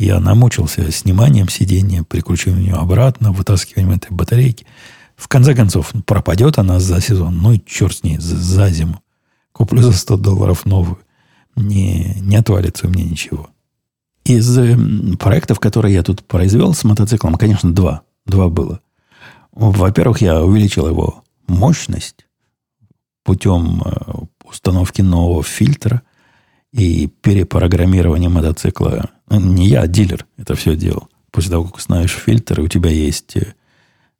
Я 0.01 0.18
намучился 0.18 0.90
сниманием 0.90 1.51
сиденья, 1.51 2.03
прикручиванием 2.03 2.76
обратно, 2.76 3.32
вытаскиванием 3.32 3.92
этой 3.92 4.11
батарейки. 4.11 4.66
В 5.14 5.28
конце 5.28 5.55
концов, 5.55 5.92
пропадет 6.07 6.59
она 6.59 6.80
за 6.80 7.03
сезон. 7.03 7.36
Ну 7.36 7.53
и 7.53 7.61
черт 7.64 7.98
с 7.98 8.03
ней, 8.03 8.16
за, 8.16 8.36
за 8.36 8.70
зиму. 8.70 9.03
Куплю 9.53 9.82
за 9.82 9.92
100 9.92 10.16
долларов 10.16 10.64
новую. 10.64 10.98
Не, 11.55 12.16
не 12.20 12.36
отвалится 12.36 12.86
у 12.86 12.90
меня 12.90 13.05
ничего. 13.05 13.51
Из 14.24 14.57
э, 14.57 14.74
проектов, 15.18 15.61
которые 15.61 15.92
я 15.94 16.03
тут 16.03 16.24
произвел 16.24 16.72
с 16.72 16.82
мотоциклом, 16.82 17.34
конечно, 17.34 17.70
два. 17.74 18.01
Два 18.24 18.48
было. 18.48 18.80
Во-первых, 19.53 20.22
я 20.22 20.42
увеличил 20.42 20.86
его 20.86 21.24
мощность 21.46 22.26
путем 23.22 23.82
э, 23.84 23.90
установки 24.44 25.03
нового 25.03 25.42
фильтра 25.42 26.01
и 26.72 27.07
перепрограммирования 27.07 28.30
мотоцикла. 28.30 29.11
Не 29.31 29.68
я, 29.68 29.83
а 29.83 29.87
дилер 29.87 30.26
это 30.37 30.55
все 30.55 30.76
делал. 30.76 31.09
После 31.31 31.53
того, 31.53 31.64
как 31.64 31.76
установишь 31.76 32.12
фильтр, 32.12 32.61
и 32.61 32.64
у 32.64 32.68
тебя 32.68 32.91
есть 32.91 33.37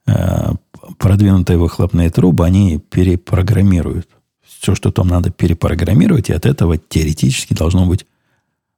э, 0.07 0.53
продвинутые 0.99 1.59
выхлопные 1.59 2.11
трубы, 2.11 2.47
они 2.47 2.79
перепрограммируют. 2.79 4.09
Все, 4.43 4.75
что 4.75 4.93
там 4.93 5.09
надо 5.09 5.31
перепрограммировать, 5.31 6.31
и 6.31 6.33
от 6.33 6.47
этого 6.47 6.79
теоретически 6.79 7.55
должно 7.55 7.87
быть 7.87 8.07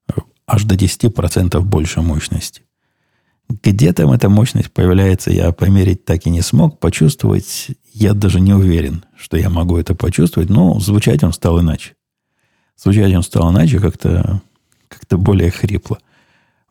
э, 0.09 0.20
аж 0.47 0.64
до 0.64 0.74
10% 0.74 1.61
больше 1.61 2.01
мощности. 2.01 2.62
Где 3.62 3.93
там 3.93 4.12
эта 4.12 4.30
мощность 4.30 4.72
появляется, 4.72 5.30
я 5.30 5.53
померить 5.53 6.07
так 6.07 6.26
и 6.26 6.30
не 6.30 6.41
смог. 6.41 6.78
Почувствовать 6.78 7.72
я 7.93 8.14
даже 8.14 8.41
не 8.41 8.55
уверен, 8.55 9.05
что 9.16 9.37
я 9.37 9.51
могу 9.51 9.76
это 9.76 9.95
почувствовать, 9.95 10.49
но 10.49 10.80
звучать 10.80 11.22
он 11.22 11.35
стал 11.35 11.61
иначе. 11.61 11.95
Звучать 12.76 13.12
он 13.14 13.22
стал 13.22 13.53
иначе, 13.53 13.78
как-то 13.78 14.41
как 14.89 15.20
более 15.20 15.51
хрипло. 15.51 15.99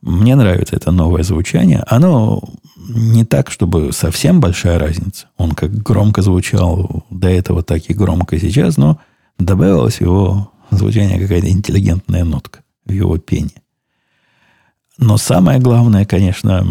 Мне 0.02 0.34
нравится 0.34 0.74
это 0.74 0.90
новое 0.90 1.22
звучание. 1.22 1.84
Оно 1.86 2.42
не 2.88 3.24
так, 3.24 3.50
чтобы 3.50 3.92
совсем 3.92 4.40
большая 4.40 4.78
разница. 4.78 5.28
Он 5.36 5.52
как 5.52 5.72
громко 5.72 6.22
звучал 6.22 7.06
до 7.08 7.28
этого, 7.28 7.62
так 7.62 7.88
и 7.88 7.94
громко 7.94 8.38
сейчас, 8.40 8.76
но 8.76 8.98
добавилась 9.38 10.00
его 10.00 10.52
звучание 10.70 11.20
какая-то 11.20 11.48
интеллигентная 11.48 12.24
нотка 12.24 12.64
в 12.84 12.92
его 12.92 13.16
пении. 13.18 13.62
Но 14.98 15.16
самое 15.18 15.60
главное, 15.60 16.04
конечно, 16.04 16.66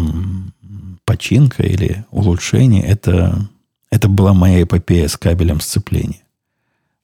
починка 1.06 1.62
или 1.62 2.04
улучшение, 2.10 2.82
это, 2.82 3.48
это 3.90 4.08
была 4.08 4.34
моя 4.34 4.62
эпопея 4.62 5.08
с 5.08 5.16
кабелем 5.16 5.60
сцепления. 5.60 6.22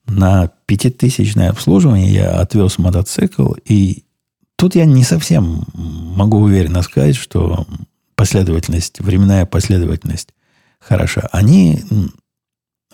На 0.07 0.51
пятитысячное 0.67 1.51
обслуживание 1.51 2.13
я 2.13 2.41
отвез 2.41 2.79
мотоцикл, 2.79 3.53
и 3.65 4.05
тут 4.59 4.75
я 4.75 4.85
не 4.85 5.05
совсем 5.05 5.65
могу 5.75 6.39
уверенно 6.39 6.83
сказать, 6.83 7.17
что 7.17 7.67
последовательность, 8.15 9.01
временная 9.01 9.47
последовательность 9.47 10.35
хороша. 10.79 11.29
Они 11.33 11.83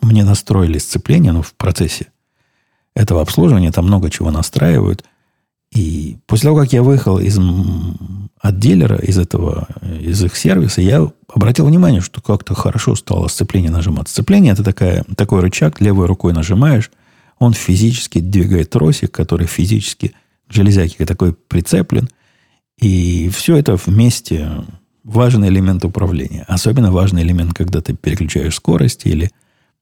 мне 0.00 0.24
настроили 0.24 0.78
сцепление, 0.78 1.32
ну, 1.32 1.42
в 1.42 1.54
процессе 1.54 2.08
этого 2.94 3.22
обслуживания, 3.22 3.72
там 3.72 3.86
много 3.86 4.10
чего 4.10 4.30
настраивают– 4.30 5.04
и 5.74 6.18
после 6.26 6.48
того, 6.48 6.60
как 6.60 6.72
я 6.72 6.82
выехал 6.82 7.18
из, 7.18 7.38
от 8.40 8.58
дилера, 8.58 8.96
из 8.96 9.18
этого, 9.18 9.66
из 10.00 10.22
их 10.22 10.36
сервиса, 10.36 10.80
я 10.80 11.10
обратил 11.28 11.66
внимание, 11.66 12.00
что 12.00 12.22
как-то 12.22 12.54
хорошо 12.54 12.94
стало 12.94 13.26
сцепление 13.26 13.72
нажимать. 13.72 14.08
Сцепление 14.08 14.52
это 14.52 14.62
такая, 14.62 15.04
такой 15.16 15.40
рычаг, 15.40 15.80
левой 15.80 16.06
рукой 16.06 16.32
нажимаешь, 16.32 16.92
он 17.40 17.54
физически 17.54 18.20
двигает 18.20 18.70
тросик, 18.70 19.10
который 19.10 19.48
физически 19.48 20.14
к 20.48 20.52
железяке 20.52 21.06
такой 21.06 21.32
прицеплен. 21.32 22.08
И 22.78 23.28
все 23.28 23.56
это 23.56 23.76
вместе 23.76 24.50
важный 25.04 25.48
элемент 25.48 25.84
управления. 25.84 26.44
Особенно 26.48 26.90
важный 26.90 27.22
элемент, 27.22 27.54
когда 27.54 27.80
ты 27.80 27.94
переключаешь 27.94 28.56
скорость 28.56 29.06
или 29.06 29.30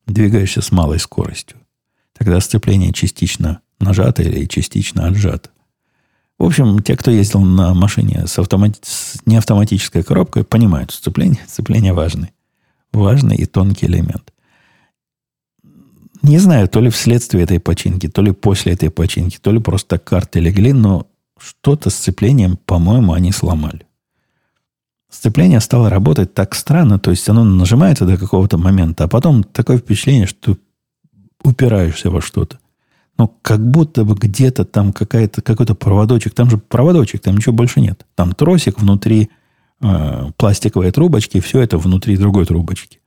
двигаешься 0.06 0.60
с 0.60 0.72
малой 0.72 0.98
скоростью. 0.98 1.58
Тогда 2.16 2.40
сцепление 2.40 2.92
частично 2.92 3.60
нажато 3.80 4.22
или 4.22 4.46
частично 4.46 5.06
отжато. 5.06 5.50
В 6.38 6.44
общем, 6.44 6.80
те, 6.80 6.96
кто 6.96 7.10
ездил 7.10 7.40
на 7.40 7.72
машине 7.72 8.26
с, 8.26 8.38
автомати... 8.38 8.80
с 8.82 9.20
неавтоматической 9.26 10.02
коробкой, 10.02 10.44
понимают, 10.44 10.90
сцепление, 10.90 11.40
сцепление 11.46 11.92
важный. 11.92 12.32
Важный 12.92 13.36
и 13.36 13.46
тонкий 13.46 13.86
элемент. 13.86 14.31
Не 16.22 16.38
знаю, 16.38 16.68
то 16.68 16.80
ли 16.80 16.90
вследствие 16.90 17.44
этой 17.44 17.58
починки, 17.58 18.08
то 18.08 18.22
ли 18.22 18.32
после 18.32 18.72
этой 18.72 18.90
починки, 18.90 19.38
то 19.40 19.50
ли 19.50 19.58
просто 19.58 19.98
карты 19.98 20.40
легли, 20.40 20.72
но 20.72 21.06
что-то 21.38 21.90
с 21.90 21.94
сцеплением, 21.94 22.56
по-моему, 22.56 23.12
они 23.12 23.32
сломали. 23.32 23.86
Сцепление 25.10 25.60
стало 25.60 25.90
работать 25.90 26.32
так 26.32 26.54
странно, 26.54 26.98
то 26.98 27.10
есть 27.10 27.28
оно 27.28 27.44
нажимается 27.44 28.06
до 28.06 28.16
какого-то 28.16 28.56
момента, 28.56 29.04
а 29.04 29.08
потом 29.08 29.42
такое 29.42 29.78
впечатление, 29.78 30.26
что 30.26 30.56
упираешься 31.42 32.08
во 32.10 32.20
что-то 32.20 32.58
ну, 33.18 33.32
как 33.42 33.64
будто 33.64 34.04
бы 34.04 34.14
где-то 34.14 34.64
там 34.64 34.92
какая-то, 34.92 35.42
какой-то 35.42 35.74
проводочек. 35.74 36.34
Там 36.34 36.50
же 36.50 36.58
проводочек, 36.58 37.22
там 37.22 37.36
ничего 37.36 37.52
больше 37.52 37.80
нет. 37.80 38.04
Там 38.14 38.32
тросик 38.32 38.80
внутри 38.80 39.30
э, 39.80 40.30
пластиковой 40.36 40.90
трубочки, 40.90 41.40
все 41.40 41.60
это 41.60 41.78
внутри 41.78 42.16
другой 42.16 42.46
трубочки. 42.46 43.00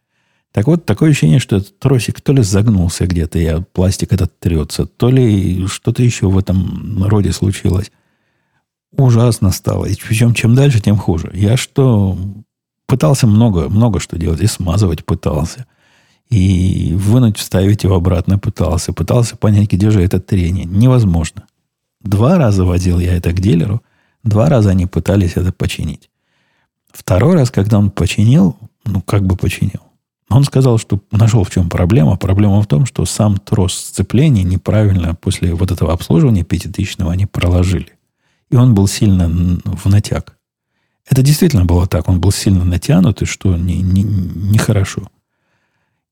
Так 0.56 0.68
вот, 0.68 0.86
такое 0.86 1.10
ощущение, 1.10 1.40
что 1.40 1.58
этот 1.58 1.78
тросик 1.80 2.22
то 2.22 2.32
ли 2.32 2.42
загнулся 2.42 3.06
где-то, 3.06 3.38
и 3.38 3.62
пластик 3.74 4.14
этот 4.14 4.40
трется, 4.40 4.86
то 4.86 5.10
ли 5.10 5.68
что-то 5.68 6.02
еще 6.02 6.30
в 6.30 6.38
этом 6.38 7.04
роде 7.04 7.34
случилось. 7.34 7.92
Ужасно 8.96 9.52
стало. 9.52 9.84
И 9.84 9.96
причем, 9.96 10.34
чем 10.34 10.56
дальше, 10.56 10.80
тем 10.80 10.96
хуже. 10.96 11.30
Я 11.34 11.58
что, 11.58 12.18
пытался 12.88 13.28
много, 13.28 13.68
много 13.68 14.00
что 14.00 14.18
делать, 14.18 14.40
и 14.40 14.48
смазывать 14.48 15.04
пытался. 15.04 15.66
И 16.30 16.94
вынуть, 16.96 17.36
вставить 17.36 17.84
его 17.84 17.96
обратно 17.96 18.40
пытался. 18.40 18.94
Пытался 18.94 19.36
понять, 19.36 19.70
где 19.70 19.92
же 19.92 20.02
это 20.02 20.22
трение. 20.22 20.64
Невозможно. 20.64 21.48
Два 22.00 22.38
раза 22.38 22.64
водил 22.64 23.00
я 23.00 23.18
это 23.18 23.34
к 23.34 23.42
дилеру. 23.42 23.84
Два 24.24 24.48
раза 24.48 24.70
они 24.70 24.86
пытались 24.86 25.36
это 25.36 25.52
починить. 25.52 26.10
Второй 26.94 27.34
раз, 27.34 27.52
когда 27.52 27.78
он 27.78 27.92
починил, 27.92 28.56
ну, 28.86 29.02
как 29.02 29.26
бы 29.26 29.36
починил, 29.36 29.82
он 30.30 30.44
сказал, 30.44 30.78
что 30.78 31.00
нашел 31.12 31.44
в 31.44 31.52
чем 31.52 31.70
проблема. 31.70 32.18
Проблема 32.18 32.62
в 32.62 32.68
том, 32.68 32.86
что 32.86 33.06
сам 33.06 33.38
трос 33.38 33.74
сцепления 33.74 34.44
неправильно 34.44 35.14
после 35.16 35.54
вот 35.54 35.72
этого 35.72 35.94
обслуживания 35.94 36.44
пятитысячного 36.44 37.12
они 37.12 37.26
проложили. 37.26 37.94
И 38.50 38.56
он 38.56 38.74
был 38.74 38.88
сильно 38.88 39.30
в 39.30 39.86
натяг. 39.86 40.38
Это 41.08 41.22
действительно 41.22 41.66
было 41.66 41.86
так. 41.86 42.10
Он 42.10 42.20
был 42.20 42.32
сильно 42.32 42.66
натянут, 42.66 43.22
и 43.22 43.26
что 43.26 43.56
нехорошо. 43.56 43.84
Не, 43.84 44.04
не, 44.04 44.58
хорошо. 44.58 45.12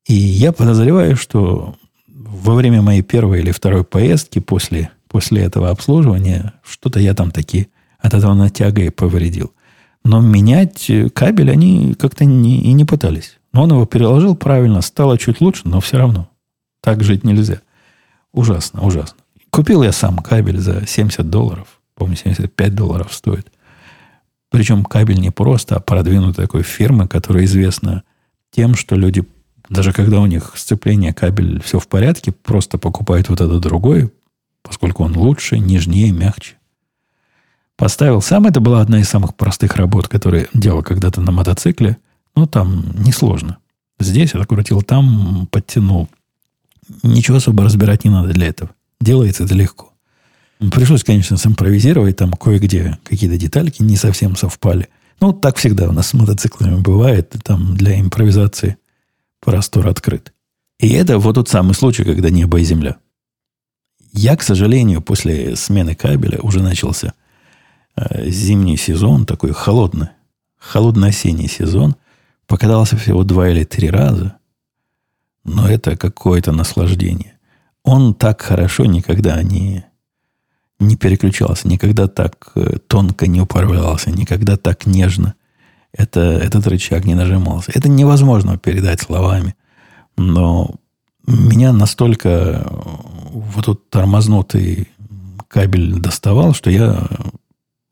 И 0.05 0.13
я 0.13 0.51
подозреваю, 0.51 1.15
что 1.15 1.75
во 2.07 2.53
время 2.53 2.81
моей 2.81 3.01
первой 3.01 3.39
или 3.39 3.51
второй 3.51 3.83
поездки 3.83 4.39
после, 4.39 4.91
после 5.07 5.43
этого 5.43 5.69
обслуживания 5.69 6.53
что-то 6.63 6.99
я 6.99 7.15
там 7.15 7.31
таки 7.31 7.69
от 7.99 8.13
этого 8.13 8.33
натяга 8.33 8.83
и 8.83 8.89
повредил. 8.89 9.53
Но 10.03 10.19
менять 10.19 10.91
кабель 11.13 11.49
они 11.49 11.95
как-то 11.95 12.25
не, 12.25 12.61
и 12.61 12.73
не 12.73 12.85
пытались. 12.85 13.39
Но 13.53 13.63
он 13.63 13.71
его 13.71 13.85
переложил 13.85 14.35
правильно, 14.35 14.81
стало 14.81 15.17
чуть 15.17 15.41
лучше, 15.41 15.61
но 15.65 15.79
все 15.79 15.97
равно. 15.97 16.29
Так 16.81 17.03
жить 17.03 17.23
нельзя. 17.23 17.61
Ужасно, 18.31 18.81
ужасно. 18.81 19.17
Купил 19.51 19.83
я 19.83 19.91
сам 19.91 20.17
кабель 20.17 20.59
за 20.59 20.85
70 20.85 21.29
долларов. 21.29 21.79
Помню, 21.95 22.15
75 22.15 22.75
долларов 22.75 23.13
стоит. 23.13 23.51
Причем 24.49 24.83
кабель 24.83 25.19
не 25.19 25.29
просто, 25.29 25.75
а 25.75 25.79
продвинутой 25.79 26.45
такой 26.45 26.63
фирмы, 26.63 27.07
которая 27.07 27.45
известна 27.45 28.03
тем, 28.51 28.75
что 28.75 28.95
люди 28.95 29.23
даже 29.69 29.93
когда 29.93 30.19
у 30.19 30.25
них 30.25 30.53
сцепление, 30.55 31.13
кабель, 31.13 31.61
все 31.61 31.79
в 31.79 31.87
порядке, 31.87 32.31
просто 32.31 32.77
покупают 32.77 33.29
вот 33.29 33.41
этот 33.41 33.61
другой, 33.61 34.13
поскольку 34.61 35.03
он 35.03 35.17
лучше, 35.17 35.57
нежнее, 35.57 36.11
мягче. 36.11 36.55
Поставил 37.75 38.21
сам. 38.21 38.45
Это 38.45 38.59
была 38.59 38.81
одна 38.81 38.99
из 38.99 39.09
самых 39.09 39.35
простых 39.35 39.75
работ, 39.75 40.07
которые 40.07 40.47
делал 40.53 40.83
когда-то 40.83 41.21
на 41.21 41.31
мотоцикле. 41.31 41.97
Но 42.35 42.45
там 42.45 42.85
несложно. 43.03 43.57
Здесь 43.99 44.33
открутил, 44.33 44.81
там 44.81 45.47
подтянул. 45.51 46.09
Ничего 47.03 47.37
особо 47.37 47.63
разбирать 47.63 48.03
не 48.03 48.11
надо 48.11 48.33
для 48.33 48.47
этого. 48.47 48.71
Делается 48.99 49.43
это 49.43 49.53
легко. 49.53 49.93
Пришлось, 50.71 51.03
конечно, 51.03 51.37
симпровизировать. 51.37 52.17
Там 52.17 52.33
кое-где 52.33 52.97
какие-то 53.03 53.37
детальки 53.37 53.81
не 53.81 53.97
совсем 53.97 54.35
совпали. 54.35 54.89
Ну, 55.19 55.33
так 55.33 55.57
всегда 55.57 55.89
у 55.89 55.91
нас 55.91 56.07
с 56.07 56.13
мотоциклами 56.13 56.79
бывает. 56.79 57.35
Там 57.43 57.75
для 57.75 57.99
импровизации 57.99 58.77
простор 59.39 59.87
открыт. 59.87 60.33
И 60.79 60.89
это 60.89 61.19
вот 61.19 61.35
тот 61.35 61.49
самый 61.49 61.73
случай, 61.73 62.03
когда 62.03 62.29
небо 62.29 62.59
и 62.59 62.63
земля. 62.63 62.97
Я, 64.11 64.35
к 64.35 64.43
сожалению, 64.43 65.01
после 65.01 65.55
смены 65.55 65.95
кабеля 65.95 66.39
уже 66.39 66.61
начался 66.61 67.13
э, 67.95 68.29
зимний 68.29 68.77
сезон, 68.77 69.25
такой 69.25 69.53
холодный, 69.53 70.09
холодно-осенний 70.59 71.47
сезон. 71.47 71.95
Покатался 72.47 72.97
всего 72.97 73.23
два 73.23 73.49
или 73.49 73.63
три 73.63 73.89
раза, 73.89 74.37
но 75.43 75.67
это 75.67 75.97
какое-то 75.97 76.51
наслаждение. 76.51 77.37
Он 77.83 78.13
так 78.13 78.41
хорошо 78.41 78.85
никогда 78.85 79.41
не, 79.43 79.85
не 80.79 80.95
переключался, 80.95 81.67
никогда 81.67 82.07
так 82.07 82.51
э, 82.55 82.77
тонко 82.87 83.27
не 83.27 83.41
управлялся, 83.41 84.11
никогда 84.11 84.57
так 84.57 84.85
нежно 84.85 85.35
это, 85.93 86.19
этот 86.19 86.67
рычаг 86.67 87.05
не 87.05 87.15
нажимался. 87.15 87.71
Это 87.73 87.87
невозможно 87.87 88.57
передать 88.57 89.01
словами. 89.01 89.55
Но 90.17 90.75
меня 91.27 91.71
настолько 91.71 92.29
э, 92.29 92.63
вот 93.31 93.65
тут 93.65 93.89
тормознутый 93.89 94.89
кабель 95.47 95.99
доставал, 95.99 96.53
что 96.53 96.69
я 96.69 97.07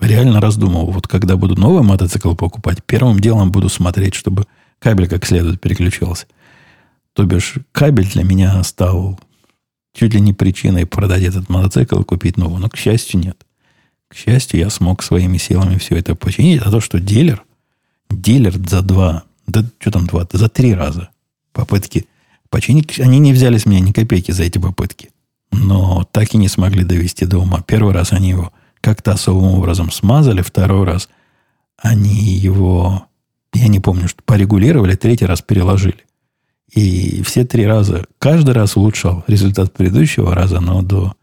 реально 0.08 0.42
раздумывал, 0.42 0.92
вот 0.92 1.08
когда 1.08 1.38
буду 1.38 1.60
новый 1.60 1.84
мотоцикл 1.84 2.34
покупать, 2.36 2.84
первым 2.86 3.20
делом 3.20 3.52
буду 3.52 3.70
смотреть, 3.70 4.16
чтобы 4.16 4.46
кабель 4.80 5.08
как 5.08 5.26
следует 5.26 5.62
переключался. 5.62 6.26
То 7.14 7.26
бишь, 7.26 7.56
кабель 7.72 8.10
для 8.10 8.24
меня 8.24 8.64
стал 8.64 9.20
чуть 9.94 10.14
ли 10.14 10.22
не 10.22 10.34
причиной 10.34 10.86
продать 10.86 11.24
этот 11.24 11.50
мотоцикл 11.50 12.02
и 12.02 12.06
купить 12.06 12.38
новый. 12.38 12.60
Но, 12.60 12.70
к 12.70 12.78
счастью, 12.78 13.20
нет. 13.20 13.46
К 14.08 14.16
счастью, 14.16 14.60
я 14.60 14.70
смог 14.70 15.04
своими 15.04 15.38
силами 15.38 15.78
все 15.78 15.98
это 15.98 16.16
починить. 16.16 16.62
А 16.62 16.72
то, 16.72 16.80
что 16.80 17.00
дилер, 17.00 17.44
дилер 18.10 18.54
за 18.68 18.82
два, 18.82 19.24
да 19.48 19.64
что 19.80 19.92
там 19.92 20.08
два, 20.08 20.28
за 20.32 20.50
три 20.50 20.74
раза 20.74 21.10
попытки 21.54 22.08
починить, 22.50 23.00
они 23.00 23.20
не 23.20 23.34
взяли 23.34 23.58
с 23.58 23.66
меня 23.66 23.80
ни 23.80 23.92
копейки 23.92 24.32
за 24.32 24.44
эти 24.44 24.58
попытки. 24.58 25.12
Но 25.52 26.08
так 26.12 26.34
и 26.34 26.38
не 26.38 26.48
смогли 26.48 26.84
довести 26.84 27.26
до 27.26 27.40
ума. 27.40 27.62
Первый 27.62 27.94
раз 27.94 28.14
они 28.14 28.30
его 28.30 28.54
как-то 28.82 29.14
особым 29.14 29.54
образом 29.60 29.92
смазали, 29.92 30.42
второй 30.42 30.86
раз 30.86 31.10
они 31.78 32.14
его, 32.14 33.06
я 33.54 33.68
не 33.68 33.80
помню, 33.80 34.08
что 34.08 34.22
порегулировали, 34.24 34.96
третий 34.96 35.26
раз 35.26 35.42
переложили. 35.42 36.06
И 36.74 37.22
все 37.24 37.44
три 37.44 37.66
раза, 37.66 38.06
каждый 38.18 38.54
раз 38.54 38.78
улучшал 38.78 39.24
результат 39.28 39.74
предыдущего 39.74 40.34
раза, 40.34 40.60
но 40.60 40.82
до 40.82 41.14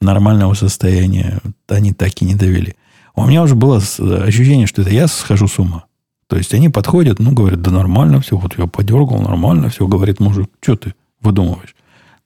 нормального 0.00 0.54
состояния 0.54 1.40
они 1.68 1.92
так 1.92 2.22
и 2.22 2.24
не 2.24 2.34
довели. 2.34 2.74
У 3.14 3.26
меня 3.26 3.42
уже 3.42 3.54
было 3.54 3.76
ощущение, 3.76 4.66
что 4.66 4.82
это 4.82 4.90
я 4.90 5.06
схожу 5.06 5.46
с 5.46 5.58
ума. 5.58 5.84
То 6.26 6.36
есть 6.36 6.54
они 6.54 6.68
подходят, 6.68 7.18
ну, 7.18 7.32
говорят, 7.32 7.60
да 7.60 7.70
нормально 7.70 8.20
все, 8.20 8.36
вот 8.36 8.56
я 8.56 8.66
подергал, 8.66 9.20
нормально 9.20 9.68
все. 9.68 9.86
Говорит 9.86 10.20
мужик, 10.20 10.48
что 10.60 10.76
ты 10.76 10.94
выдумываешь? 11.20 11.74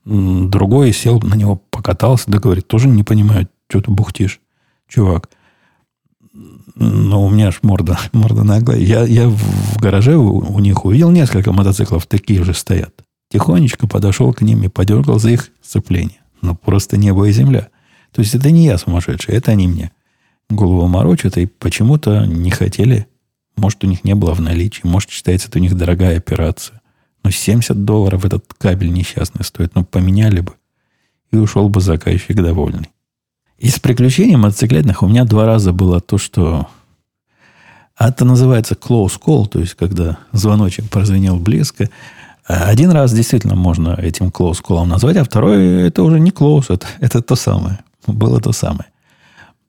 Другой 0.04 0.92
сел 0.92 1.20
на 1.20 1.34
него, 1.34 1.56
покатался, 1.70 2.30
да 2.30 2.38
говорит, 2.38 2.68
тоже 2.68 2.86
не 2.88 3.02
понимаю, 3.02 3.48
что 3.68 3.80
ты 3.80 3.90
бухтишь, 3.90 4.40
чувак. 4.94 5.28
Но 6.76 7.24
у 7.24 7.30
меня 7.30 7.48
аж 7.48 7.60
морда, 7.62 7.98
морда 8.12 8.42
наглая. 8.42 8.78
Я, 8.78 9.04
я 9.04 9.28
в 9.28 9.78
гараже 9.78 10.16
у, 10.16 10.38
у 10.38 10.58
них 10.58 10.84
увидел 10.84 11.10
несколько 11.10 11.52
мотоциклов, 11.52 12.06
такие 12.06 12.42
же 12.42 12.54
стоят. 12.54 12.94
Тихонечко 13.30 13.86
подошел 13.86 14.32
к 14.32 14.42
ним 14.42 14.62
и 14.62 14.68
подергал 14.68 15.18
за 15.18 15.30
их 15.30 15.50
сцепление. 15.62 16.20
Ну, 16.42 16.54
просто 16.54 16.96
небо 16.96 17.26
и 17.26 17.32
земля. 17.32 17.68
То 18.12 18.22
есть 18.22 18.34
это 18.34 18.50
не 18.50 18.66
я 18.66 18.78
сумасшедший, 18.78 19.34
это 19.34 19.52
они 19.52 19.66
мне 19.66 19.92
голову 20.50 20.86
морочат 20.86 21.38
и 21.38 21.46
почему-то 21.46 22.26
не 22.26 22.50
хотели 22.50 23.08
может, 23.56 23.84
у 23.84 23.86
них 23.86 24.04
не 24.04 24.14
было 24.14 24.34
в 24.34 24.40
наличии. 24.40 24.80
Может, 24.84 25.10
считается, 25.10 25.48
это 25.48 25.58
у 25.58 25.62
них 25.62 25.74
дорогая 25.74 26.16
операция. 26.16 26.80
Но 27.22 27.30
70 27.30 27.84
долларов 27.84 28.24
этот 28.24 28.52
кабель 28.54 28.92
несчастный 28.92 29.44
стоит. 29.44 29.74
Ну, 29.74 29.84
поменяли 29.84 30.40
бы. 30.40 30.54
И 31.30 31.36
ушел 31.36 31.68
бы 31.68 31.80
заказчик 31.80 32.36
довольный. 32.36 32.90
Из 33.58 33.78
приключений 33.78 34.36
мотоциклетных 34.36 35.02
у 35.02 35.08
меня 35.08 35.24
два 35.24 35.46
раза 35.46 35.72
было 35.72 36.00
то, 36.00 36.18
что... 36.18 36.68
Это 37.96 38.24
называется 38.24 38.74
close 38.74 39.20
call, 39.24 39.46
то 39.46 39.60
есть 39.60 39.74
когда 39.74 40.18
звоночек 40.32 40.90
прозвенел 40.90 41.36
близко. 41.36 41.88
Один 42.44 42.90
раз 42.90 43.12
действительно 43.12 43.54
можно 43.54 43.90
этим 43.90 44.26
close 44.28 44.62
call 44.62 44.84
назвать, 44.84 45.16
а 45.16 45.24
второй 45.24 45.86
это 45.86 46.02
уже 46.02 46.18
не 46.18 46.30
close, 46.30 46.74
это, 46.74 46.86
это 46.98 47.22
то 47.22 47.36
самое. 47.36 47.78
Было 48.06 48.40
то 48.40 48.52
самое. 48.52 48.86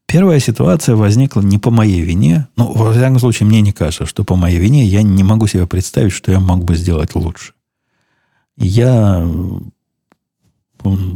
Первая 0.08 0.40
ситуация 0.40 0.96
возникла 0.96 1.42
не 1.42 1.58
по 1.58 1.70
моей 1.70 2.02
вине. 2.02 2.48
Ну, 2.56 2.72
во 2.74 2.92
всяком 2.92 3.20
случае, 3.20 3.48
мне 3.48 3.62
не 3.62 3.72
кажется, 3.72 4.06
что 4.06 4.24
по 4.24 4.36
моей 4.36 4.60
вине 4.60 4.86
я 4.86 5.04
не 5.04 5.24
могу 5.24 5.48
себе 5.48 5.68
представить, 5.68 6.12
что 6.12 6.32
я 6.32 6.40
мог 6.40 6.64
бы 6.64 6.76
сделать 6.76 7.16
лучше. 7.16 7.54
Я 8.58 9.28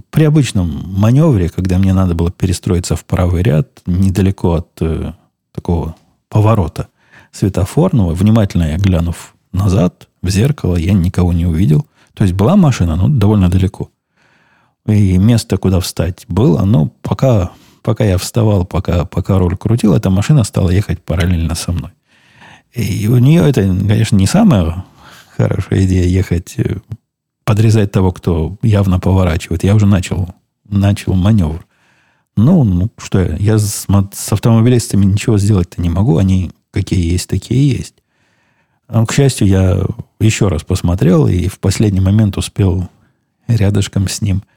при 0.09 0.23
обычном 0.23 0.83
маневре, 0.97 1.49
когда 1.49 1.77
мне 1.77 1.93
надо 1.93 2.15
было 2.15 2.31
перестроиться 2.31 2.95
в 2.95 3.05
правый 3.05 3.43
ряд, 3.43 3.81
недалеко 3.85 4.53
от 4.53 4.69
э, 4.81 5.13
такого 5.53 5.95
поворота 6.29 6.87
светофорного, 7.31 8.13
внимательно 8.13 8.71
я 8.71 8.77
глянув 8.77 9.35
назад 9.51 10.07
в 10.21 10.29
зеркало, 10.29 10.75
я 10.75 10.93
никого 10.93 11.33
не 11.33 11.45
увидел. 11.45 11.85
То 12.13 12.23
есть 12.23 12.33
была 12.33 12.55
машина, 12.55 12.95
но 12.95 13.07
довольно 13.07 13.49
далеко. 13.49 13.89
И 14.87 15.17
место, 15.17 15.57
куда 15.57 15.79
встать, 15.79 16.25
было, 16.27 16.63
но 16.65 16.87
пока 17.01 17.51
пока 17.81 18.05
я 18.05 18.17
вставал, 18.17 18.65
пока, 18.65 19.05
пока 19.05 19.39
руль 19.39 19.57
крутил, 19.57 19.93
эта 19.93 20.09
машина 20.09 20.43
стала 20.43 20.69
ехать 20.69 21.01
параллельно 21.03 21.55
со 21.55 21.71
мной. 21.71 21.91
И 22.73 23.07
у 23.07 23.17
нее 23.17 23.49
это, 23.49 23.61
конечно, 23.61 24.15
не 24.15 24.27
самая 24.27 24.85
хорошая 25.35 25.85
идея 25.85 26.05
ехать, 26.05 26.55
э, 26.57 26.77
подрезать 27.49 27.91
того, 27.91 28.11
кто 28.11 28.57
явно 28.61 28.99
поворачивает. 28.99 29.63
Я 29.63 29.75
уже 29.75 29.85
начал, 29.85 30.29
начал 30.65 31.13
маневр. 31.13 31.65
Ну, 32.37 32.63
ну 32.63 32.89
что 32.97 33.19
я, 33.19 33.35
я 33.37 33.57
с, 33.57 33.87
с 34.13 34.33
автомобилистами 34.33 35.05
ничего 35.05 35.37
сделать-то 35.37 35.81
не 35.81 35.89
могу. 35.89 36.17
Они 36.17 36.51
какие 36.71 37.11
есть, 37.11 37.29
такие 37.29 37.69
есть. 37.69 37.95
Но, 38.87 39.05
к 39.05 39.13
счастью, 39.13 39.47
я 39.47 39.83
еще 40.19 40.47
раз 40.47 40.63
посмотрел 40.63 41.27
и 41.27 41.47
в 41.47 41.59
последний 41.59 42.01
момент 42.01 42.37
успел 42.37 42.87
рядышком 43.47 44.07
с 44.07 44.21
ним– 44.21 44.43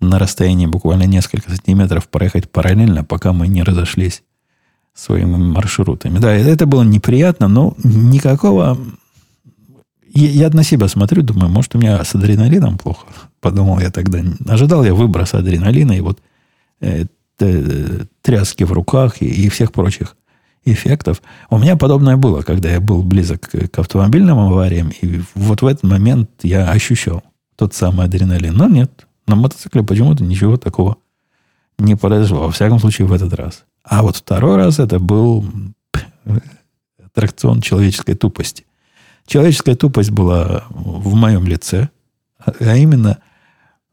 на 0.00 0.18
расстоянии 0.18 0.66
буквально 0.66 1.04
несколько 1.04 1.50
сантиметров 1.50 2.08
проехать 2.08 2.50
параллельно, 2.50 3.04
пока 3.04 3.32
мы 3.32 3.48
не 3.48 3.62
разошлись 3.62 4.22
своими 4.94 5.36
маршрутами. 5.36 6.18
Да, 6.18 6.32
это 6.32 6.66
было 6.66 6.82
неприятно, 6.82 7.48
но 7.48 7.74
никакого... 7.84 8.78
Я, 10.12 10.28
я 10.28 10.50
на 10.50 10.62
себя 10.62 10.88
смотрю, 10.88 11.22
думаю, 11.22 11.50
может, 11.50 11.74
у 11.74 11.78
меня 11.78 12.02
с 12.04 12.14
адреналином 12.14 12.78
плохо. 12.78 13.06
Подумал 13.40 13.78
я 13.80 13.90
тогда. 13.90 14.20
Ожидал 14.46 14.84
я 14.84 14.94
выброса 14.94 15.38
адреналина 15.38 15.92
и 15.92 16.00
вот 16.00 16.20
э, 16.80 17.04
тряски 18.22 18.64
в 18.64 18.72
руках 18.72 19.22
и, 19.22 19.26
и 19.26 19.48
всех 19.48 19.72
прочих 19.72 20.16
эффектов. 20.64 21.22
У 21.48 21.58
меня 21.58 21.76
подобное 21.76 22.16
было, 22.16 22.42
когда 22.42 22.70
я 22.70 22.80
был 22.80 23.02
близок 23.02 23.48
к, 23.48 23.68
к 23.68 23.78
автомобильным 23.78 24.38
авариям, 24.38 24.90
и 25.00 25.22
вот 25.34 25.62
в 25.62 25.66
этот 25.66 25.84
момент 25.84 26.30
я 26.42 26.70
ощущал 26.70 27.22
тот 27.56 27.74
самый 27.74 28.06
адреналин. 28.06 28.54
Но 28.54 28.68
нет, 28.68 29.06
на 29.26 29.36
мотоцикле 29.36 29.82
почему-то 29.82 30.24
ничего 30.24 30.56
такого 30.56 30.96
не 31.78 31.96
произошло. 31.96 32.40
Во 32.40 32.50
всяком 32.50 32.78
случае, 32.78 33.06
в 33.06 33.12
этот 33.12 33.32
раз. 33.32 33.64
А 33.84 34.02
вот 34.02 34.16
второй 34.16 34.56
раз 34.56 34.78
это 34.78 34.98
был 34.98 35.44
аттракцион 37.04 37.60
человеческой 37.60 38.14
тупости. 38.14 38.66
Человеческая 39.26 39.76
тупость 39.76 40.10
была 40.10 40.64
в 40.70 41.14
моем 41.14 41.46
лице, 41.46 41.88
а 42.38 42.76
именно 42.76 43.18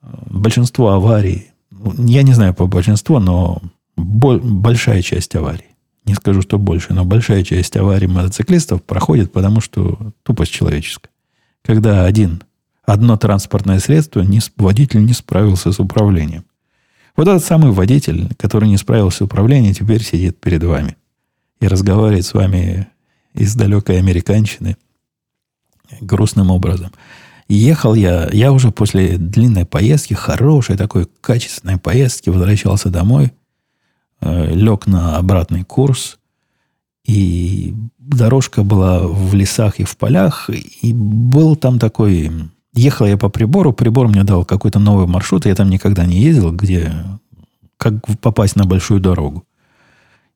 большинство 0.01 0.89
аварий, 0.89 1.51
я 1.97 2.23
не 2.23 2.33
знаю 2.33 2.53
по 2.53 2.67
большинству, 2.67 3.19
но 3.19 3.61
большая 3.95 5.01
часть 5.01 5.35
аварий, 5.35 5.75
не 6.05 6.13
скажу, 6.13 6.41
что 6.41 6.57
больше, 6.57 6.93
но 6.93 7.05
большая 7.05 7.43
часть 7.43 7.75
аварий 7.77 8.07
мотоциклистов 8.07 8.83
проходит, 8.83 9.31
потому 9.31 9.61
что 9.61 10.13
тупость 10.23 10.51
человеческая. 10.51 11.09
Когда 11.63 12.05
один 12.05 12.43
одно 12.85 13.17
транспортное 13.17 13.79
средство, 13.79 14.21
не, 14.21 14.39
водитель 14.55 15.05
не 15.05 15.13
справился 15.13 15.71
с 15.71 15.79
управлением. 15.79 16.45
Вот 17.15 17.27
этот 17.27 17.43
самый 17.43 17.71
водитель, 17.71 18.33
который 18.37 18.69
не 18.69 18.77
справился 18.77 19.17
с 19.17 19.21
управлением, 19.21 19.73
теперь 19.73 20.03
сидит 20.03 20.39
перед 20.39 20.63
вами 20.63 20.95
и 21.59 21.67
разговаривает 21.67 22.25
с 22.25 22.33
вами 22.33 22.87
из 23.33 23.55
далекой 23.55 23.97
американщины 23.97 24.77
грустным 26.01 26.51
образом. 26.51 26.91
Ехал 27.47 27.93
я, 27.93 28.29
я 28.31 28.51
уже 28.51 28.71
после 28.71 29.17
длинной 29.17 29.65
поездки, 29.65 30.13
хорошей 30.13 30.75
такой 30.75 31.07
качественной 31.21 31.77
поездки, 31.77 32.29
возвращался 32.29 32.89
домой, 32.89 33.31
э, 34.21 34.53
лег 34.53 34.85
на 34.85 35.17
обратный 35.17 35.63
курс, 35.63 36.19
и 37.05 37.73
дорожка 37.99 38.63
была 38.63 38.99
в 39.07 39.33
лесах 39.33 39.79
и 39.79 39.85
в 39.85 39.95
полях, 39.97 40.49
и 40.49 40.93
был 40.93 41.55
там 41.55 41.79
такой 41.79 42.31
Ехал 42.77 43.07
я 43.07 43.17
по 43.17 43.29
прибору, 43.29 43.73
прибор 43.73 44.07
мне 44.07 44.23
дал 44.23 44.45
какой-то 44.45 44.77
новый 44.77 45.07
маршрут, 45.07 45.47
я 45.47 45.55
там 45.55 45.67
никогда 45.67 46.05
не 46.05 46.21
ездил, 46.21 46.51
где 46.51 46.93
как 47.77 48.05
попасть 48.21 48.55
на 48.55 48.65
большую 48.65 48.99
дорогу. 48.99 49.45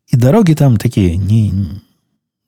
И 0.07 0.17
дороги 0.17 0.53
там 0.53 0.77
такие, 0.77 1.17
не, 1.17 1.53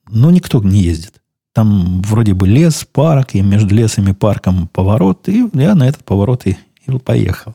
ну, 0.08 0.30
никто 0.30 0.60
не 0.60 0.80
ездит. 0.82 1.22
Там 1.54 2.02
вроде 2.02 2.34
бы 2.34 2.48
лес, 2.48 2.84
парк, 2.84 3.36
и 3.36 3.40
между 3.40 3.74
лесом 3.74 4.08
и 4.08 4.12
парком 4.12 4.66
поворот, 4.66 5.28
и 5.28 5.48
я 5.54 5.76
на 5.76 5.88
этот 5.88 6.04
поворот 6.04 6.46
и, 6.46 6.58
и 6.84 6.98
поехал. 6.98 7.54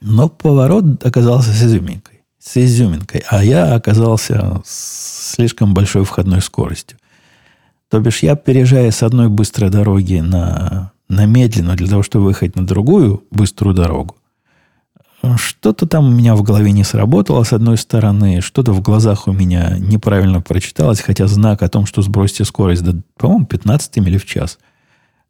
Но 0.00 0.28
поворот 0.28 1.04
оказался 1.04 1.50
с 1.50 1.62
изюминкой. 1.62 2.22
С 2.38 2.56
изюминкой. 2.56 3.24
А 3.28 3.44
я 3.44 3.74
оказался 3.74 4.62
с 4.64 5.34
слишком 5.34 5.74
большой 5.74 6.04
входной 6.04 6.40
скоростью. 6.40 6.98
То 7.90 7.98
бишь 7.98 8.22
я, 8.22 8.36
переезжая 8.36 8.92
с 8.92 9.02
одной 9.02 9.28
быстрой 9.28 9.70
дороги 9.70 10.20
на, 10.20 10.92
на 11.08 11.26
медленную, 11.26 11.76
для 11.76 11.88
того, 11.88 12.04
чтобы 12.04 12.26
выехать 12.26 12.54
на 12.54 12.64
другую 12.64 13.24
быструю 13.32 13.74
дорогу, 13.74 14.16
что-то 15.36 15.86
там 15.86 16.06
у 16.06 16.10
меня 16.10 16.34
в 16.34 16.42
голове 16.42 16.72
не 16.72 16.84
сработало 16.84 17.42
с 17.44 17.52
одной 17.52 17.76
стороны, 17.76 18.40
что-то 18.40 18.72
в 18.72 18.80
глазах 18.80 19.28
у 19.28 19.32
меня 19.32 19.76
неправильно 19.78 20.40
прочиталось, 20.40 21.00
хотя 21.00 21.26
знак 21.26 21.62
о 21.62 21.68
том, 21.68 21.86
что 21.86 22.02
сбросьте 22.02 22.44
скорость 22.44 22.82
до, 22.82 23.00
по-моему, 23.16 23.46
15 23.46 23.96
миль 23.98 24.18
в 24.18 24.24
час, 24.24 24.58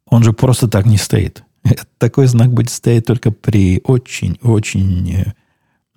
он 0.05 0.23
же 0.23 0.33
просто 0.33 0.67
так 0.67 0.85
не 0.85 0.97
стоит. 0.97 1.43
Такой 1.97 2.27
знак 2.27 2.53
будет 2.53 2.69
стоять 2.69 3.05
только 3.05 3.31
при 3.31 3.81
очень-очень 3.83 5.11
э, 5.11 5.33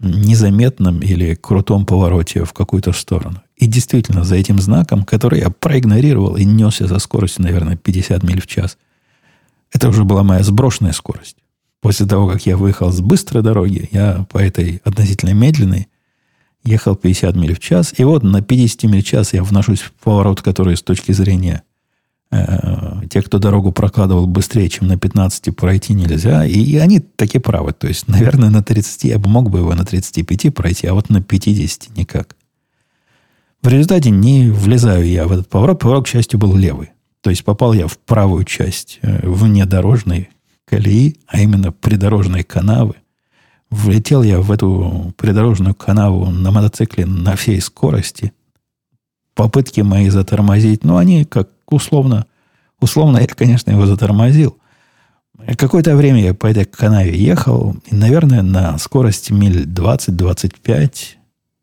незаметном 0.01 1.01
или 1.01 1.35
крутом 1.35 1.87
повороте 1.87 2.45
в 2.45 2.53
какую-то 2.53 2.93
сторону. 2.93 3.43
И 3.57 3.67
действительно, 3.67 4.25
за 4.25 4.35
этим 4.35 4.61
знаком, 4.61 5.05
который 5.05 5.41
я 5.41 5.51
проигнорировал 5.51 6.37
и 6.37 6.45
несся 6.45 6.87
за 6.87 6.99
скоростью, 6.99 7.45
наверное, 7.45 7.77
50 7.77 8.23
миль 8.25 8.41
в 8.41 8.47
час, 8.47 8.77
это 9.73 9.89
уже 9.89 10.05
была 10.05 10.23
моя 10.23 10.43
сброшенная 10.43 10.93
скорость. 10.93 11.37
После 11.85 12.07
того, 12.07 12.27
как 12.27 12.47
я 12.47 12.57
выехал 12.57 12.91
с 12.91 13.03
быстрой 13.03 13.43
дороги, 13.43 13.91
я 13.93 14.25
по 14.33 14.39
этой 14.39 14.81
относительно 14.85 15.35
медленной 15.35 15.89
ехал 16.65 16.97
50 16.97 17.37
миль 17.37 17.55
в 17.55 17.61
час. 17.61 17.93
И 17.99 18.05
вот 18.05 18.23
на 18.23 18.41
50 18.41 18.85
миль 18.85 19.03
в 19.03 19.07
час 19.07 19.35
я 19.35 19.45
вношусь 19.45 19.81
в 19.81 19.93
поворот, 19.93 20.41
который 20.41 20.79
с 20.79 20.83
точки 20.83 21.13
зрения 21.13 21.63
э, 22.31 23.03
тех, 23.11 23.27
кто 23.27 23.39
дорогу 23.39 23.71
прокладывал 23.71 24.27
быстрее, 24.27 24.71
чем 24.71 24.89
на 24.89 24.97
15 24.97 25.55
пройти 25.55 25.93
нельзя. 25.93 26.47
И, 26.47 26.59
и 26.59 26.79
они 26.79 27.01
таки 27.01 27.39
правы. 27.39 27.75
То 27.75 27.87
есть, 27.87 28.09
наверное, 28.09 28.49
на 28.49 28.63
30 28.63 29.05
я 29.05 29.19
бы 29.19 29.29
мог 29.29 29.51
бы 29.51 29.59
его 29.59 29.75
на 29.75 29.85
35 29.85 30.55
пройти, 30.55 30.87
а 30.87 30.95
вот 30.95 31.11
на 31.11 31.21
50 31.21 31.99
никак. 31.99 32.35
В 33.61 33.69
результате 33.69 34.09
не 34.09 34.49
влезаю 34.49 35.07
я 35.07 35.27
в 35.27 35.33
этот 35.33 35.51
поворот. 35.51 35.81
Поворот, 35.81 36.07
к 36.07 36.09
счастью, 36.09 36.41
был 36.41 36.57
левый. 36.57 36.93
То 37.21 37.29
есть 37.29 37.45
попал 37.45 37.75
я 37.75 37.89
в 37.89 37.99
правую 37.99 38.45
часть 38.45 39.01
э, 39.03 39.29
внедорожной 39.29 40.31
колеи, 40.67 41.17
а 41.27 41.41
именно 41.41 41.73
придорожной 41.73 42.43
канавы. 42.43 42.95
Влетел 43.71 44.23
я 44.23 44.41
в 44.41 44.51
эту 44.53 45.13
придорожную 45.17 45.75
канаву 45.75 46.31
на 46.31 46.51
мотоцикле 46.51 47.07
на 47.07 47.37
всей 47.37 47.61
скорости. 47.61 48.33
Попытки 49.35 49.81
мои 49.81 50.09
затормозить, 50.11 50.85
ну, 50.85 50.97
они 50.97 51.25
как 51.25 51.51
условно, 51.69 52.27
условно 52.81 53.19
я, 53.19 53.27
конечно, 53.27 53.71
его 53.71 53.87
затормозил. 53.87 54.57
Какое-то 55.59 55.97
время 55.97 56.23
я 56.23 56.35
по 56.35 56.47
этой 56.47 56.65
канаве 56.65 57.19
ехал, 57.19 57.77
и, 57.87 57.95
наверное, 57.95 58.43
на 58.43 58.79
скорости 58.79 59.33
миль 59.33 59.65
20-25 59.65 60.91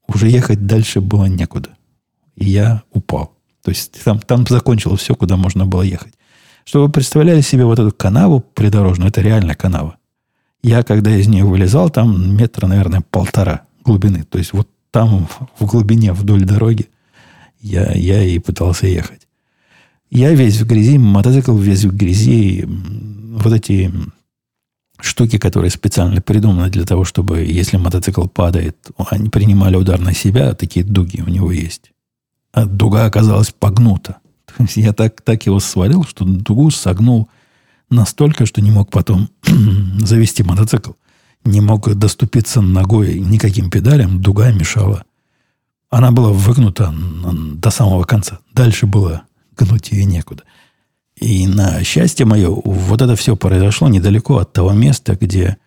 уже 0.08 0.30
ехать 0.30 0.66
дальше 0.66 1.00
было 1.00 1.26
некуда. 1.26 1.70
И 2.36 2.50
я 2.50 2.84
упал. 2.92 3.38
То 3.64 3.70
есть 3.72 4.04
там, 4.04 4.20
там 4.20 4.46
закончилось 4.48 5.02
все, 5.02 5.16
куда 5.16 5.38
можно 5.38 5.66
было 5.66 5.84
ехать. 5.84 6.14
Чтобы 6.64 6.86
вы 6.86 6.92
представляли 6.92 7.42
себе 7.42 7.66
вот 7.66 7.80
эту 7.80 7.92
канаву 7.92 8.40
придорожную, 8.40 9.10
это 9.10 9.22
реальная 9.22 9.56
канава. 9.56 9.98
Я, 10.64 10.84
когда 10.84 11.16
из 11.16 11.28
нее 11.28 11.44
вылезал, 11.44 11.90
там 11.90 12.36
метра, 12.36 12.68
наверное, 12.68 13.02
полтора 13.10 13.62
глубины. 13.84 14.24
То 14.24 14.38
есть 14.38 14.54
вот 14.54 14.68
там 14.92 15.28
в 15.60 15.66
глубине 15.66 16.14
вдоль 16.14 16.44
дороги 16.44 16.90
я, 17.60 17.92
я 17.94 18.24
и 18.24 18.38
пытался 18.40 18.88
ехать. 18.88 19.28
Я 20.10 20.34
весь 20.34 20.60
в 20.60 20.68
грязи, 20.68 20.98
мотоцикл 20.98 21.56
весь 21.56 21.86
в 21.86 21.96
грязи. 21.96 22.66
Вот 22.68 23.54
эти 23.54 23.92
штуки, 25.00 25.38
которые 25.38 25.72
специально 25.72 26.22
придуманы 26.22 26.70
для 26.70 26.86
того, 26.86 27.06
чтобы, 27.06 27.42
если 27.42 27.78
мотоцикл 27.78 28.28
падает, 28.28 28.78
они 29.10 29.30
принимали 29.30 29.78
удар 29.78 30.00
на 30.00 30.14
себя, 30.14 30.54
такие 30.54 30.86
дуги 30.86 31.22
у 31.26 31.30
него 31.30 31.52
есть. 31.52 31.92
А 32.52 32.66
дуга 32.66 33.06
оказалась 33.06 33.52
погнута. 33.52 34.18
Я 34.76 34.94
так, 34.94 35.22
так 35.22 35.46
его 35.46 35.60
свалил, 35.60 36.04
что 36.04 36.26
дугу 36.26 36.72
согнул 36.72 37.30
настолько, 37.90 38.46
что 38.46 38.62
не 38.62 38.72
мог 38.72 38.90
потом 38.90 39.30
завести 40.00 40.44
мотоцикл. 40.44 40.92
Не 41.44 41.62
мог 41.62 41.94
доступиться 41.96 42.62
ногой 42.62 43.20
никаким 43.20 43.70
педалям, 43.70 44.22
дуга 44.22 44.52
мешала. 44.52 45.04
Она 45.90 46.12
была 46.12 46.30
выгнута 46.30 46.94
до 47.56 47.70
самого 47.70 48.04
конца. 48.04 48.40
Дальше 48.54 48.86
было 48.86 49.24
гнуть 49.58 49.92
ее 49.92 50.06
некуда. 50.06 50.44
И 51.16 51.48
на 51.48 51.84
счастье 51.84 52.26
мое, 52.26 52.50
вот 52.50 53.02
это 53.02 53.16
все 53.16 53.36
произошло 53.36 53.90
недалеко 53.90 54.38
от 54.38 54.54
того 54.54 54.72
места, 54.72 55.18
где 55.20 55.58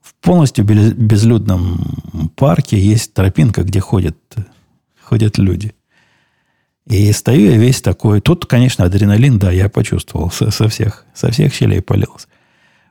в 0.00 0.14
полностью 0.14 0.64
безлюдном 0.64 2.30
парке 2.36 2.78
есть 2.78 3.14
тропинка, 3.14 3.62
где 3.62 3.80
ходят, 3.80 4.18
ходят 5.02 5.38
люди. 5.38 5.74
И 6.86 7.12
стою 7.12 7.50
я 7.50 7.56
весь 7.56 7.80
такой. 7.80 8.20
Тут, 8.20 8.46
конечно, 8.46 8.84
адреналин, 8.84 9.38
да, 9.38 9.50
я 9.50 9.68
почувствовал. 9.68 10.30
Со, 10.30 10.50
со, 10.50 10.68
всех, 10.68 11.06
со 11.14 11.30
всех 11.30 11.54
щелей 11.54 11.80
полился. 11.80 12.28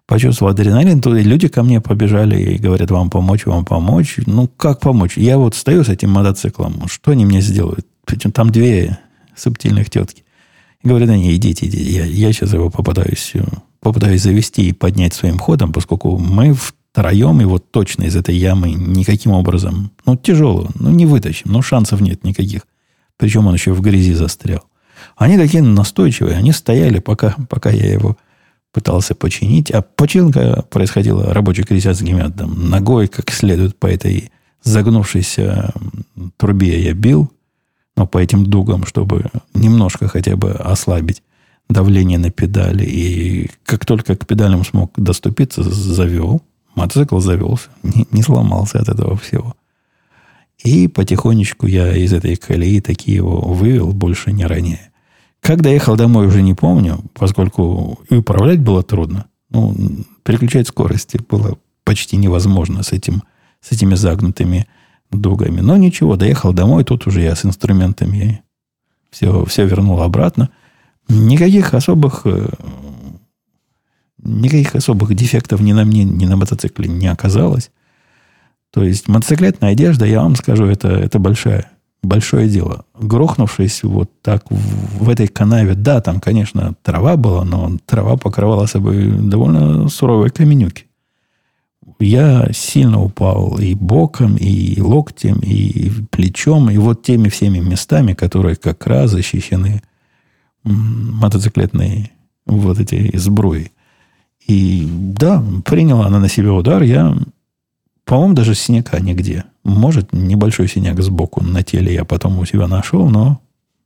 Почувствовал 0.08 0.52
адреналин. 0.52 1.00
Тут 1.02 1.14
люди 1.14 1.48
ко 1.48 1.64
мне 1.64 1.80
побежали 1.80 2.42
и 2.42 2.58
говорят, 2.58 2.90
вам 2.90 3.10
помочь, 3.10 3.46
вам 3.46 3.66
помочь. 3.66 4.18
Ну, 4.26 4.48
как 4.48 4.80
помочь? 4.80 5.16
Я 5.16 5.38
вот 5.38 5.56
стою 5.56 5.84
с 5.84 5.90
этим 5.90 6.10
мотоциклом. 6.10 6.88
Что 6.88 7.12
они 7.12 7.26
мне 7.26 7.42
сделают? 7.42 7.86
Причем 8.06 8.32
там 8.32 8.50
две 8.50 8.98
субтильных 9.36 9.90
тетки. 9.90 10.24
И 10.82 10.88
говорят 10.88 11.10
они, 11.10 11.34
идите, 11.36 11.68
идите. 11.68 11.84
Я, 11.84 12.06
я 12.06 12.34
сейчас 12.34 12.54
его 12.54 12.70
попытаюсь, 12.70 13.34
попытаюсь 13.80 14.24
завести 14.24 14.70
и 14.70 14.74
поднять 14.74 15.14
своим 15.14 15.38
ходом, 15.38 15.72
поскольку 15.72 16.18
мы 16.18 16.54
втроем 16.54 17.40
его 17.40 17.60
точно 17.60 18.04
из 18.04 18.16
этой 18.16 18.36
ямы 18.36 18.72
никаким 18.72 19.32
образом, 19.32 19.92
ну, 20.06 20.16
тяжело, 20.16 20.70
ну, 20.76 20.90
не 20.90 21.06
вытащим, 21.06 21.52
ну, 21.52 21.62
шансов 21.62 22.02
нет 22.02 22.24
никаких. 22.24 22.64
Причем 23.18 23.48
он 23.48 23.54
еще 23.54 23.74
в 23.74 23.82
грязи 23.82 24.14
застрял. 24.14 24.64
Они 25.16 25.38
такие 25.38 25.64
настойчивые. 25.64 26.38
Они 26.38 26.52
стояли, 26.52 27.00
пока, 27.00 27.36
пока 27.50 27.70
я 27.70 27.92
его 27.92 28.18
пытался 28.72 29.16
починить. 29.16 29.72
А 29.72 29.82
починка 29.82 30.66
происходила 30.70 31.34
рабочий 31.34 31.64
крестьянскими 31.64 32.32
там, 32.32 32.70
ногой, 32.70 33.08
как 33.08 33.32
следует 33.32 33.78
по 33.78 33.88
этой 33.88 34.32
загнувшейся 34.64 35.74
трубе 36.38 36.82
я 36.82 36.94
бил, 36.94 37.32
но 37.96 38.08
по 38.08 38.18
этим 38.18 38.46
дугам, 38.46 38.86
чтобы 38.86 39.30
немножко 39.54 40.08
хотя 40.08 40.36
бы 40.36 40.52
ослабить 40.52 41.22
давление 41.70 42.18
на 42.18 42.32
педали. 42.32 42.86
И 42.86 43.52
как 43.66 43.86
только 43.86 44.16
к 44.16 44.26
педалям 44.26 44.66
смог 44.66 44.94
доступиться, 44.98 45.64
завел. 45.64 46.42
Мотоцикл 46.76 47.20
завелся. 47.20 47.70
Не, 47.84 48.08
не 48.12 48.24
сломался 48.24 48.80
от 48.80 48.90
этого 48.90 49.16
всего. 49.18 49.56
И 50.64 50.88
потихонечку 50.88 51.68
я 51.68 51.96
из 51.96 52.14
этой 52.14 52.38
колеи 52.38 52.80
такие 52.80 53.18
его 53.18 53.42
вывел, 53.42 53.92
больше 53.92 54.32
не 54.32 54.46
ранее. 54.46 54.92
Как 55.42 55.62
доехал 55.62 55.98
домой, 55.98 56.28
уже 56.28 56.42
не 56.42 56.54
помню, 56.54 57.04
поскольку 57.14 58.00
и 58.10 58.16
управлять 58.16 58.62
было 58.62 58.82
трудно. 58.82 59.26
Ну, 59.50 59.76
переключать 60.24 60.70
скорости 60.70 61.20
было 61.30 61.58
почти 61.84 62.16
невозможно 62.16 62.82
с, 62.82 62.94
этим, 62.94 63.24
с 63.60 63.74
этими 63.74 63.96
загнутыми 63.96 64.68
дугами. 65.12 65.60
Но 65.60 65.76
ничего, 65.76 66.16
доехал 66.16 66.54
домой, 66.54 66.86
тут 66.86 67.08
уже 67.08 67.22
я 67.22 67.36
с 67.36 67.46
инструментами 67.46 68.42
все, 69.12 69.44
все 69.46 69.66
вернул 69.66 70.02
обратно. 70.02 70.50
Никаких 71.10 71.74
особых, 71.74 72.22
э, 72.24 72.48
никаких 74.18 74.76
особых 74.76 75.14
дефектов 75.14 75.60
ни 75.60 75.74
на 75.74 75.84
мне, 75.84 76.06
ни 76.06 76.26
на 76.26 76.38
мотоцикле 76.38 76.88
не 76.88 77.08
оказалось. 77.08 77.70
То 78.74 78.84
есть 78.84 79.08
мотоциклетная 79.08 79.74
одежда, 79.74 80.06
я 80.06 80.24
вам 80.24 80.36
скажу, 80.36 80.66
это, 80.66 80.88
это 80.88 81.20
большое, 81.20 81.70
большое 82.02 82.50
дело. 82.50 82.86
Грохнувшись 83.00 83.84
вот 83.84 84.10
так 84.24 84.50
в, 84.50 85.04
в 85.06 85.10
этой 85.10 85.28
канаве, 85.28 85.76
да, 85.76 86.02
там, 86.02 86.20
конечно, 86.20 86.74
трава 86.82 87.16
была, 87.16 87.46
но 87.46 87.78
трава 87.86 88.18
покрывала 88.18 88.66
собой 88.66 89.12
довольно 89.12 89.88
суровые 89.90 90.32
каменюки. 90.32 90.88
Я 92.00 92.50
сильно 92.52 93.00
упал 93.00 93.60
и 93.60 93.76
боком, 93.76 94.38
и 94.38 94.82
локтем, 94.82 95.40
и 95.40 95.92
плечом, 96.10 96.72
и 96.72 96.78
вот 96.78 97.04
теми 97.04 97.30
всеми 97.30 97.60
местами, 97.60 98.14
которые 98.14 98.56
как 98.56 98.88
раз 98.88 99.12
защищены 99.12 99.84
мотоциклетной 100.64 102.12
вот 102.48 102.80
эти 102.80 103.16
сбруи. 103.18 103.72
И 104.48 104.88
да, 104.90 105.44
приняла 105.64 106.08
она 106.08 106.20
на 106.20 106.28
себя 106.28 106.54
удар. 106.54 106.82
Я 106.82 107.16
по-моему, 108.06 108.34
даже 108.34 108.56
синяка 108.56 109.00
нигде. 109.00 109.46
Может, 109.64 110.12
небольшой 110.12 110.68
синяк 110.68 111.02
сбоку 111.02 111.44
на 111.44 111.64
теле 111.64 111.94
я 111.94 112.04
потом 112.04 112.38
у 112.40 112.46
себя 112.46 112.68
нашел, 112.68 113.10
но 113.10 113.40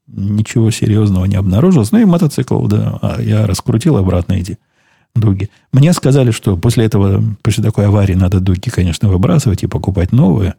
ничего 0.08 0.72
серьезного 0.72 1.26
не 1.26 1.36
обнаружилось. 1.36 1.92
Ну 1.92 2.00
и 2.00 2.06
мотоцикл, 2.06 2.66
да, 2.68 2.98
а 3.02 3.22
я 3.22 3.46
раскрутил 3.46 3.98
обратно 3.98 4.34
эти 4.34 4.58
дуги. 5.16 5.50
Мне 5.72 5.94
сказали, 5.94 6.32
что 6.32 6.58
после 6.58 6.86
этого, 6.86 7.24
после 7.44 7.64
такой 7.64 7.88
аварии 7.88 8.14
надо 8.14 8.40
дуги, 8.40 8.70
конечно, 8.70 9.10
выбрасывать 9.10 9.64
и 9.64 9.68
покупать 9.68 10.12
новые. 10.12 10.56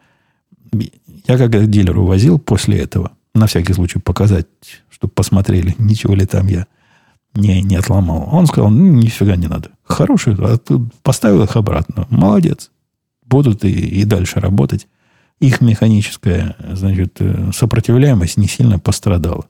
Я 1.26 1.36
как 1.36 1.68
дилер 1.68 1.98
увозил 1.98 2.38
после 2.38 2.78
этого, 2.78 3.12
на 3.34 3.46
всякий 3.46 3.72
случай 3.72 3.98
показать, 3.98 4.46
чтобы 4.88 5.12
посмотрели, 5.12 5.74
ничего 5.78 6.14
ли 6.14 6.26
там 6.26 6.46
я 6.46 6.66
не, 7.34 7.60
не 7.62 7.76
отломал. 7.76 8.28
Он 8.30 8.46
сказал, 8.46 8.70
ну, 8.70 8.84
нифига 8.84 9.36
не 9.36 9.48
надо. 9.48 9.70
Хорошие, 9.84 10.36
а 10.38 10.58
поставил 11.02 11.42
их 11.42 11.56
обратно. 11.56 12.06
Молодец 12.10 12.70
будут 13.28 13.64
и, 13.64 13.70
и 13.70 14.04
дальше 14.04 14.40
работать. 14.40 14.88
Их 15.40 15.60
механическая 15.60 16.56
значит, 16.72 17.20
э, 17.20 17.50
сопротивляемость 17.54 18.36
не 18.36 18.48
сильно 18.48 18.78
пострадала. 18.78 19.46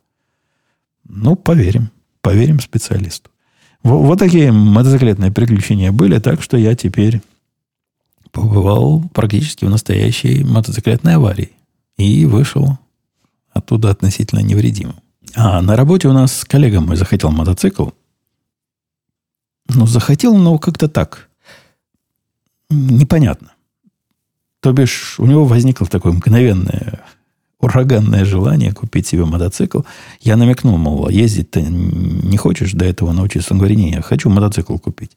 Ну, 1.08 1.36
поверим. 1.36 1.90
Поверим 2.20 2.60
специалисту. 2.60 3.30
Вот, 3.82 4.02
вот 4.02 4.18
такие 4.18 4.52
мотоциклетные 4.52 5.32
приключения 5.32 5.92
были, 5.92 6.18
так 6.18 6.42
что 6.42 6.56
я 6.56 6.74
теперь 6.74 7.22
побывал 8.32 9.08
практически 9.14 9.64
в 9.64 9.70
настоящей 9.70 10.44
мотоциклетной 10.44 11.14
аварии. 11.14 11.52
И 11.96 12.26
вышел 12.26 12.78
оттуда 13.50 13.90
относительно 13.90 14.40
невредимым. 14.40 14.96
А 15.34 15.62
на 15.62 15.76
работе 15.76 16.08
у 16.08 16.12
нас 16.12 16.44
коллега 16.44 16.80
мой 16.80 16.96
захотел 16.96 17.30
мотоцикл. 17.30 17.88
Ну, 19.68 19.86
захотел, 19.86 20.36
но 20.36 20.58
как-то 20.58 20.88
так. 20.88 21.28
Непонятно. 22.70 23.52
То 24.60 24.72
бишь, 24.72 25.18
у 25.18 25.26
него 25.26 25.44
возникло 25.44 25.86
такое 25.86 26.12
мгновенное, 26.12 27.00
ураганное 27.60 28.24
желание 28.24 28.72
купить 28.72 29.06
себе 29.06 29.24
мотоцикл. 29.24 29.82
Я 30.20 30.36
намекнул, 30.36 30.76
мол, 30.76 31.06
«А 31.06 31.12
ездить 31.12 31.50
ты 31.50 31.62
не 31.62 32.36
хочешь 32.36 32.72
до 32.72 32.84
этого 32.84 33.12
научиться? 33.12 33.52
Он 33.52 33.58
говорит, 33.58 33.78
не, 33.78 33.92
я 33.92 34.02
хочу 34.02 34.30
мотоцикл 34.30 34.76
купить. 34.78 35.16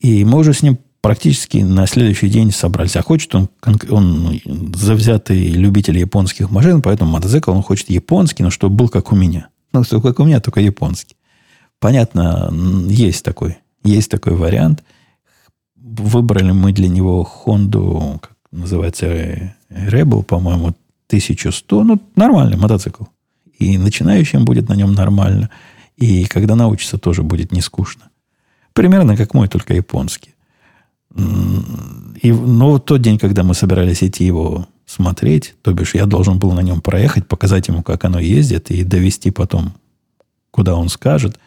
И 0.00 0.24
мы 0.24 0.38
уже 0.38 0.52
с 0.52 0.62
ним 0.62 0.78
практически 1.00 1.58
на 1.58 1.86
следующий 1.86 2.28
день 2.28 2.50
собрались. 2.50 2.96
А 2.96 3.02
хочет 3.02 3.34
он, 3.34 3.48
он 3.90 4.40
завзятый 4.74 5.46
любитель 5.46 5.96
японских 5.98 6.50
машин, 6.50 6.82
поэтому 6.82 7.12
мотоцикл 7.12 7.52
он 7.52 7.62
хочет 7.62 7.90
японский, 7.90 8.42
но 8.42 8.50
чтобы 8.50 8.74
был 8.74 8.88
как 8.88 9.12
у 9.12 9.16
меня. 9.16 9.48
Ну, 9.72 9.84
что 9.84 10.00
как 10.00 10.18
у 10.18 10.24
меня, 10.24 10.40
только 10.40 10.60
японский. 10.60 11.16
Понятно, 11.78 12.52
есть 12.88 13.24
такой, 13.24 13.58
есть 13.84 14.10
такой 14.10 14.34
вариант. 14.34 14.82
Выбрали 15.88 16.50
мы 16.50 16.72
для 16.72 16.88
него 16.88 17.28
Honda, 17.44 18.18
как 18.18 18.32
называется, 18.50 19.54
Rebel, 19.70 20.24
по-моему, 20.24 20.74
1100. 21.06 21.84
Ну, 21.84 22.02
нормальный 22.16 22.56
мотоцикл. 22.56 23.04
И 23.56 23.78
начинающим 23.78 24.44
будет 24.44 24.68
на 24.68 24.74
нем 24.74 24.94
нормально. 24.94 25.48
И 25.96 26.24
когда 26.24 26.56
научится, 26.56 26.98
тоже 26.98 27.22
будет 27.22 27.52
не 27.52 27.60
скучно. 27.60 28.10
Примерно 28.72 29.16
как 29.16 29.32
мой, 29.32 29.46
только 29.46 29.74
японский. 29.74 30.34
И, 31.14 32.32
но 32.32 32.80
тот 32.80 33.00
день, 33.00 33.18
когда 33.18 33.44
мы 33.44 33.54
собирались 33.54 34.02
идти 34.02 34.24
его 34.24 34.66
смотреть, 34.86 35.54
то 35.62 35.72
бишь 35.72 35.94
я 35.94 36.06
должен 36.06 36.40
был 36.40 36.52
на 36.52 36.60
нем 36.60 36.80
проехать, 36.80 37.28
показать 37.28 37.68
ему, 37.68 37.84
как 37.84 38.04
оно 38.04 38.18
ездит, 38.18 38.72
и 38.72 38.82
довести 38.82 39.30
потом, 39.30 39.72
куда 40.50 40.74
он 40.74 40.88
скажет. 40.88 41.38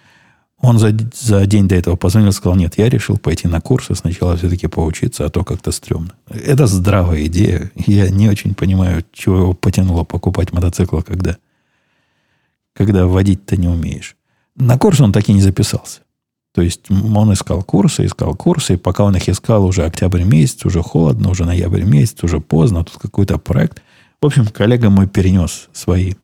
Он 0.62 0.78
за, 0.78 0.94
за 1.14 1.46
день 1.46 1.68
до 1.68 1.76
этого 1.76 1.96
позвонил 1.96 2.30
и 2.30 2.34
сказал, 2.34 2.58
нет, 2.58 2.78
я 2.78 2.90
решил 2.90 3.18
пойти 3.18 3.48
на 3.48 3.62
курсы, 3.62 3.96
сначала 3.96 4.36
все-таки 4.36 4.68
поучиться, 4.68 5.26
а 5.26 5.30
то 5.30 5.44
как-то 5.46 5.72
стрёмно. 5.72 6.14
Это 6.30 6.68
здравая 6.68 7.26
идея. 7.26 7.72
Я 7.76 8.10
не 8.10 8.28
очень 8.28 8.54
понимаю, 8.54 9.06
чего 9.14 9.38
его 9.38 9.54
потянуло 9.54 10.04
покупать 10.04 10.52
мотоцикл, 10.52 11.00
когда, 11.00 11.38
когда 12.74 13.08
водить-то 13.08 13.56
не 13.56 13.70
умеешь. 13.70 14.18
На 14.56 14.78
курс 14.78 15.00
он 15.00 15.14
так 15.14 15.30
и 15.30 15.34
не 15.34 15.42
записался. 15.42 16.02
То 16.54 16.62
есть 16.62 16.90
он 16.92 17.32
искал 17.32 17.64
курсы, 17.64 18.06
искал 18.06 18.36
курсы, 18.36 18.74
и 18.74 18.78
пока 18.78 19.06
он 19.06 19.16
их 19.16 19.30
искал 19.30 19.66
уже 19.66 19.86
октябрь 19.86 20.24
месяц, 20.24 20.66
уже 20.66 20.82
холодно, 20.82 21.30
уже 21.30 21.46
ноябрь 21.46 21.84
месяц, 21.84 22.24
уже 22.24 22.42
поздно, 22.42 22.84
тут 22.84 23.02
какой-то 23.02 23.38
проект. 23.38 23.82
В 24.22 24.26
общем, 24.26 24.46
коллега 24.48 24.90
мой 24.90 25.08
перенес 25.08 25.70
свои 25.72 26.16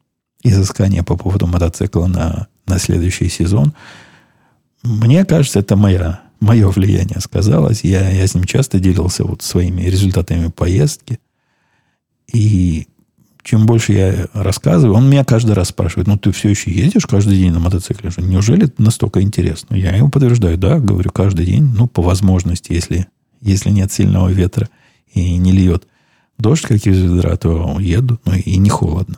изыскания 0.44 1.04
по 1.04 1.16
поводу 1.16 1.48
мотоцикла 1.48 2.08
на, 2.08 2.48
на 2.66 2.80
следующий 2.80 3.30
сезон. 3.30 3.74
Мне 4.86 5.26
кажется, 5.26 5.60
это 5.60 5.76
моя, 5.76 6.22
мое 6.40 6.70
влияние 6.70 7.20
сказалось. 7.20 7.84
Я, 7.84 8.10
я 8.10 8.28
с 8.28 8.36
ним 8.36 8.46
часто 8.46 8.80
делился 8.80 9.24
вот 9.24 9.42
своими 9.42 9.82
результатами 9.82 10.48
поездки. 10.50 11.20
И 12.32 12.88
чем 13.44 13.66
больше 13.66 13.94
я 13.94 14.28
рассказываю, 14.34 14.96
он 14.96 15.10
меня 15.10 15.24
каждый 15.24 15.54
раз 15.54 15.70
спрашивает, 15.70 16.08
ну, 16.08 16.18
ты 16.18 16.32
все 16.32 16.50
еще 16.50 16.72
ездишь 16.72 17.06
каждый 17.06 17.38
день 17.38 17.52
на 17.52 17.60
мотоцикле? 17.60 18.12
Неужели 18.18 18.66
это 18.66 18.82
настолько 18.82 19.22
интересно? 19.22 19.76
Я 19.76 19.96
ему 19.96 20.10
подтверждаю, 20.10 20.58
да, 20.58 20.80
говорю, 20.80 21.12
каждый 21.12 21.46
день, 21.46 21.64
ну, 21.64 21.88
по 21.88 22.02
возможности, 22.02 22.74
если, 22.74 23.08
если 23.42 23.70
нет 23.70 23.92
сильного 23.92 24.30
ветра 24.30 24.70
и 25.14 25.38
не 25.38 25.52
льет 25.52 25.88
дождь, 26.38 26.64
как 26.64 26.86
из 26.86 27.00
ведра, 27.00 27.36
то 27.38 27.80
еду, 27.80 28.20
ну, 28.26 28.34
и 28.34 28.58
не 28.58 28.70
холодно, 28.70 29.18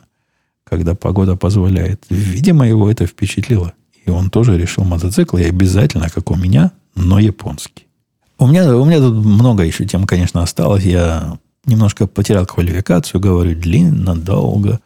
когда 0.64 0.94
погода 0.94 1.36
позволяет. 1.36 2.04
Видимо, 2.08 2.68
его 2.68 2.90
это 2.90 3.06
впечатлило. 3.06 3.74
И 4.08 4.10
он 4.10 4.30
тоже 4.30 4.56
решил 4.56 4.84
мотоцикл, 4.84 5.36
и 5.36 5.44
обязательно, 5.44 6.08
как 6.08 6.30
у 6.30 6.34
меня, 6.34 6.72
но 6.94 7.18
японский. 7.18 7.86
У 8.38 8.46
меня, 8.46 8.74
у 8.74 8.84
меня 8.86 9.00
тут 9.00 9.14
много 9.22 9.64
еще 9.64 9.84
тем, 9.84 10.06
конечно, 10.06 10.42
осталось. 10.42 10.84
Я 10.84 11.36
немножко 11.66 12.06
потерял 12.06 12.46
квалификацию, 12.46 13.20
говорю 13.20 13.54
длинно, 13.54 14.16
долго, 14.16 14.80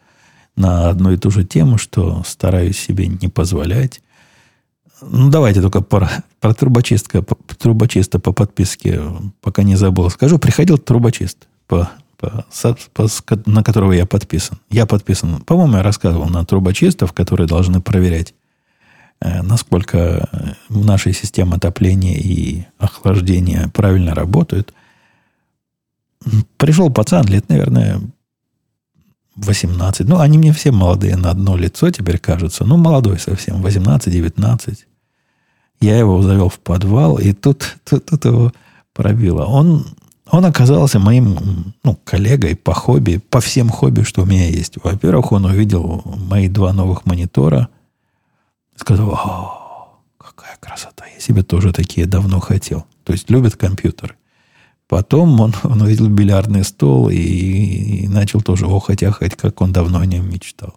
на 0.57 0.89
одну 0.89 1.13
и 1.13 1.17
ту 1.17 1.31
же 1.31 1.45
тему, 1.45 1.79
что 1.79 2.25
стараюсь 2.27 2.77
себе 2.77 3.07
не 3.07 3.29
позволять. 3.29 4.03
Ну, 5.01 5.31
давайте 5.31 5.61
только 5.61 5.83
про, 5.83 6.11
про 6.41 6.53
трубочистка, 6.53 7.23
по, 7.23 7.37
трубочиста 7.55 8.19
по 8.19 8.33
подписке, 8.33 9.01
пока 9.41 9.63
не 9.63 9.77
забыл, 9.77 10.11
скажу. 10.11 10.39
Приходил 10.39 10.79
трубочист, 10.79 11.47
по, 11.69 11.89
по, 12.17 12.45
по, 12.93 13.09
на 13.47 13.63
которого 13.63 13.93
я 13.93 14.05
подписан. 14.05 14.59
Я 14.69 14.85
подписан, 14.85 15.43
по-моему, 15.43 15.77
я 15.77 15.85
рассказывал 15.85 16.29
на 16.29 16.45
трубочистов, 16.45 17.13
которые 17.13 17.47
должны 17.47 17.81
проверять, 17.81 18.35
насколько 19.43 19.99
э, 19.99 20.53
наши 20.69 21.13
системы 21.13 21.57
отопления 21.57 22.17
и 22.17 22.65
охлаждения 22.79 23.69
правильно 23.69 24.15
работают. 24.15 24.73
Пришел 26.57 26.91
пацан, 26.91 27.27
лет, 27.27 27.49
наверное, 27.49 28.01
18. 29.37 30.09
Ну, 30.09 30.19
они 30.19 30.39
мне 30.39 30.53
все 30.53 30.73
молодые 30.73 31.17
на 31.17 31.31
одно 31.31 31.57
лицо 31.57 31.91
теперь 31.91 32.19
кажутся. 32.19 32.65
Ну, 32.65 32.77
молодой 32.77 33.19
совсем, 33.19 33.65
18-19. 33.65 34.79
Я 35.81 35.99
его 35.99 36.23
завел 36.23 36.49
в 36.49 36.59
подвал, 36.61 37.17
и 37.19 37.33
тут, 37.33 37.77
тут, 37.85 38.07
тут 38.07 38.25
его 38.25 38.53
пробило. 38.93 39.45
Он, 39.45 39.85
он 40.31 40.45
оказался 40.45 40.99
моим 40.99 41.75
ну, 41.83 41.99
коллегой 42.05 42.57
по 42.57 42.75
хобби, 42.75 43.21
по 43.31 43.41
всем 43.41 43.69
хобби, 43.69 44.03
что 44.03 44.23
у 44.23 44.27
меня 44.27 44.49
есть. 44.49 44.75
Во-первых, 44.83 45.33
он 45.33 45.47
увидел 45.47 46.03
мои 46.05 46.49
два 46.49 46.73
новых 46.73 47.05
монитора. 47.07 47.69
Сказал, 48.77 49.11
о, 49.11 50.01
какая 50.19 50.57
красота, 50.59 51.05
я 51.07 51.21
себе 51.21 51.43
тоже 51.43 51.73
такие 51.73 52.07
давно 52.07 52.41
хотел. 52.41 52.87
То 53.05 53.13
есть 53.13 53.31
любит 53.31 53.57
компьютеры. 53.57 54.17
Потом 54.89 55.41
он, 55.41 55.55
он 55.63 55.83
увидел 55.83 56.09
бильярдный 56.09 56.65
стол 56.65 57.09
и, 57.09 57.17
и 57.17 58.09
начал 58.09 58.41
тоже 58.41 58.67
охоть 58.67 59.03
ахать, 59.03 59.37
как 59.37 59.61
он 59.61 59.73
давно 59.73 60.01
о 60.01 60.07
нем 60.07 60.29
мечтал. 60.29 60.75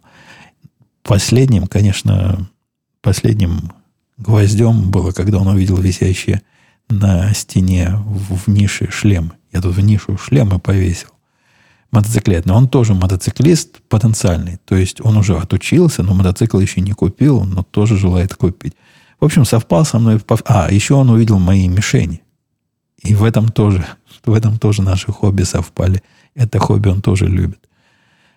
Последним, 1.03 1.67
конечно, 1.67 2.49
последним 3.01 3.71
гвоздем 4.17 4.89
было, 4.89 5.11
когда 5.11 5.37
он 5.37 5.47
увидел 5.47 5.77
висящие 5.77 6.41
на 6.89 7.33
стене 7.33 7.91
в, 8.05 8.37
в 8.37 8.47
нише 8.47 8.89
шлем. 8.91 9.33
Я 9.51 9.61
тут 9.61 9.75
в 9.75 9.81
нишу 9.81 10.17
шлемы 10.17 10.59
повесил. 10.59 11.09
Мотоциклетный. 11.91 12.53
Он 12.53 12.67
тоже 12.67 12.93
мотоциклист 12.93 13.81
потенциальный. 13.89 14.57
То 14.65 14.75
есть 14.75 14.99
он 15.01 15.17
уже 15.17 15.37
отучился, 15.37 16.03
но 16.03 16.13
мотоцикл 16.13 16.59
еще 16.59 16.81
не 16.81 16.91
купил, 16.91 17.43
но 17.43 17.63
тоже 17.63 17.97
желает 17.97 18.35
купить. 18.35 18.73
В 19.19 19.25
общем, 19.25 19.45
совпал 19.45 19.85
со 19.85 19.99
мной. 19.99 20.19
А, 20.45 20.71
еще 20.71 20.95
он 20.95 21.09
увидел 21.09 21.39
мои 21.39 21.67
мишени. 21.67 22.21
И 23.01 23.13
в 23.13 23.23
этом 23.23 23.49
тоже, 23.49 23.85
в 24.25 24.33
этом 24.33 24.57
тоже 24.57 24.81
наши 24.81 25.11
хобби 25.11 25.43
совпали. 25.43 26.03
Это 26.35 26.59
хобби 26.59 26.89
он 26.89 27.01
тоже 27.01 27.27
любит. 27.27 27.59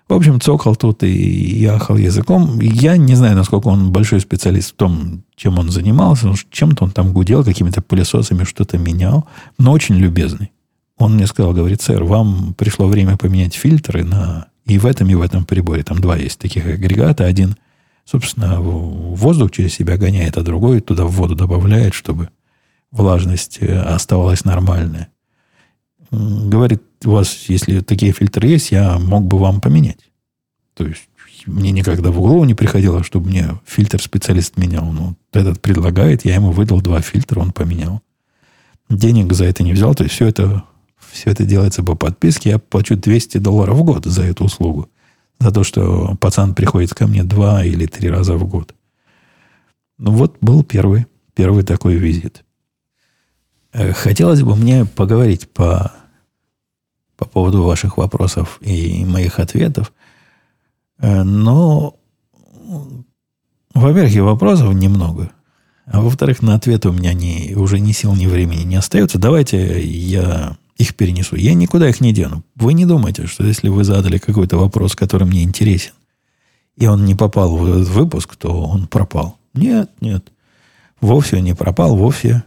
В 0.08 0.14
общем, 0.14 0.40
цокал 0.40 0.74
тут 0.74 1.02
и 1.02 1.10
яхал 1.10 1.98
языком. 1.98 2.60
Я 2.60 2.96
не 2.96 3.14
знаю, 3.14 3.36
насколько 3.36 3.68
он 3.68 3.92
большой 3.92 4.20
специалист 4.20 4.72
в 4.72 4.76
том, 4.76 5.22
чем 5.36 5.58
он 5.58 5.68
занимался. 5.68 6.32
Чем-то 6.50 6.84
он 6.84 6.90
там 6.92 7.12
гудел, 7.12 7.44
какими-то 7.44 7.82
пылесосами 7.82 8.44
что-то 8.44 8.78
менял. 8.78 9.28
Но 9.58 9.72
очень 9.72 9.96
любезный. 9.96 10.50
Он 10.98 11.14
мне 11.14 11.26
сказал, 11.26 11.52
говорит, 11.52 11.80
сэр, 11.80 12.04
вам 12.04 12.54
пришло 12.54 12.86
время 12.88 13.16
поменять 13.16 13.54
фильтры 13.54 14.04
на 14.04 14.48
и 14.66 14.78
в 14.78 14.84
этом, 14.84 15.08
и 15.08 15.14
в 15.14 15.22
этом 15.22 15.44
приборе. 15.44 15.82
Там 15.82 15.98
два 15.98 16.16
есть 16.16 16.38
таких 16.38 16.66
агрегата. 16.66 17.24
Один, 17.24 17.56
собственно, 18.04 18.60
воздух 18.60 19.50
через 19.50 19.74
себя 19.74 19.96
гоняет, 19.96 20.36
а 20.36 20.42
другой 20.42 20.80
туда 20.80 21.04
в 21.04 21.12
воду 21.12 21.34
добавляет, 21.34 21.94
чтобы 21.94 22.28
влажность 22.90 23.58
э, 23.60 23.80
оставалась 23.80 24.44
нормальная. 24.44 25.08
Говорит, 26.10 26.82
у 27.04 27.12
вас, 27.12 27.44
если 27.48 27.80
такие 27.80 28.12
фильтры 28.12 28.48
есть, 28.48 28.70
я 28.70 28.98
мог 28.98 29.24
бы 29.24 29.38
вам 29.38 29.60
поменять. 29.60 30.10
То 30.74 30.86
есть 30.86 31.08
мне 31.46 31.70
никогда 31.70 32.10
в 32.10 32.16
голову 32.16 32.44
не 32.44 32.54
приходило, 32.54 33.02
чтобы 33.02 33.28
мне 33.28 33.48
фильтр-специалист 33.64 34.56
менял. 34.56 34.90
Ну, 34.90 35.16
этот 35.32 35.60
предлагает, 35.60 36.24
я 36.24 36.34
ему 36.34 36.50
выдал 36.50 36.80
два 36.80 37.00
фильтра, 37.00 37.40
он 37.40 37.52
поменял. 37.52 38.02
Денег 38.90 39.32
за 39.32 39.44
это 39.44 39.62
не 39.62 39.72
взял, 39.72 39.94
то 39.94 40.04
есть 40.04 40.14
все 40.14 40.26
это, 40.26 40.64
все 41.10 41.30
это 41.30 41.44
делается 41.44 41.82
по 41.82 41.94
подписке. 41.94 42.50
Я 42.50 42.58
плачу 42.58 42.96
200 42.96 43.38
долларов 43.38 43.78
в 43.78 43.84
год 43.84 44.04
за 44.04 44.24
эту 44.24 44.44
услугу. 44.44 44.88
За 45.40 45.52
то, 45.52 45.64
что 45.64 46.16
пацан 46.20 46.54
приходит 46.54 46.94
ко 46.94 47.06
мне 47.06 47.22
два 47.22 47.64
или 47.64 47.86
три 47.86 48.08
раза 48.08 48.36
в 48.36 48.46
год. 48.48 48.74
Ну 49.98 50.12
вот 50.12 50.36
был 50.40 50.64
первый, 50.64 51.06
первый 51.34 51.64
такой 51.64 51.94
визит. 51.94 52.44
Э, 53.72 53.92
хотелось 53.92 54.42
бы 54.42 54.56
мне 54.56 54.84
поговорить 54.84 55.48
по, 55.50 55.92
по 57.16 57.24
поводу 57.24 57.62
ваших 57.62 57.96
вопросов 57.96 58.58
и 58.60 59.04
моих 59.04 59.38
ответов, 59.38 59.92
э, 60.98 61.22
но 61.22 61.96
Во-первых, 63.74 64.14
и 64.14 64.20
вопросов 64.20 64.74
немного. 64.74 65.30
А 65.86 66.00
во-вторых, 66.00 66.42
на 66.42 66.54
ответ 66.54 66.84
у 66.84 66.92
меня 66.92 67.14
не, 67.14 67.54
уже 67.54 67.80
ни 67.80 67.92
сил, 67.92 68.14
ни 68.14 68.26
времени 68.26 68.62
не 68.62 68.76
остается. 68.76 69.18
Давайте 69.18 69.80
я 69.82 70.57
их 70.78 70.94
перенесу. 70.94 71.36
Я 71.36 71.54
никуда 71.54 71.88
их 71.88 72.00
не 72.00 72.12
дену. 72.12 72.44
Вы 72.54 72.72
не 72.72 72.86
думайте, 72.86 73.26
что 73.26 73.44
если 73.44 73.68
вы 73.68 73.84
задали 73.84 74.18
какой-то 74.18 74.56
вопрос, 74.56 74.94
который 74.94 75.26
мне 75.26 75.42
интересен, 75.42 75.92
и 76.76 76.86
он 76.86 77.04
не 77.04 77.16
попал 77.16 77.56
в 77.56 77.68
этот 77.68 77.88
выпуск, 77.88 78.36
то 78.36 78.62
он 78.62 78.86
пропал. 78.86 79.36
Нет, 79.54 79.90
нет. 80.00 80.32
Вовсе 81.00 81.40
не 81.40 81.54
пропал, 81.54 81.96
вовсе. 81.96 82.44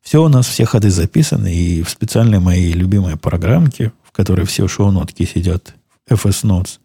Все 0.00 0.24
у 0.24 0.28
нас, 0.28 0.46
все 0.46 0.64
ходы 0.64 0.90
записаны, 0.90 1.54
и 1.54 1.82
в 1.82 1.90
специальной 1.90 2.38
моей 2.38 2.72
любимой 2.72 3.16
программке, 3.16 3.92
в 4.02 4.12
которой 4.12 4.46
все 4.46 4.66
шоу-нотки 4.68 5.24
сидят, 5.26 5.74
FS 6.08 6.44
Notes, 6.44 6.78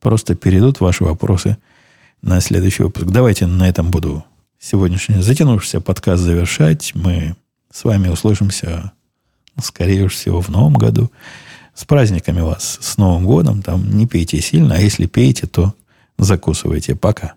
просто 0.00 0.34
перейдут 0.34 0.80
ваши 0.80 1.04
вопросы 1.04 1.58
на 2.22 2.40
следующий 2.40 2.82
выпуск. 2.82 3.06
Давайте 3.06 3.46
на 3.46 3.68
этом 3.68 3.90
буду 3.90 4.24
сегодняшний 4.58 5.20
затянувшийся 5.20 5.80
подкаст 5.80 6.22
завершать. 6.22 6.92
Мы 6.94 7.36
с 7.70 7.84
вами 7.84 8.08
услышимся, 8.08 8.92
скорее 9.62 10.08
всего, 10.08 10.40
в 10.40 10.48
новом 10.48 10.74
году. 10.74 11.10
С 11.74 11.84
праздниками 11.84 12.40
вас, 12.40 12.78
с 12.80 12.96
Новым 12.98 13.26
годом. 13.26 13.62
Там 13.62 13.96
не 13.96 14.06
пейте 14.06 14.40
сильно, 14.40 14.76
а 14.76 14.78
если 14.78 15.06
пейте, 15.06 15.46
то 15.46 15.74
закусывайте. 16.18 16.94
Пока. 16.94 17.34